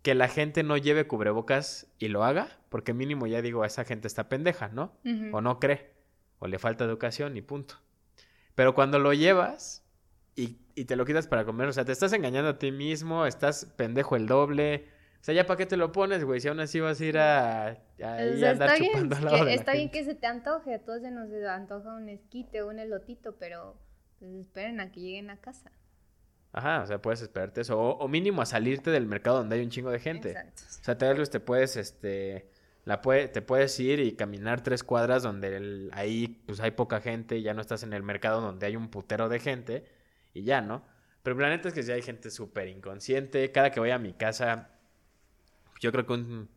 que 0.07 0.15
la 0.15 0.29
gente 0.29 0.63
no 0.63 0.77
lleve 0.77 1.05
cubrebocas 1.05 1.93
y 1.99 2.07
lo 2.07 2.23
haga, 2.23 2.47
porque 2.69 2.93
mínimo 2.93 3.27
ya 3.27 3.41
digo, 3.41 3.65
esa 3.65 3.83
gente 3.83 4.07
está 4.07 4.29
pendeja, 4.29 4.69
¿no? 4.69 4.93
O 5.33 5.41
no 5.41 5.59
cree, 5.59 5.91
o 6.39 6.47
le 6.47 6.59
falta 6.59 6.85
educación 6.85 7.35
y 7.35 7.41
punto. 7.41 7.75
Pero 8.55 8.73
cuando 8.73 8.99
lo 8.99 9.11
llevas 9.11 9.85
y, 10.33 10.59
y, 10.75 10.85
te 10.85 10.95
lo 10.95 11.03
quitas 11.03 11.27
para 11.27 11.43
comer, 11.43 11.67
o 11.67 11.73
sea, 11.73 11.83
te 11.83 11.91
estás 11.91 12.13
engañando 12.13 12.51
a 12.51 12.57
ti 12.57 12.71
mismo, 12.71 13.25
estás 13.25 13.65
pendejo 13.75 14.15
el 14.15 14.27
doble. 14.27 14.87
O 15.19 15.23
sea, 15.25 15.35
ya 15.35 15.45
para 15.45 15.57
qué 15.57 15.65
te 15.65 15.75
lo 15.75 15.91
pones, 15.91 16.23
güey, 16.23 16.39
si 16.39 16.47
aún 16.47 16.61
así 16.61 16.79
vas 16.79 17.01
a 17.01 17.05
ir 17.05 17.17
a, 17.17 17.67
a, 17.67 18.17
andar 18.49 18.77
chupando 18.77 19.13
al 19.13 19.25
lado 19.25 19.47
Está 19.49 19.73
bien 19.73 19.91
que 19.91 20.05
se 20.05 20.15
te 20.15 20.25
antoje, 20.25 20.73
a 20.73 20.79
todos 20.79 21.01
se 21.01 21.11
nos 21.11 21.29
antoja 21.49 21.93
un 21.93 22.07
esquite 22.07 22.61
o 22.61 22.69
un 22.69 22.79
elotito, 22.79 23.35
pero 23.35 23.77
pues 24.19 24.31
esperen 24.31 24.79
a 24.79 24.89
que 24.89 25.01
lleguen 25.01 25.31
a 25.31 25.41
casa. 25.41 25.69
Ajá, 26.57 26.81
o 26.81 26.87
sea, 26.87 26.99
puedes 26.99 27.21
esperarte 27.21 27.61
eso. 27.61 27.79
O, 27.79 28.07
mínimo 28.07 28.41
a 28.41 28.45
salirte 28.47 28.89
del 28.89 29.05
mercado 29.05 29.37
donde 29.37 29.57
hay 29.57 29.61
un 29.61 29.69
chingo 29.69 29.91
de 29.91 29.99
gente. 29.99 30.31
Exacto. 30.31 30.63
O 30.67 30.83
sea, 30.83 30.97
tal 30.97 31.15
vez 31.15 31.29
te 31.29 31.39
puedes, 31.39 31.77
este, 31.77 32.49
la 32.83 32.99
puede, 32.99 33.27
te 33.27 33.43
puedes 33.43 33.79
ir 33.79 33.99
y 33.99 34.13
caminar 34.13 34.63
tres 34.63 34.83
cuadras 34.83 35.21
donde 35.21 35.89
ahí, 35.91 36.41
pues 36.47 36.59
hay 36.59 36.71
poca 36.71 36.99
gente, 36.99 37.43
ya 37.43 37.53
no 37.53 37.61
estás 37.61 37.83
en 37.83 37.93
el 37.93 38.01
mercado 38.01 38.41
donde 38.41 38.65
hay 38.65 38.75
un 38.75 38.89
putero 38.89 39.29
de 39.29 39.39
gente 39.39 39.85
y 40.33 40.45
ya, 40.45 40.61
¿no? 40.61 40.83
Pero 41.21 41.35
el 41.35 41.37
planeta 41.37 41.67
es 41.67 41.75
que 41.75 41.83
sí 41.83 41.91
hay 41.91 42.01
gente 42.01 42.31
súper 42.31 42.69
inconsciente. 42.69 43.51
Cada 43.51 43.69
que 43.69 43.79
voy 43.79 43.91
a 43.91 43.99
mi 43.99 44.13
casa, 44.13 44.71
yo 45.79 45.91
creo 45.91 46.07
que 46.07 46.13
un 46.13 46.49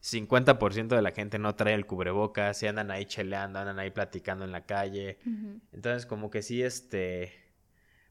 50% 0.00 0.94
de 0.94 1.02
la 1.02 1.10
gente 1.10 1.40
no 1.40 1.56
trae 1.56 1.74
el 1.74 1.86
cubrebocas, 1.86 2.56
se 2.56 2.68
andan 2.68 2.92
ahí 2.92 3.04
cheleando, 3.04 3.58
andan 3.58 3.80
ahí 3.80 3.90
platicando 3.90 4.44
en 4.44 4.52
la 4.52 4.64
calle. 4.64 5.18
Entonces, 5.72 6.06
como 6.06 6.30
que 6.30 6.42
sí, 6.42 6.62
este 6.62 7.49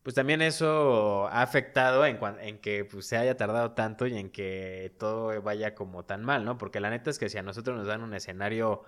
pues 0.03 0.15
también 0.15 0.41
eso 0.41 1.27
ha 1.27 1.41
afectado 1.41 2.05
en, 2.05 2.19
en 2.39 2.59
que 2.59 2.85
pues, 2.85 3.05
se 3.07 3.17
haya 3.17 3.35
tardado 3.37 3.71
tanto 3.71 4.07
y 4.07 4.17
en 4.17 4.29
que 4.29 4.95
todo 4.97 5.41
vaya 5.41 5.75
como 5.75 6.05
tan 6.05 6.23
mal, 6.23 6.45
¿no? 6.45 6.57
Porque 6.57 6.79
la 6.79 6.89
neta 6.89 7.09
es 7.09 7.19
que 7.19 7.29
si 7.29 7.37
a 7.37 7.43
nosotros 7.43 7.77
nos 7.77 7.87
dan 7.87 8.03
un 8.03 8.13
escenario 8.13 8.83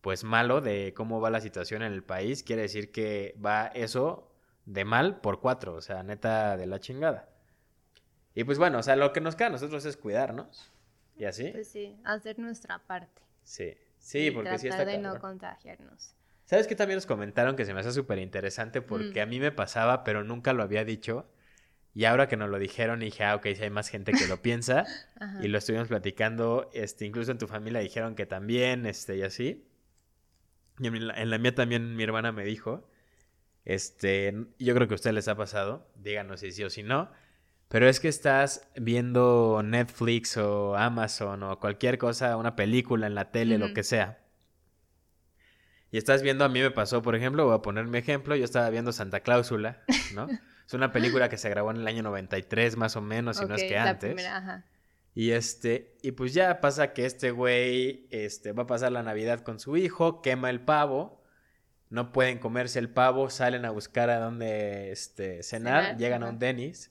pues 0.00 0.22
malo 0.22 0.60
de 0.60 0.92
cómo 0.94 1.20
va 1.20 1.30
la 1.30 1.40
situación 1.40 1.82
en 1.82 1.92
el 1.92 2.04
país, 2.04 2.42
quiere 2.42 2.62
decir 2.62 2.92
que 2.92 3.34
va 3.44 3.68
eso 3.68 4.30
de 4.66 4.84
mal 4.84 5.20
por 5.20 5.40
cuatro, 5.40 5.74
o 5.74 5.80
sea, 5.80 6.02
neta 6.02 6.56
de 6.56 6.66
la 6.66 6.78
chingada. 6.78 7.28
Y 8.34 8.44
pues 8.44 8.58
bueno, 8.58 8.78
o 8.78 8.82
sea, 8.82 8.96
lo 8.96 9.12
que 9.12 9.20
nos 9.20 9.36
queda 9.36 9.48
a 9.48 9.52
nosotros 9.52 9.84
es 9.84 9.96
cuidarnos. 9.96 10.70
¿Y 11.16 11.24
así? 11.24 11.50
Pues 11.50 11.68
sí, 11.68 11.96
hacer 12.04 12.38
nuestra 12.38 12.80
parte. 12.80 13.22
Sí, 13.44 13.74
sí, 13.98 14.30
porque 14.30 14.58
sí 14.58 14.68
está 14.68 14.84
de 14.84 14.98
no 14.98 15.18
contagiarnos. 15.20 16.14
¿Sabes 16.44 16.66
qué 16.66 16.74
también 16.74 16.96
nos 16.96 17.06
comentaron 17.06 17.56
que 17.56 17.64
se 17.64 17.72
me 17.72 17.80
hace 17.80 17.92
súper 17.92 18.18
interesante? 18.18 18.82
Porque 18.82 19.20
a 19.20 19.26
mm. 19.26 19.28
mí 19.28 19.40
me 19.40 19.52
pasaba, 19.52 20.04
pero 20.04 20.24
nunca 20.24 20.52
lo 20.52 20.62
había 20.62 20.84
dicho. 20.84 21.26
Y 21.94 22.04
ahora 22.04 22.28
que 22.28 22.36
nos 22.36 22.50
lo 22.50 22.58
dijeron, 22.58 23.00
dije, 23.00 23.24
ah, 23.24 23.36
ok, 23.36 23.46
si 23.54 23.62
hay 23.62 23.70
más 23.70 23.88
gente 23.88 24.12
que 24.12 24.26
lo 24.26 24.42
piensa. 24.42 24.84
y 25.42 25.48
lo 25.48 25.58
estuvimos 25.58 25.88
platicando, 25.88 26.70
este, 26.74 27.06
incluso 27.06 27.30
en 27.30 27.38
tu 27.38 27.46
familia 27.46 27.80
dijeron 27.80 28.14
que 28.14 28.26
también, 28.26 28.84
este, 28.84 29.16
y 29.16 29.22
así. 29.22 29.66
Y 30.78 30.88
en 30.88 31.06
la, 31.06 31.14
en 31.14 31.30
la 31.30 31.38
mía 31.38 31.54
también 31.54 31.96
mi 31.96 32.02
hermana 32.02 32.32
me 32.32 32.44
dijo, 32.44 32.88
este, 33.64 34.34
yo 34.58 34.74
creo 34.74 34.86
que 34.88 34.94
a 34.94 34.96
ustedes 34.96 35.14
les 35.14 35.28
ha 35.28 35.36
pasado, 35.36 35.88
díganos 35.94 36.40
si 36.40 36.50
sí 36.50 36.64
o 36.64 36.68
si 36.68 36.82
no, 36.82 37.10
pero 37.68 37.88
es 37.88 38.00
que 38.00 38.08
estás 38.08 38.68
viendo 38.74 39.62
Netflix 39.64 40.36
o 40.36 40.76
Amazon 40.76 41.44
o 41.44 41.60
cualquier 41.60 41.96
cosa, 41.96 42.36
una 42.36 42.56
película 42.56 43.06
en 43.06 43.14
la 43.14 43.30
tele, 43.30 43.56
lo 43.56 43.72
que 43.72 43.84
sea 43.84 44.23
y 45.94 45.96
estás 45.96 46.22
viendo, 46.22 46.44
a 46.44 46.48
mí 46.48 46.60
me 46.60 46.72
pasó, 46.72 47.02
por 47.02 47.14
ejemplo, 47.14 47.46
voy 47.46 47.54
a 47.54 47.62
poner 47.62 47.86
mi 47.86 47.98
ejemplo, 47.98 48.34
yo 48.34 48.44
estaba 48.44 48.68
viendo 48.68 48.90
Santa 48.90 49.20
Cláusula, 49.20 49.84
¿no? 50.12 50.26
es 50.66 50.74
una 50.74 50.90
película 50.90 51.28
que 51.28 51.38
se 51.38 51.48
grabó 51.48 51.70
en 51.70 51.76
el 51.76 51.86
año 51.86 52.02
93 52.02 52.76
más 52.76 52.96
o 52.96 53.00
menos, 53.00 53.36
si 53.36 53.46
no 53.46 53.54
es 53.54 53.62
que 53.62 53.78
antes. 53.78 54.16
Y 55.14 55.30
este, 55.30 55.96
y 56.02 56.10
pues 56.10 56.34
ya 56.34 56.60
pasa 56.60 56.94
que 56.94 57.06
este 57.06 57.30
güey 57.30 58.08
este, 58.10 58.50
va 58.50 58.64
a 58.64 58.66
pasar 58.66 58.90
la 58.90 59.04
Navidad 59.04 59.42
con 59.42 59.60
su 59.60 59.76
hijo, 59.76 60.20
quema 60.20 60.50
el 60.50 60.62
pavo, 60.62 61.22
no 61.90 62.10
pueden 62.10 62.40
comerse 62.40 62.80
el 62.80 62.90
pavo, 62.90 63.30
salen 63.30 63.64
a 63.64 63.70
buscar 63.70 64.10
a 64.10 64.18
dónde 64.18 64.90
este, 64.90 65.44
cenar, 65.44 65.96
llegan 65.96 66.24
a 66.24 66.30
un 66.30 66.40
Denis 66.40 66.90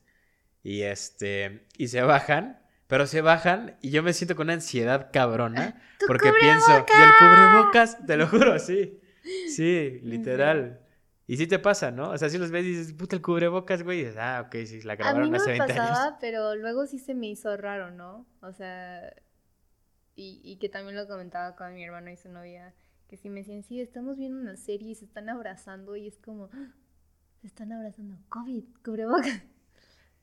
y 0.64 0.84
este, 0.84 1.68
y 1.78 1.90
se 1.90 2.04
bajan, 2.04 2.63
pero 2.88 3.08
se 3.08 3.22
bajan 3.22 3.78
y 3.82 3.92
yo 3.92 4.04
me 4.04 4.14
siento 4.14 4.36
con 4.36 4.48
una 4.48 4.54
ansiedad 4.54 5.10
cabrona 5.12 5.82
porque 6.08 6.32
pienso, 6.40 6.72
y 6.72 7.02
el 7.02 7.10
cubrebocas, 7.20 8.06
te 8.06 8.18
lo 8.18 8.28
juro, 8.28 8.60
sí. 8.60 9.00
Sí, 9.48 10.00
literal. 10.04 10.80
Y 11.26 11.38
sí 11.38 11.48
te 11.48 11.58
pasa, 11.58 11.92
¿no? 11.92 12.10
O 12.10 12.18
sea, 12.18 12.30
si 12.30 12.38
los 12.38 12.52
ves 12.52 12.66
y 12.66 12.70
dices, 12.70 12.94
puta, 12.94 13.16
el 13.16 13.22
cubrebocas, 13.22 13.84
güey, 13.84 14.00
y 14.00 14.04
dices, 14.04 14.18
ah, 14.20 14.44
ok, 14.46 14.56
sí, 14.66 14.82
la 14.82 14.96
grabaron 14.96 15.22
a 15.22 15.26
mí 15.26 15.32
no 15.32 15.38
hace 15.38 15.54
me 15.54 15.58
pasaba, 15.58 16.18
pero 16.20 16.56
luego 16.56 16.86
sí 16.86 17.00
se 17.00 17.16
me 17.16 17.28
hizo 17.28 17.56
raro, 17.56 17.92
¿no? 17.92 18.28
O 18.42 18.52
sea, 18.52 19.14
y, 20.16 20.42
y 20.44 20.58
que 20.58 20.68
también 20.68 20.98
lo 20.98 21.08
comentaba 21.08 21.56
con 21.56 21.74
mi 21.74 21.84
hermano 21.84 22.12
y 22.12 22.18
su 22.18 22.30
novia, 22.30 22.74
que 23.08 23.16
si 23.16 23.30
me 23.30 23.40
decían, 23.40 23.64
sí, 23.64 23.80
estamos 23.80 24.18
viendo 24.18 24.40
una 24.40 24.58
serie 24.58 24.92
y 24.92 24.96
se 24.96 25.06
están 25.06 25.30
abrazando 25.30 25.96
y 25.96 26.08
es 26.08 26.18
como, 26.18 26.50
¡Ah! 26.54 26.74
se 27.40 27.48
están 27.48 27.72
abrazando, 27.72 28.18
COVID, 28.30 28.64
cubrebocas. 28.84 29.44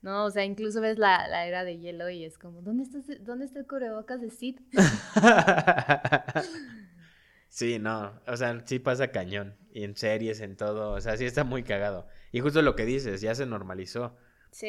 No, 0.02 0.24
o 0.24 0.30
sea, 0.30 0.44
incluso 0.44 0.80
ves 0.80 0.98
la, 0.98 1.28
la, 1.28 1.46
era 1.46 1.64
de 1.64 1.78
hielo 1.78 2.08
y 2.08 2.24
es 2.24 2.38
como, 2.38 2.62
¿dónde 2.62 2.84
está, 2.84 3.00
¿dónde 3.20 3.44
está 3.44 3.58
el 3.58 3.66
cubrebocas 3.66 4.20
de 4.20 4.30
Sid? 4.30 4.58
sí, 7.48 7.78
no, 7.78 8.18
o 8.26 8.36
sea, 8.36 8.62
sí 8.64 8.78
pasa 8.78 9.08
cañón. 9.08 9.56
Y 9.72 9.84
en 9.84 9.96
series, 9.96 10.40
en 10.40 10.56
todo, 10.56 10.92
o 10.92 11.00
sea, 11.00 11.16
sí 11.16 11.26
está 11.26 11.44
muy 11.44 11.62
cagado. 11.62 12.06
Y 12.32 12.40
justo 12.40 12.62
lo 12.62 12.76
que 12.76 12.86
dices, 12.86 13.20
ya 13.20 13.34
se 13.34 13.46
normalizó. 13.46 14.16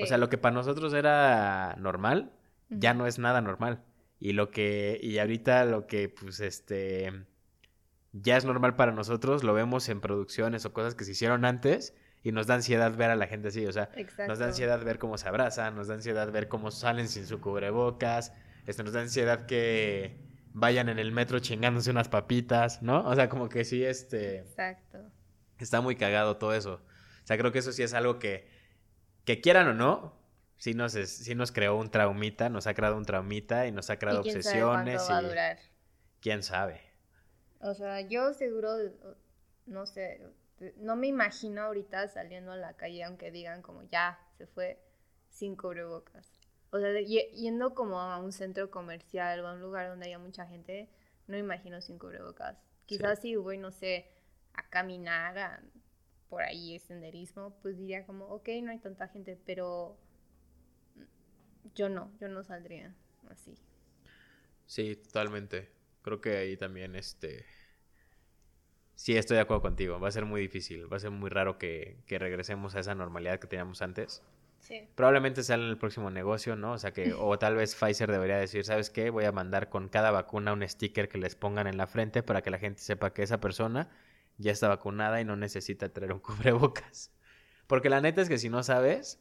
O 0.04 0.06
sea, 0.06 0.18
lo 0.18 0.30
que 0.30 0.38
para 0.38 0.54
nosotros 0.54 0.94
era 0.94 1.76
normal, 1.80 2.34
ya 2.70 2.94
no 2.94 3.08
es 3.08 3.18
nada 3.18 3.42
normal. 3.42 3.84
Y 4.20 4.34
lo 4.34 4.52
que, 4.52 5.00
y 5.02 5.18
ahorita 5.18 5.66
lo 5.66 5.88
que, 5.88 6.10
pues, 6.10 6.40
este, 6.40 7.26
ya 8.12 8.38
es 8.38 8.46
normal 8.46 8.76
para 8.76 8.92
nosotros, 8.92 9.44
lo 9.44 9.54
vemos 9.54 9.90
en 9.90 10.02
producciones 10.02 10.66
o 10.66 10.74
cosas 10.74 10.94
que 10.94 11.06
se 11.06 11.14
hicieron 11.14 11.46
antes 11.46 11.96
y 12.24 12.32
nos 12.32 12.48
da 12.48 12.56
ansiedad 12.56 12.96
ver 12.96 13.10
a 13.10 13.16
la 13.16 13.28
gente 13.28 13.50
así, 13.50 13.66
o 13.66 13.72
sea, 13.72 13.90
nos 14.28 14.40
da 14.40 14.46
ansiedad 14.46 14.84
ver 14.84 15.00
cómo 15.00 15.18
se 15.18 15.28
abrazan, 15.28 15.76
nos 15.76 15.88
da 15.88 15.96
ansiedad 15.96 16.32
ver 16.32 16.48
cómo 16.48 16.72
salen 16.72 17.08
sin 17.08 17.26
su 17.26 17.42
cubrebocas, 17.42 18.34
esto 18.68 18.84
nos 18.84 18.94
da 18.94 19.02
ansiedad 19.02 19.46
que 19.46 20.18
vayan 20.54 20.90
en 20.90 21.00
el 21.00 21.12
metro 21.12 21.40
chingándose 21.40 21.90
unas 21.90 22.10
papitas, 22.10 22.82
¿no? 22.82 23.08
O 23.08 23.16
sea, 23.16 23.30
como 23.30 23.50
que 23.50 23.64
sí, 23.64 23.84
este... 23.84 24.40
Exacto. 24.40 25.00
Está 25.58 25.82
muy 25.82 25.96
cagado 25.96 26.38
todo 26.38 26.54
eso. 26.54 26.82
O 27.24 27.28
sea, 27.28 27.38
creo 27.38 27.52
que 27.52 27.60
eso 27.60 27.72
sí 27.72 27.84
es 27.84 27.94
algo 27.94 28.20
que, 28.20 28.48
que 29.26 29.42
quieran 29.42 29.68
o 29.68 29.74
no, 29.74 30.20
sí 30.58 30.74
nos, 30.74 30.94
sí 30.94 31.36
nos 31.36 31.52
creó 31.52 31.76
un 31.76 31.90
traumita, 31.90 32.50
nos 32.50 32.68
ha 32.68 32.74
creado 32.74 32.98
un 32.98 33.06
traumita 33.06 33.68
y 33.68 33.72
nos 33.72 33.90
ha 33.90 33.98
creado 33.98 34.22
obsesiones. 34.22 35.08
va 35.10 35.18
a 35.18 35.22
durar? 35.22 35.60
¿Quién 36.20 36.44
sabe? 36.44 36.82
O 37.60 37.74
sea, 37.74 38.02
yo 38.02 38.34
seguro, 38.34 38.76
no 39.66 39.86
sé, 39.86 40.22
no 40.78 40.96
me 40.96 41.08
imagino 41.08 41.62
ahorita 41.62 42.08
saliendo 42.08 42.52
a 42.52 42.58
la 42.58 42.76
calle, 42.76 43.04
aunque 43.04 43.32
digan 43.32 43.62
como 43.62 43.84
ya 43.84 44.20
se 44.38 44.48
fue 44.48 44.80
sin 45.30 45.56
cubrebocas. 45.56 46.32
O 46.72 46.80
sea, 46.80 47.00
yendo 47.02 47.74
como 47.74 48.00
a 48.00 48.18
un 48.18 48.32
centro 48.32 48.72
comercial 48.72 49.42
o 49.42 49.48
a 49.48 49.54
un 49.54 49.62
lugar 49.62 49.90
donde 49.90 50.08
haya 50.08 50.20
mucha 50.20 50.46
gente, 50.46 50.90
no 51.28 51.34
me 51.34 51.40
imagino 51.40 51.82
sin 51.82 51.98
cubrebocas. 52.00 52.58
Quizás 52.86 53.20
si 53.22 53.36
voy, 53.36 53.58
no 53.58 53.72
sé, 53.72 54.12
a 54.54 54.70
caminar 54.70 55.64
por 56.30 56.44
ahí, 56.44 56.80
senderismo, 56.80 57.58
pues 57.62 57.78
diría 57.78 58.06
como, 58.06 58.26
ok, 58.28 58.50
no 58.64 58.72
hay 58.72 58.80
tanta 58.80 59.08
gente, 59.10 59.38
pero 59.46 59.98
yo 61.76 61.90
no, 61.90 62.12
yo 62.20 62.30
no 62.30 62.44
saldría 62.44 62.96
así. 63.30 63.58
Sí, 64.66 64.96
totalmente. 64.96 65.70
Creo 66.02 66.22
que 66.22 66.38
ahí 66.38 66.58
también, 66.58 66.96
este, 66.96 67.46
Sí, 68.96 69.18
estoy 69.18 69.36
de 69.36 69.42
acuerdo 69.42 69.62
contigo. 69.62 70.00
Va 70.00 70.08
a 70.08 70.12
ser 70.12 70.26
muy 70.26 70.42
difícil. 70.42 70.92
Va 70.92 70.98
a 70.98 71.00
ser 71.00 71.12
muy 71.12 71.30
raro 71.30 71.58
que, 71.58 71.98
regresemos 72.08 72.76
a 72.76 72.80
esa 72.80 72.96
normalidad 72.96 73.40
que 73.40 73.48
teníamos 73.48 73.82
antes. 73.82 74.22
Sí. 74.60 74.88
Probablemente 74.94 75.42
sea 75.42 75.56
en 75.56 75.64
el 75.64 75.78
próximo 75.78 76.12
negocio, 76.12 76.56
¿no? 76.56 76.74
O 76.74 76.78
sea 76.78 76.92
que, 76.92 77.14
o 77.14 77.40
tal 77.40 77.56
vez 77.56 77.76
Pfizer 77.76 78.12
debería 78.12 78.38
decir, 78.38 78.64
¿sabes 78.64 78.92
qué? 78.92 79.10
Voy 79.10 79.26
a 79.26 79.32
mandar 79.32 79.70
con 79.70 79.90
cada 79.90 80.12
vacuna 80.12 80.54
un 80.54 80.68
sticker 80.68 81.10
que 81.10 81.18
les 81.18 81.36
pongan 81.36 81.66
en 81.66 81.78
la 81.78 81.88
frente 81.88 82.22
para 82.22 82.44
que 82.44 82.52
la 82.52 82.60
gente 82.60 82.82
sepa 82.82 83.12
que 83.12 83.24
esa 83.24 83.40
persona 83.40 83.90
ya 84.38 84.52
está 84.52 84.68
vacunada 84.68 85.20
y 85.20 85.26
no 85.26 85.36
necesita 85.36 85.90
traer 85.90 86.14
un 86.14 86.20
cubrebocas. 86.22 87.12
Porque 87.66 87.90
la 87.90 88.02
neta 88.02 88.22
es 88.22 88.30
que 88.30 88.38
si 88.38 88.50
no 88.50 88.62
sabes, 88.64 89.20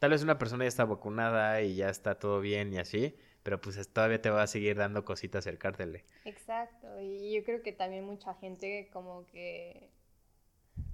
tal 0.00 0.10
vez 0.10 0.22
una 0.22 0.38
persona 0.38 0.64
ya 0.64 0.68
está 0.68 0.84
vacunada 0.84 1.62
y 1.62 1.76
ya 1.76 1.88
está 1.88 2.16
todo 2.18 2.40
bien 2.40 2.72
y 2.72 2.78
así, 2.78 3.16
pero 3.44 3.60
pues 3.60 3.88
todavía 3.88 4.20
te 4.20 4.30
va 4.30 4.42
a 4.42 4.48
seguir 4.48 4.76
dando 4.76 5.04
cositas 5.04 5.46
acercártele. 5.46 6.04
Exacto, 6.24 7.00
y 7.00 7.32
yo 7.34 7.44
creo 7.44 7.62
que 7.62 7.72
también 7.72 8.04
mucha 8.04 8.34
gente 8.34 8.88
como 8.92 9.26
que, 9.26 9.90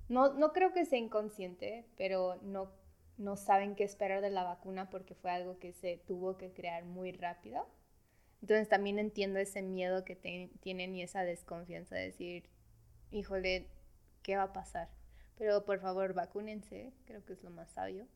no, 0.09 0.35
no 0.35 0.53
creo 0.53 0.73
que 0.73 0.85
sea 0.85 0.99
inconsciente, 0.99 1.87
pero 1.97 2.39
no, 2.43 2.71
no 3.17 3.37
saben 3.37 3.77
qué 3.77 3.85
esperar 3.85 4.21
de 4.21 4.31
la 4.31 4.45
vacuna 4.45 4.91
porque 4.91 5.15
fue 5.15 5.31
algo 5.31 5.59
que 5.59 5.73
se 5.73 5.99
tuvo 6.07 6.37
que 6.37 6.53
crear 6.53 6.85
muy 6.85 7.13
rápido. 7.13 7.67
Entonces 8.43 8.69
también 8.69 8.99
entiendo 8.99 9.39
ese 9.39 9.63
miedo 9.63 10.05
que 10.05 10.17
tienen 10.17 10.97
y 10.97 11.03
esa 11.03 11.23
desconfianza 11.25 11.97
de 11.97 12.05
decir, 12.07 12.49
híjole, 13.13 13.69
¿qué 14.23 14.37
va 14.37 14.45
a 14.45 14.53
pasar? 14.53 14.89
Pero 15.39 15.65
por 15.65 15.81
favor, 15.81 16.15
vacúnense, 16.15 16.93
creo 17.07 17.25
que 17.25 17.35
es 17.35 17.43
lo 17.45 17.51
más 17.51 17.71
sabio. 17.73 18.07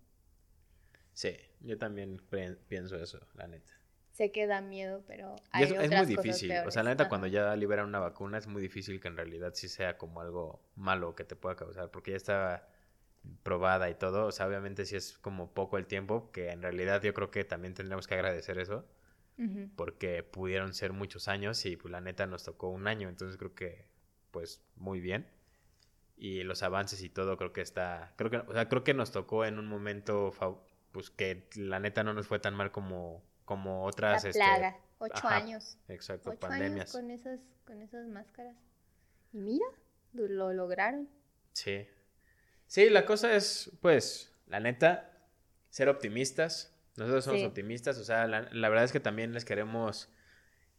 Sí, 1.15 1.35
yo 1.61 1.79
también 1.79 2.21
pienso 2.69 2.97
eso, 2.97 3.21
la 3.35 3.47
neta. 3.49 3.73
Sé 4.15 4.31
que 4.31 4.47
da 4.47 4.61
miedo, 4.61 5.03
pero 5.09 5.35
hay 5.51 5.65
es, 5.65 5.73
es, 5.73 5.91
muy 5.91 6.07
difícil. 6.07 6.53
O 6.67 6.71
sea, 6.71 6.85
la 6.85 6.91
neta, 6.91 7.09
cuando 7.09 7.27
ya 7.27 7.55
liberan 7.57 7.87
una 7.87 7.99
vacuna, 7.99 8.39
es 8.39 8.47
muy 8.47 8.63
difícil 8.63 9.01
que 9.01 9.09
en 9.09 9.17
realidad 9.17 9.53
sí 9.55 9.69
sea 9.69 9.99
como 9.99 10.21
algo 10.21 10.63
malo 10.77 11.17
que 11.17 11.25
te 11.25 11.35
pueda 11.35 11.57
causar, 11.57 11.91
porque 11.91 12.13
ya 12.13 12.17
está 12.17 12.69
probada 13.43 13.91
y 13.91 13.97
todo. 13.97 14.27
O 14.27 14.33
sea, 14.33 14.47
obviamente 14.47 14.87
sí 14.87 14.95
es 14.95 15.19
como 15.19 15.53
poco 15.53 15.79
el 15.79 15.87
tiempo, 15.87 16.31
que 16.31 16.51
en 16.51 16.63
realidad 16.63 17.03
yo 17.03 17.13
creo 17.13 17.33
que 17.33 17.45
también 17.45 17.75
tendremos 17.75 18.07
que 18.07 18.15
agradecer 18.15 18.59
eso, 18.59 18.87
porque 19.75 20.23
pudieron 20.23 20.75
ser 20.75 20.93
muchos 20.93 21.27
años 21.27 21.67
y 21.67 21.77
pues 21.77 21.91
la 21.91 22.01
neta 22.01 22.25
nos 22.25 22.45
tocó 22.45 22.69
un 22.69 22.87
año, 22.87 23.09
entonces 23.09 23.37
creo 23.37 23.53
que 23.53 23.89
pues 24.31 24.63
muy 24.77 25.01
bien. 25.01 25.27
Y 26.17 26.45
los 26.45 26.63
avances 26.63 27.03
y 27.03 27.09
todo 27.09 27.37
creo 27.37 27.53
que 27.53 27.63
está, 27.63 28.15
creo 28.17 28.31
que, 28.31 28.37
o 28.37 28.53
sea, 28.53 28.69
creo 28.69 28.85
que 28.85 28.95
nos 28.95 29.11
tocó 29.11 29.45
en 29.45 29.59
un 29.59 29.67
momento, 29.67 30.33
pues 30.93 31.11
que 31.11 31.49
la 31.57 31.81
neta 31.81 32.05
no 32.05 32.15
nos 32.15 32.29
fue 32.29 32.39
tan 32.39 32.55
mal 32.55 32.71
como, 32.71 33.25
como 33.45 33.85
otras. 33.85 34.25
La 34.25 34.31
este, 34.31 34.41
plaga, 34.41 34.77
ocho 34.99 35.29
años. 35.29 35.79
Exacto, 35.89 36.35
pandemias. 36.37 36.93
con 36.93 37.11
esas, 37.11 37.41
con 37.67 37.83
esas 37.83 38.07
máscaras. 38.07 38.57
Y 39.33 39.39
mira, 39.39 39.67
lo 40.13 40.53
lograron. 40.53 41.09
Sí. 41.53 41.87
Sí, 42.67 42.89
la 42.91 43.05
cosa 43.05 43.35
es, 43.35 43.71
pues, 43.81 44.33
la 44.47 44.61
neta, 44.61 45.13
ser 45.71 45.89
optimistas. 45.89 46.75
Nosotros 46.97 47.25
somos 47.25 47.43
optimistas, 47.43 47.99
o 47.99 48.05
sea, 48.05 48.27
la, 48.27 48.43
la, 48.53 48.69
verdad 48.69 48.85
es 48.85 48.93
que 48.93 49.01
también 49.01 49.33
les 49.33 49.45
queremos 49.45 50.09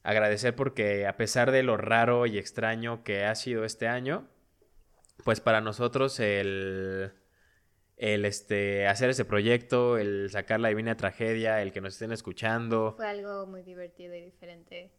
agradecer 0.04 0.56
porque 0.56 1.08
a 1.08 1.18
pesar 1.18 1.52
de 1.52 1.64
lo 1.64 1.76
raro 1.76 2.26
y 2.26 2.38
extraño 2.38 3.04
que 3.04 3.26
ha 3.26 3.36
sido 3.36 3.66
este 3.66 3.88
año, 3.88 4.30
pues 5.24 5.42
para 5.42 5.60
nosotros 5.60 6.20
el, 6.20 7.12
el 7.98 8.26
este, 8.26 8.88
hacer 8.88 9.10
ese 9.10 9.26
proyecto, 9.26 9.98
el 9.98 10.30
sacar 10.30 10.60
la 10.60 10.70
divina 10.70 10.98
tragedia, 10.98 11.62
el 11.62 11.72
que 11.72 11.82
nos 11.82 11.94
estén 11.94 12.12
escuchando. 12.12 12.94
Fue 12.98 13.08
algo 13.08 13.48
muy 13.48 13.64
divertido 13.64 14.16
y 14.16 14.22
diferente. 14.22 14.92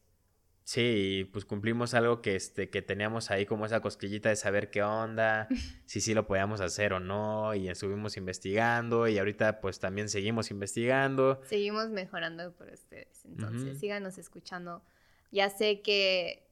Sí, 0.65 1.31
pues 1.33 1.45
cumplimos 1.45 1.95
algo 1.95 2.21
que, 2.23 2.35
este, 2.35 2.71
que 2.71 2.83
teníamos 2.83 3.31
ahí 3.31 3.47
como 3.47 3.67
esa 3.67 3.81
cosquillita 3.81 4.31
de 4.31 4.37
saber 4.37 4.69
qué 4.69 4.83
onda, 4.83 5.47
si 5.87 6.01
sí 6.01 6.13
lo 6.13 6.27
podíamos 6.27 6.61
hacer 6.61 6.93
o 6.93 6.99
no, 6.99 7.55
y 7.55 7.69
estuvimos 7.69 8.17
investigando, 8.17 9.07
y 9.07 9.17
ahorita 9.17 9.61
pues 9.61 9.79
también 9.79 10.09
seguimos 10.09 10.51
investigando. 10.51 11.41
Seguimos 11.45 11.91
mejorando 11.91 12.53
por 12.53 12.69
ustedes, 12.71 13.25
entonces 13.27 13.79
síganos 13.79 14.19
escuchando. 14.19 14.83
Ya 15.31 15.51
sé 15.51 15.83
que, 15.83 16.51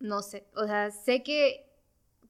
no 0.00 0.22
sé, 0.22 0.48
o 0.56 0.66
sea, 0.66 0.90
sé 0.90 1.22
que 1.22 1.65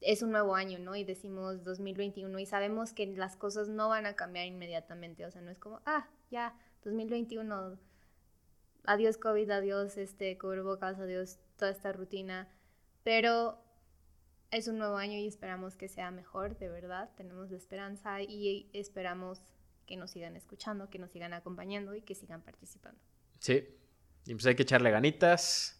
es 0.00 0.22
un 0.22 0.30
nuevo 0.30 0.54
año, 0.54 0.78
¿no? 0.78 0.96
Y 0.96 1.04
decimos 1.04 1.64
2021 1.64 2.38
y 2.38 2.46
sabemos 2.46 2.92
que 2.92 3.06
las 3.06 3.36
cosas 3.36 3.68
no 3.68 3.88
van 3.88 4.06
a 4.06 4.14
cambiar 4.14 4.46
inmediatamente, 4.46 5.24
o 5.24 5.30
sea, 5.30 5.42
no 5.42 5.50
es 5.50 5.58
como, 5.58 5.80
ah, 5.86 6.08
ya, 6.30 6.54
2021 6.84 7.78
adiós 8.84 9.18
COVID, 9.18 9.50
adiós 9.50 9.96
este 9.96 10.38
cubrebocas, 10.38 10.98
adiós 10.98 11.38
toda 11.56 11.70
esta 11.70 11.92
rutina, 11.92 12.48
pero 13.02 13.58
es 14.50 14.68
un 14.68 14.78
nuevo 14.78 14.96
año 14.96 15.18
y 15.18 15.26
esperamos 15.26 15.76
que 15.76 15.88
sea 15.88 16.10
mejor, 16.10 16.56
de 16.58 16.68
verdad, 16.68 17.10
tenemos 17.16 17.50
la 17.50 17.56
esperanza 17.56 18.22
y 18.22 18.70
esperamos 18.72 19.42
que 19.86 19.96
nos 19.96 20.10
sigan 20.10 20.36
escuchando, 20.36 20.88
que 20.88 20.98
nos 20.98 21.10
sigan 21.10 21.32
acompañando 21.32 21.94
y 21.94 22.02
que 22.02 22.14
sigan 22.14 22.42
participando. 22.42 23.00
Sí, 23.38 23.68
y 24.24 24.34
pues 24.34 24.46
hay 24.46 24.54
que 24.54 24.62
echarle 24.62 24.90
ganitas, 24.90 25.75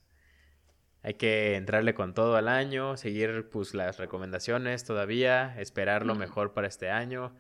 hay 1.06 1.14
que 1.14 1.54
entrarle 1.54 1.94
con 1.94 2.14
todo 2.14 2.34
al 2.34 2.48
año, 2.48 2.96
seguir 2.96 3.48
pues 3.48 3.74
las 3.74 3.96
recomendaciones 3.96 4.82
todavía, 4.82 5.54
esperar 5.60 6.04
lo 6.04 6.16
mejor 6.16 6.52
para 6.52 6.66
este 6.66 6.90
año. 6.90 7.32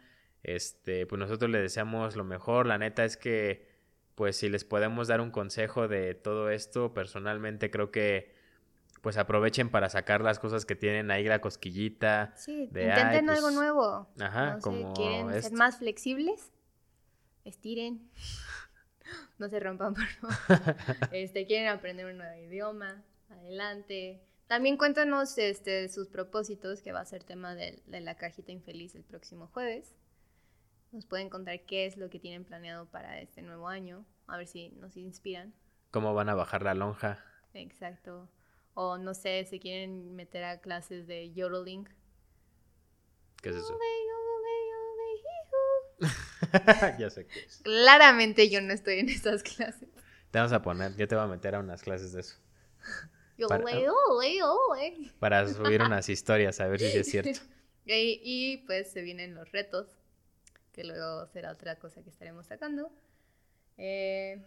Este, 0.44 1.04
pues 1.04 1.18
nosotros 1.18 1.50
le 1.50 1.58
deseamos 1.60 2.14
lo 2.14 2.22
mejor, 2.22 2.68
la 2.68 2.78
neta 2.78 3.04
es 3.04 3.16
que 3.16 3.66
pues 4.14 4.36
si 4.36 4.48
les 4.48 4.64
podemos 4.64 5.08
dar 5.08 5.20
un 5.20 5.32
consejo 5.32 5.88
de 5.88 6.14
todo 6.14 6.48
esto, 6.48 6.94
personalmente 6.94 7.68
creo 7.72 7.90
que 7.90 8.36
pues 9.02 9.16
aprovechen 9.16 9.68
para 9.68 9.88
sacar 9.88 10.20
las 10.20 10.38
cosas 10.38 10.64
que 10.64 10.76
tienen 10.76 11.10
ahí 11.10 11.24
la 11.24 11.40
cosquillita. 11.40 12.34
Sí, 12.36 12.70
intenten 12.72 13.30
algo 13.30 13.48
pues, 13.48 13.54
nuevo. 13.56 14.08
Ajá, 14.20 14.60
como 14.62 14.94
quieren 14.94 15.42
ser 15.42 15.52
más 15.54 15.78
flexibles, 15.78 16.52
estiren. 17.44 18.12
no 19.38 19.48
se 19.48 19.58
rompan, 19.58 19.94
por 19.94 20.06
favor. 20.06 20.76
este, 21.10 21.46
quieren 21.46 21.66
aprender 21.66 22.06
un 22.06 22.18
nuevo 22.18 22.40
idioma, 22.40 23.02
adelante. 23.30 24.22
También 24.46 24.76
cuéntanos 24.76 25.36
este, 25.38 25.88
sus 25.88 26.08
propósitos, 26.08 26.82
que 26.82 26.92
va 26.92 27.00
a 27.00 27.04
ser 27.04 27.24
tema 27.24 27.54
de 27.54 27.82
la 28.00 28.16
cajita 28.16 28.52
infeliz 28.52 28.94
el 28.94 29.02
próximo 29.02 29.48
jueves 29.48 29.94
nos 30.96 31.06
pueden 31.06 31.28
contar 31.28 31.60
qué 31.66 31.86
es 31.86 31.96
lo 31.96 32.10
que 32.10 32.18
tienen 32.18 32.44
planeado 32.44 32.86
para 32.86 33.20
este 33.20 33.42
nuevo 33.42 33.68
año, 33.68 34.04
a 34.26 34.38
ver 34.38 34.46
si 34.46 34.70
nos 34.70 34.96
inspiran. 34.96 35.52
¿Cómo 35.90 36.14
van 36.14 36.28
a 36.28 36.34
bajar 36.34 36.62
la 36.62 36.74
lonja? 36.74 37.22
Exacto. 37.54 38.28
O 38.74 38.98
no 38.98 39.14
sé, 39.14 39.44
si 39.44 39.60
quieren 39.60 40.14
meter 40.14 40.44
a 40.44 40.60
clases 40.60 41.06
de 41.06 41.32
yodeling. 41.32 41.88
¿Qué 43.42 43.50
es 43.50 43.56
eso? 43.56 43.78
ya 46.98 47.08
sé 47.10 47.26
qué 47.26 47.40
es. 47.40 47.60
Claramente 47.62 48.50
yo 48.50 48.60
no 48.60 48.72
estoy 48.72 48.98
en 48.98 49.08
esas 49.08 49.42
clases. 49.42 49.88
Te 50.30 50.38
vamos 50.38 50.52
a 50.52 50.62
poner, 50.62 50.94
yo 50.96 51.08
te 51.08 51.14
voy 51.14 51.24
a 51.24 51.28
meter 51.28 51.54
a 51.54 51.60
unas 51.60 51.82
clases 51.82 52.12
de 52.12 52.20
eso. 52.20 52.36
Para, 53.48 53.64
para 55.18 55.48
subir 55.48 55.82
unas 55.82 56.08
historias, 56.08 56.60
a 56.60 56.66
ver 56.66 56.80
si 56.80 56.98
es 56.98 57.06
cierto. 57.08 57.40
y, 57.86 58.20
y 58.22 58.56
pues 58.66 58.90
se 58.90 59.02
vienen 59.02 59.34
los 59.34 59.50
retos 59.52 59.88
que 60.72 60.84
luego 60.84 61.26
será 61.26 61.52
otra 61.52 61.76
cosa 61.76 62.02
que 62.02 62.10
estaremos 62.10 62.46
sacando. 62.46 62.92
Eh, 63.78 64.38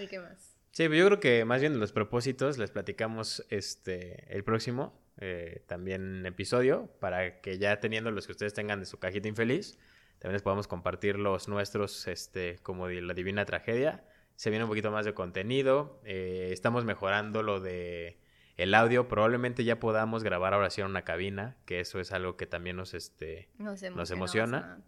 ¿Y 0.00 0.06
qué 0.06 0.18
más? 0.20 0.56
Sí, 0.72 0.84
yo 0.84 1.06
creo 1.06 1.20
que 1.20 1.44
más 1.44 1.60
bien 1.60 1.80
los 1.80 1.92
propósitos 1.92 2.58
les 2.58 2.70
platicamos 2.70 3.44
este 3.48 4.32
el 4.34 4.44
próximo 4.44 4.92
eh, 5.18 5.64
también 5.66 6.24
episodio 6.24 6.88
para 7.00 7.40
que 7.40 7.58
ya 7.58 7.80
teniendo 7.80 8.10
los 8.10 8.26
que 8.26 8.32
ustedes 8.32 8.54
tengan 8.54 8.78
de 8.78 8.86
su 8.86 8.98
cajita 8.98 9.26
infeliz, 9.26 9.78
también 10.20 10.34
les 10.34 10.42
podamos 10.42 10.68
compartir 10.68 11.18
los 11.18 11.48
nuestros, 11.48 12.06
este, 12.06 12.58
como 12.62 12.86
de 12.86 13.00
la 13.00 13.14
divina 13.14 13.46
tragedia. 13.46 14.04
Se 14.36 14.50
viene 14.50 14.64
un 14.64 14.70
poquito 14.70 14.90
más 14.90 15.06
de 15.06 15.14
contenido. 15.14 15.98
Eh, 16.04 16.50
estamos 16.52 16.84
mejorando 16.84 17.42
lo 17.42 17.58
de 17.58 18.18
el 18.62 18.74
audio. 18.74 19.08
Probablemente 19.08 19.64
ya 19.64 19.80
podamos 19.80 20.22
grabar 20.22 20.52
ahora 20.52 20.70
sí 20.70 20.82
en 20.82 20.86
una 20.86 21.02
cabina, 21.02 21.56
que 21.64 21.80
eso 21.80 21.98
es 21.98 22.12
algo 22.12 22.36
que 22.36 22.46
también 22.46 22.76
nos, 22.76 22.92
este, 22.94 23.48
nos, 23.58 23.82
emociona. 24.10 24.82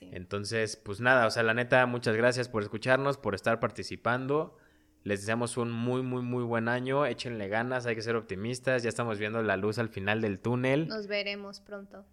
Entonces, 0.00 0.76
pues 0.76 1.00
nada, 1.00 1.26
o 1.26 1.30
sea, 1.30 1.42
la 1.42 1.54
neta, 1.54 1.86
muchas 1.86 2.14
gracias 2.14 2.48
por 2.48 2.62
escucharnos, 2.62 3.16
por 3.16 3.34
estar 3.34 3.58
participando. 3.58 4.58
Les 5.02 5.20
deseamos 5.20 5.56
un 5.56 5.70
muy, 5.70 6.02
muy, 6.02 6.22
muy 6.22 6.44
buen 6.44 6.68
año. 6.68 7.06
Échenle 7.06 7.48
ganas, 7.48 7.86
hay 7.86 7.94
que 7.94 8.02
ser 8.02 8.16
optimistas. 8.16 8.82
Ya 8.82 8.90
estamos 8.90 9.18
viendo 9.18 9.42
la 9.42 9.56
luz 9.56 9.78
al 9.78 9.88
final 9.88 10.20
del 10.20 10.38
túnel. 10.38 10.88
Nos 10.88 11.06
veremos 11.06 11.60
pronto. 11.60 12.04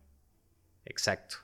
Exacto. 0.86 1.38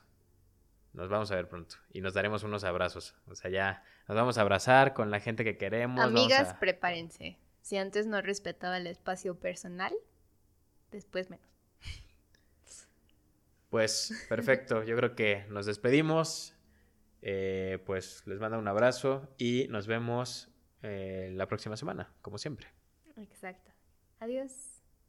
Nos 0.92 1.08
vamos 1.08 1.30
a 1.32 1.36
ver 1.36 1.48
pronto. 1.48 1.76
Y 1.92 2.00
nos 2.00 2.14
daremos 2.14 2.44
unos 2.44 2.64
abrazos. 2.64 3.14
O 3.26 3.34
sea, 3.34 3.50
ya 3.50 3.82
nos 4.08 4.16
vamos 4.16 4.38
a 4.38 4.40
abrazar 4.40 4.94
con 4.94 5.10
la 5.10 5.20
gente 5.20 5.44
que 5.44 5.58
queremos. 5.58 6.02
Amigas, 6.02 6.54
prepárense. 6.54 7.36
Si 7.62 7.76
antes 7.76 8.06
no 8.06 8.20
respetaba 8.20 8.76
el 8.76 8.86
espacio 8.86 9.38
personal, 9.38 9.92
después 10.90 11.30
menos. 11.30 11.46
Pues 13.70 14.26
perfecto, 14.28 14.82
yo 14.82 14.96
creo 14.96 15.14
que 15.14 15.46
nos 15.48 15.66
despedimos. 15.66 16.54
Eh, 17.22 17.78
pues 17.84 18.26
les 18.26 18.40
mando 18.40 18.58
un 18.58 18.66
abrazo 18.66 19.28
y 19.36 19.66
nos 19.68 19.86
vemos 19.86 20.48
eh, 20.82 21.30
la 21.34 21.46
próxima 21.46 21.76
semana, 21.76 22.12
como 22.22 22.38
siempre. 22.38 22.68
Exacto. 23.16 23.70
Adiós. 24.18 24.69